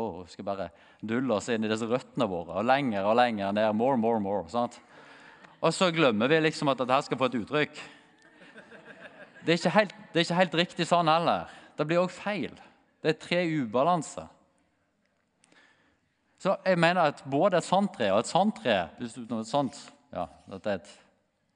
bare 0.47 0.69
dulle 1.05 1.35
oss 1.35 1.49
inn 1.53 1.65
i 1.65 1.69
disse 1.69 1.85
røttene 1.85 2.25
våre. 2.29 2.57
Og 2.57 2.65
lenger 2.65 3.05
og 3.05 3.17
lenger 3.19 3.53
ned. 3.53 3.69
More, 3.77 3.97
more, 4.01 4.21
more. 4.23 4.47
sant? 4.49 4.79
Og 5.59 5.73
så 5.75 5.91
glemmer 5.93 6.31
vi 6.31 6.39
liksom 6.41 6.71
at 6.71 6.81
dette 6.81 7.01
skal 7.05 7.19
få 7.19 7.29
et 7.29 7.39
uttrykk. 7.41 7.79
Det 9.45 9.53
er 9.53 9.61
ikke 9.61 9.75
helt, 9.75 9.95
er 10.13 10.25
ikke 10.25 10.41
helt 10.41 10.59
riktig 10.63 10.89
sånn 10.89 11.09
heller. 11.11 11.53
Det 11.77 11.87
blir 11.87 12.01
òg 12.01 12.11
feil. 12.11 12.55
Det 12.99 13.13
er 13.13 13.21
tre 13.21 13.43
ubalanser. 13.61 14.27
Så 16.39 16.55
jeg 16.65 16.79
mener 16.79 17.11
at 17.11 17.23
både 17.27 17.59
et 17.59 17.67
sandtre 17.67 18.13
og 18.13 18.21
et 18.21 18.29
sandtre 18.29 18.75
hvis 18.99 19.17
du, 19.17 19.25
et 19.35 19.47
sånt, 19.47 19.75
ja, 20.15 20.25
Dette 20.49 20.71
er 20.71 20.79
et 20.79 20.93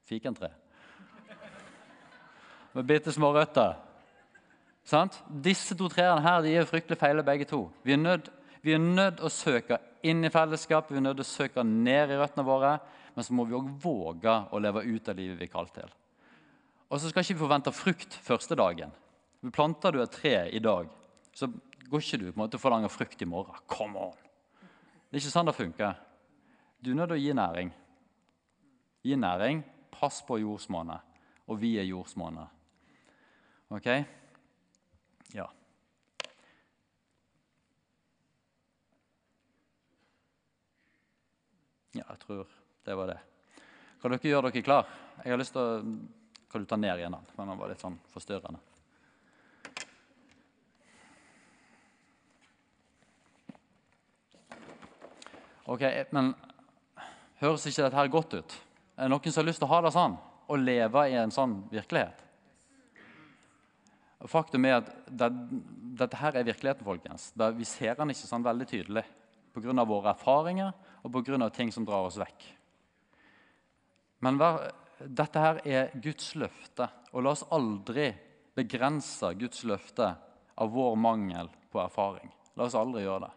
fikentre 0.08 0.52
med 2.74 2.88
bitte 2.90 3.14
små 3.14 3.32
røtter. 3.36 3.76
Sant? 4.84 5.20
Disse 5.44 5.76
to 5.80 5.88
trærne 5.92 6.24
her, 6.24 6.42
de 6.44 6.56
er 6.58 6.68
fryktelig 6.68 7.00
feile, 7.00 7.24
begge 7.24 7.48
to. 7.48 7.66
Vi 7.84 7.96
er, 7.96 8.02
nødt, 8.02 8.30
vi 8.62 8.76
er 8.76 8.82
nødt 8.84 9.24
å 9.24 9.32
søke 9.32 9.80
inn 10.04 10.26
i 10.26 10.32
fellesskap, 10.34 10.92
vi 10.92 11.00
er 11.00 11.06
nødt 11.06 11.24
å 11.24 11.28
søke 11.28 11.64
ned 11.64 12.12
i 12.12 12.20
røttene 12.20 12.46
våre. 12.48 12.78
Men 13.14 13.26
så 13.26 13.36
må 13.38 13.46
vi 13.48 13.56
òg 13.56 13.70
våge 13.84 14.34
å 14.52 14.60
leve 14.60 14.84
ut 14.88 15.10
av 15.10 15.20
livet 15.20 15.40
vi 15.40 15.48
er 15.48 15.54
kalt 15.54 15.74
til. 15.76 15.92
Og 16.90 17.00
så 17.00 17.10
skal 17.10 17.24
ikke 17.24 17.38
vi 17.38 17.46
forvente 17.46 17.74
frukt 17.74 18.18
første 18.26 18.58
dagen. 18.58 18.92
Planter 19.54 19.94
du 19.94 20.02
et 20.02 20.14
tre 20.14 20.36
i 20.56 20.62
dag, 20.64 20.90
så 21.36 21.50
går 21.90 22.04
ikke 22.04 22.20
du 22.22 22.26
på 22.28 22.36
en 22.36 22.44
måte 22.46 22.60
forlanger 22.62 22.92
frukt 22.92 23.22
i 23.22 23.30
morgen. 23.30 23.56
Come 23.70 24.10
on! 24.10 24.20
Det 25.10 25.20
er 25.20 25.24
ikke 25.24 25.34
sånn 25.34 25.50
det 25.50 25.56
funker. 25.58 25.98
Du 26.82 26.92
er 26.92 26.98
nødt 26.98 27.12
til 27.12 27.20
å 27.20 27.22
gi 27.22 27.34
næring. 27.38 27.72
Gi 29.06 29.18
næring. 29.20 29.62
Pass 29.94 30.24
på 30.26 30.40
jordsmonnet. 30.42 31.06
Og 31.48 31.60
vi 31.62 31.76
er 31.78 31.86
jordsmonnet. 31.86 32.50
Ok? 33.74 33.86
Ja. 35.34 35.52
Ja, 41.92 42.04
jeg 42.10 42.20
tror 42.20 42.48
det 42.86 42.96
var 42.96 43.08
det. 43.08 43.18
Kan 44.02 44.14
dere 44.14 44.30
gjøre 44.30 44.52
dere 44.52 44.62
klar? 44.62 44.92
Jeg 45.24 45.34
har 45.34 45.42
lyst 45.42 45.56
til 45.58 45.64
å 45.64 45.96
Kan 46.54 46.62
du 46.62 46.70
ta 46.70 46.78
ned 46.78 47.00
igjen 47.02 47.16
den? 47.16 47.26
Men 47.34 47.50
den 47.50 47.58
var 47.58 47.72
litt 47.72 47.82
sånn 47.82 47.96
forstyrrende. 48.14 48.60
Ok, 55.66 55.82
Men 56.12 56.36
høres 57.42 57.66
ikke 57.66 57.88
dette 57.88 57.98
her 57.98 58.14
godt 58.14 58.38
ut? 58.38 58.60
Er 58.98 59.10
det 59.10 59.16
noen 59.16 59.32
som 59.32 59.42
har 59.42 59.50
lyst 59.50 59.64
til 59.64 59.66
å 59.66 59.74
ha 59.74 59.82
det 59.82 59.96
sånn? 59.98 60.20
Å 60.46 60.62
leve 60.62 61.08
i 61.10 61.18
en 61.18 61.34
sånn 61.34 61.64
virkelighet? 61.74 62.23
Faktum 64.30 64.66
er 64.66 64.80
at 64.80 64.92
det, 65.08 65.30
dette 66.00 66.20
her 66.20 66.38
er 66.38 66.48
virkeligheten, 66.48 66.86
folkens. 66.88 67.32
Det, 67.36 67.50
vi 67.58 67.68
ser 67.68 67.98
den 68.00 68.14
ikke 68.14 68.30
sånn 68.30 68.46
veldig 68.46 68.68
tydelig 68.70 69.04
pga. 69.54 69.86
våre 69.86 70.14
erfaringer 70.14 70.72
og 71.04 71.12
pga. 71.12 71.50
ting 71.50 71.72
som 71.72 71.86
drar 71.86 72.08
oss 72.08 72.18
vekk. 72.18 72.46
Men 74.24 74.40
hver, 74.40 74.72
dette 75.04 75.40
her 75.40 75.60
er 75.68 75.92
Guds 76.00 76.36
løfte, 76.36 76.88
og 77.12 77.24
la 77.24 77.34
oss 77.36 77.44
aldri 77.52 78.14
begrense 78.56 79.34
Guds 79.36 79.64
løfte 79.64 80.14
av 80.56 80.72
vår 80.72 80.96
mangel 80.96 81.50
på 81.72 81.82
erfaring. 81.82 82.32
La 82.56 82.68
oss 82.68 82.78
aldri 82.78 83.04
gjøre 83.04 83.28
det. 83.28 83.34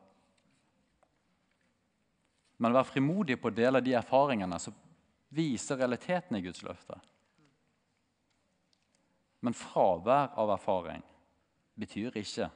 Men 2.63 2.73
vær 2.73 2.89
frimodig 2.89 3.37
på 3.41 3.51
å 3.51 3.57
dele 3.57 3.83
de 3.85 3.97
erfaringene 3.99 4.59
som 4.61 4.77
viser 5.37 5.77
realiteten 5.77 6.39
i 6.39 6.45
Guds 6.45 6.63
løfte. 6.65 6.97
Men 9.47 9.55
fravær 9.55 10.33
av 10.43 10.51
erfaring 10.57 11.05
betyr 11.79 12.17
ikke 12.19 12.49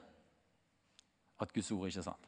at 1.41 1.53
Guds 1.55 1.69
ord 1.71 1.87
ikke 1.87 2.01
er 2.01 2.09
sant. 2.09 2.27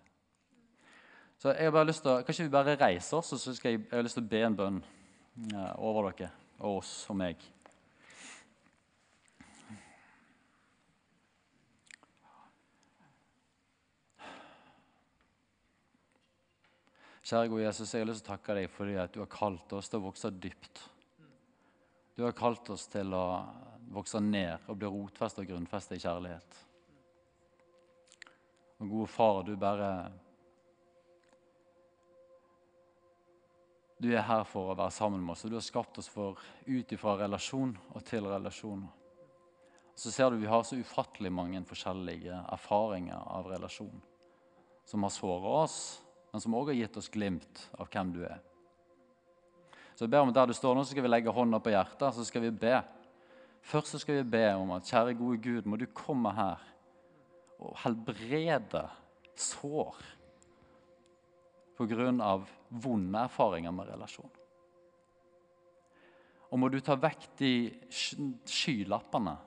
Så 1.37 1.51
jeg 1.51 1.67
har 1.67 1.73
bare 1.75 1.89
lyst 1.89 2.05
til 2.05 2.21
Kan 2.23 2.31
ikke 2.31 2.45
vi 2.47 2.53
bare 2.53 2.77
reise 2.79 3.17
oss, 3.17 3.33
og 3.35 3.41
så 3.41 3.51
skal 3.55 3.73
jeg, 3.73 3.81
jeg 3.89 3.97
har 3.97 4.05
lyst 4.05 4.15
til 4.15 4.23
å 4.23 4.31
be 4.31 4.39
en 4.47 4.55
bønn 4.55 4.79
over 5.75 6.07
dere 6.13 6.29
og 6.61 6.77
oss 6.77 6.93
og 7.11 7.17
meg. 7.19 7.43
Kjære 17.23 17.49
gode 17.51 17.63
Jesus, 17.65 17.91
jeg 17.91 18.03
har 18.03 18.07
lyst 18.07 18.23
til 18.23 18.31
å 18.31 18.35
takke 18.37 18.55
deg 18.61 18.71
fordi 18.71 18.95
at 18.99 19.13
du 19.15 19.21
har 19.23 19.31
kalt 19.31 19.75
oss 19.75 19.91
til 19.91 19.99
å 19.99 20.07
vokse 20.07 20.31
dypt. 20.31 20.85
Du 22.15 22.23
har 22.23 22.35
kalt 22.37 22.67
oss 22.69 22.85
til 22.93 23.15
å 23.15 23.25
vokse 23.91 24.19
ned 24.23 24.69
og 24.69 24.77
blir 24.79 24.93
rotfesta 24.93 25.43
og 25.43 25.49
grunnfesta 25.49 25.97
i 25.97 26.03
kjærlighet. 26.03 26.59
Og 28.83 28.89
gode 28.89 29.07
far, 29.11 29.43
du 29.43 29.55
bare 29.57 30.11
Du 34.03 34.09
er 34.11 34.25
her 34.27 34.41
for 34.43 34.73
å 34.73 34.75
være 34.75 34.91
sammen 34.91 35.21
med 35.23 35.31
oss, 35.31 35.45
og 35.45 35.53
du 35.53 35.55
har 35.55 35.63
skapt 35.63 35.97
oss 36.01 36.09
for 36.11 36.39
ut 36.65 36.91
ifra 36.91 37.13
relasjon 37.21 37.69
og 37.93 38.01
til 38.03 38.25
relasjon. 38.27 38.81
Så 39.95 40.11
ser 40.11 40.33
du 40.33 40.41
vi 40.41 40.49
har 40.49 40.65
så 40.67 40.75
ufattelig 40.75 41.31
mange 41.31 41.61
forskjellige 41.69 42.41
erfaringer 42.51 43.15
av 43.15 43.47
relasjon 43.47 44.01
som 44.83 45.05
har 45.07 45.13
såret 45.13 45.47
oss, 45.47 45.77
men 46.33 46.41
som 46.41 46.55
også 46.57 46.73
har 46.73 46.79
gitt 46.81 46.97
oss 46.99 47.07
glimt 47.13 47.61
av 47.79 47.87
hvem 47.93 48.11
du 48.11 48.23
er. 48.27 48.41
Så 49.93 50.03
jeg 50.03 50.11
ber 50.11 50.25
om 50.25 50.33
at 50.33 50.35
Der 50.35 50.51
du 50.51 50.53
står 50.57 50.75
nå, 50.75 50.83
så 50.83 50.91
skal 50.91 51.05
vi 51.05 51.13
legge 51.13 51.31
hånda 51.31 51.61
på 51.63 51.71
hjertet 51.71 52.15
så 52.15 52.25
skal 52.25 52.41
vi 52.47 52.51
be. 52.51 52.81
Først 53.63 53.93
så 53.93 54.01
skal 54.01 54.19
vi 54.19 54.31
be 54.35 54.43
om 54.59 54.73
at 54.75 54.89
kjære 54.89 55.15
gode 55.17 55.39
Gud, 55.43 55.67
må 55.69 55.79
du 55.79 55.87
komme 55.95 56.33
her 56.35 56.61
og 57.63 57.77
helbrede 57.83 58.83
sår 59.39 60.01
pga. 61.77 62.37
vonde 62.69 63.19
erfaringer 63.19 63.71
med 63.71 63.89
relasjon. 63.89 64.29
Og 66.51 66.59
må 66.59 66.69
du 66.69 66.79
ta 66.79 66.93
vekk 66.93 67.31
de 67.39 67.53
skylappene 67.89 69.37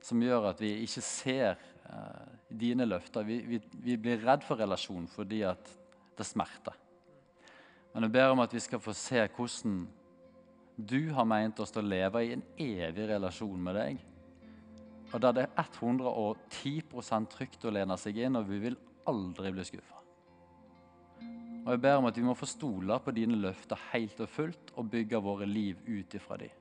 som 0.00 0.22
gjør 0.22 0.52
at 0.52 0.62
vi 0.62 0.70
ikke 0.86 1.02
ser 1.04 1.58
eh, 1.58 2.36
dine 2.48 2.86
løfter. 2.88 3.26
Vi, 3.26 3.42
vi, 3.44 3.60
vi, 3.84 3.96
blir 4.00 4.22
redd 4.24 4.46
for 4.46 4.56
relasjon 4.56 5.08
fordi 5.12 5.42
at 5.44 5.68
det 6.16 6.26
smerter. 6.26 6.76
Men 7.92 8.06
jeg 8.06 8.14
ber 8.14 8.32
om 8.32 8.40
at 8.40 8.54
vi 8.54 8.62
skal 8.64 8.80
få 8.80 8.94
se 8.96 9.26
hvordan 9.36 9.82
du 10.78 11.10
har 11.10 11.26
meint 11.26 11.58
oss 11.58 11.72
til 11.74 11.82
å 11.82 11.90
leve 11.90 12.22
i 12.22 12.34
en 12.36 12.44
evig 12.62 13.08
relasjon 13.10 13.62
med 13.66 13.74
deg. 13.74 14.02
Og 15.08 15.22
der 15.24 15.34
det 15.34 15.46
er 15.48 15.72
110% 15.80 17.30
trygt 17.32 17.64
å 17.66 17.72
lene 17.74 17.96
seg 17.98 18.20
inn, 18.22 18.38
og 18.38 18.46
vi 18.46 18.60
vil 18.62 18.78
aldri 19.10 19.50
bli 19.56 19.64
skuffa. 19.66 19.98
Og 21.64 21.74
jeg 21.74 21.82
ber 21.82 21.98
om 21.98 22.06
at 22.08 22.16
vi 22.16 22.24
må 22.24 22.36
få 22.38 22.46
stole 22.48 22.96
på 23.02 23.12
dine 23.16 23.36
løfter 23.42 23.80
helt 23.90 24.22
og 24.22 24.30
fullt 24.30 24.72
og 24.78 24.88
bygge 24.92 25.20
våre 25.24 25.48
liv 25.50 25.82
ut 25.88 26.14
ifra 26.14 26.38
dem. 26.40 26.54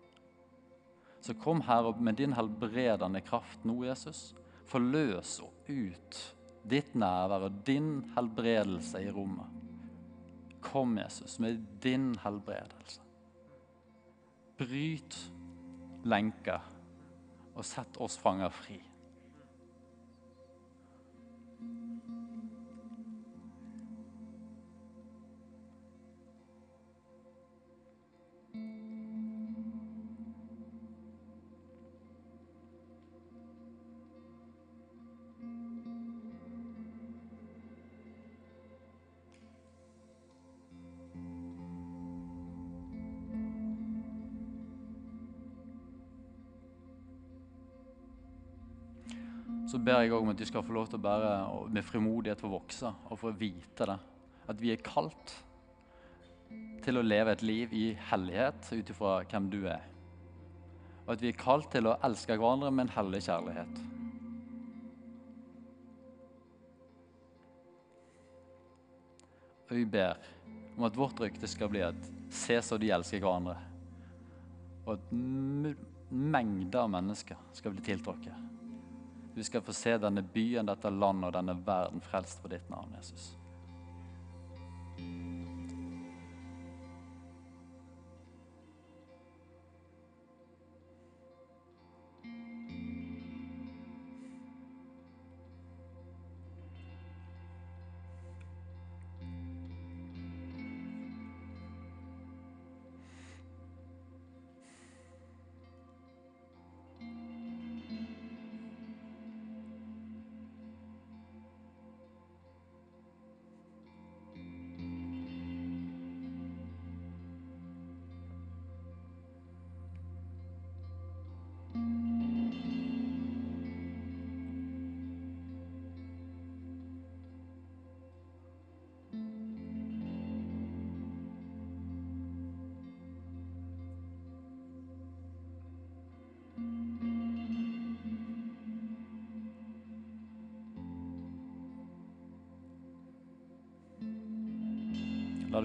Så 1.21 1.37
kom 1.37 1.61
her 1.67 1.93
med 2.01 2.17
din 2.17 2.33
helbredende 2.33 3.21
kraft 3.21 3.63
nå, 3.67 3.83
Jesus. 3.85 4.31
Forløs 4.67 5.37
og 5.45 5.69
ut 5.69 6.21
ditt 6.67 6.95
nærvær 6.97 7.47
og 7.47 7.61
din 7.67 8.01
helbredelse 8.17 9.05
i 9.05 9.11
rommet. 9.13 9.47
Kom, 10.63 10.97
Jesus, 10.99 11.37
med 11.39 11.61
din 11.83 12.15
helbredelse. 12.23 13.06
Bryt 14.57 15.17
lenker 16.03 16.63
og 17.53 17.65
sett 17.65 17.97
oss 18.01 18.17
fanger 18.21 18.49
fri. 18.53 18.79
Ber 49.87 50.03
jeg 50.03 50.13
om 50.15 50.31
at 50.33 50.39
de 50.39 50.47
skal 50.47 50.65
få 50.65 50.75
lov 50.75 50.89
til 50.91 50.99
å 50.99 51.05
bære 51.05 51.33
med 51.71 51.85
frimodighet 51.85 52.41
for 52.41 52.49
å 52.49 52.57
vokse 52.57 52.89
og 53.07 53.19
for 53.19 53.31
å 53.31 53.37
vite 53.39 53.87
det. 53.87 53.97
At 54.51 54.59
vi 54.59 54.71
er 54.73 54.83
kalt 54.83 55.35
til 56.83 56.99
å 56.99 57.03
leve 57.05 57.33
et 57.35 57.43
liv 57.43 57.75
i 57.75 57.85
hellighet 58.09 58.71
ut 58.73 58.91
ifra 58.93 59.19
hvem 59.27 59.49
du 59.51 59.61
er. 59.67 59.83
Og 61.05 61.13
at 61.15 61.23
vi 61.23 61.31
er 61.31 61.39
kalt 61.39 61.69
til 61.71 61.87
å 61.87 61.95
elske 62.03 62.35
hverandre 62.35 62.71
med 62.71 62.87
en 62.87 62.95
hellig 62.97 63.23
kjærlighet. 63.27 63.79
Og 69.67 69.73
vi 69.75 69.85
ber 69.97 70.19
om 70.77 70.85
at 70.87 70.99
vårt 70.99 71.19
rykte 71.23 71.47
skal 71.51 71.71
bli 71.71 71.83
at 71.83 72.11
se 72.31 72.59
så 72.63 72.79
de 72.79 72.91
elsker 72.95 73.23
hverandre. 73.23 73.55
Og 74.85 74.93
at 74.95 75.09
mengder 75.15 76.83
av 76.83 76.91
mennesker 76.91 77.39
skal 77.55 77.75
bli 77.75 77.83
tiltrukket. 77.87 78.56
Vi 79.37 79.43
skal 79.43 79.61
få 79.61 79.73
se 79.73 79.91
denne 80.01 80.23
byen, 80.33 80.65
dette 80.65 80.89
landet 80.89 81.27
og 81.29 81.35
denne 81.35 81.53
verden 81.61 82.01
frelst 82.01 82.39
for 82.41 82.49
ditt 82.49 82.71
navn, 82.73 82.95
Jesus. 82.97 83.35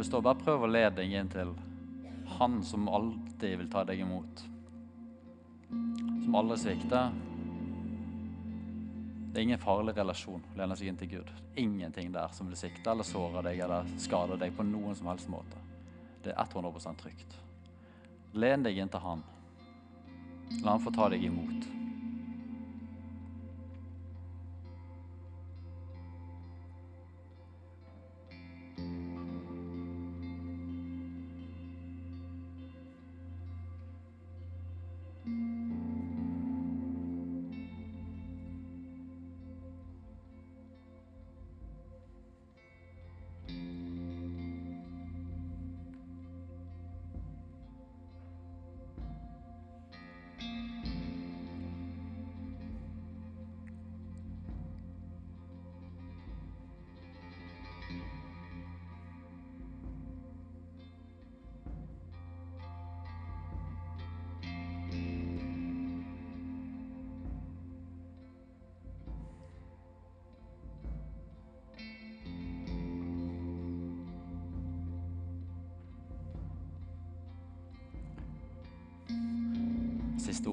Det 0.03 0.07
står, 0.07 0.23
Bare 0.23 0.41
prøv 0.43 0.65
å 0.67 0.71
lede 0.71 0.97
deg 0.99 1.13
inn 1.15 1.29
til 1.31 1.53
Han 2.39 2.63
som 2.67 2.89
alltid 2.91 3.59
vil 3.61 3.69
ta 3.71 3.85
deg 3.87 4.01
imot. 4.03 4.41
Som 6.25 6.39
aldri 6.39 6.57
svikter. 6.59 7.13
Det 9.33 9.39
er 9.39 9.47
ingen 9.47 9.63
farlig 9.63 9.95
relasjon 9.97 10.43
å 10.43 10.59
lene 10.59 10.77
seg 10.77 10.91
inn 10.91 10.99
til 10.99 11.11
Gud. 11.13 11.31
Ingenting 11.61 12.11
der 12.13 12.35
som 12.35 12.51
vil 12.51 12.59
sikte 12.59 12.91
eller 12.91 13.07
såre 13.07 13.45
deg 13.47 13.63
eller 13.63 13.87
skade 14.03 14.41
deg 14.41 14.57
på 14.57 14.67
noen 14.67 14.99
som 14.99 15.07
helst 15.13 15.31
måte. 15.31 15.61
Det 16.25 16.35
er 16.35 16.51
100 16.51 16.99
trygt. 16.99 17.39
Len 18.35 18.67
deg 18.67 18.83
inn 18.83 18.91
til 18.91 19.07
Han. 19.07 19.23
La 20.65 20.75
Han 20.75 20.83
få 20.83 20.91
ta 20.97 21.13
deg 21.13 21.25
imot. 21.31 21.82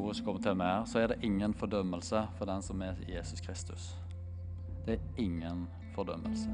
Ordet 0.10 0.18
som 0.18 0.26
kommer 0.26 0.41
til 0.41 0.57
meg 0.57 0.72
her, 0.74 0.86
så 0.89 1.03
er 1.03 1.12
det 1.12 1.20
ingen 1.26 1.53
fordømmelse 1.53 2.24
for 2.39 2.49
den 2.49 2.66
som 2.66 2.82
er 2.82 2.97
Jesus 3.05 3.43
Kristus. 3.45 3.91
Det 4.88 4.97
er 4.97 5.22
ingen 5.22 5.68
fordømmelse. 5.93 6.49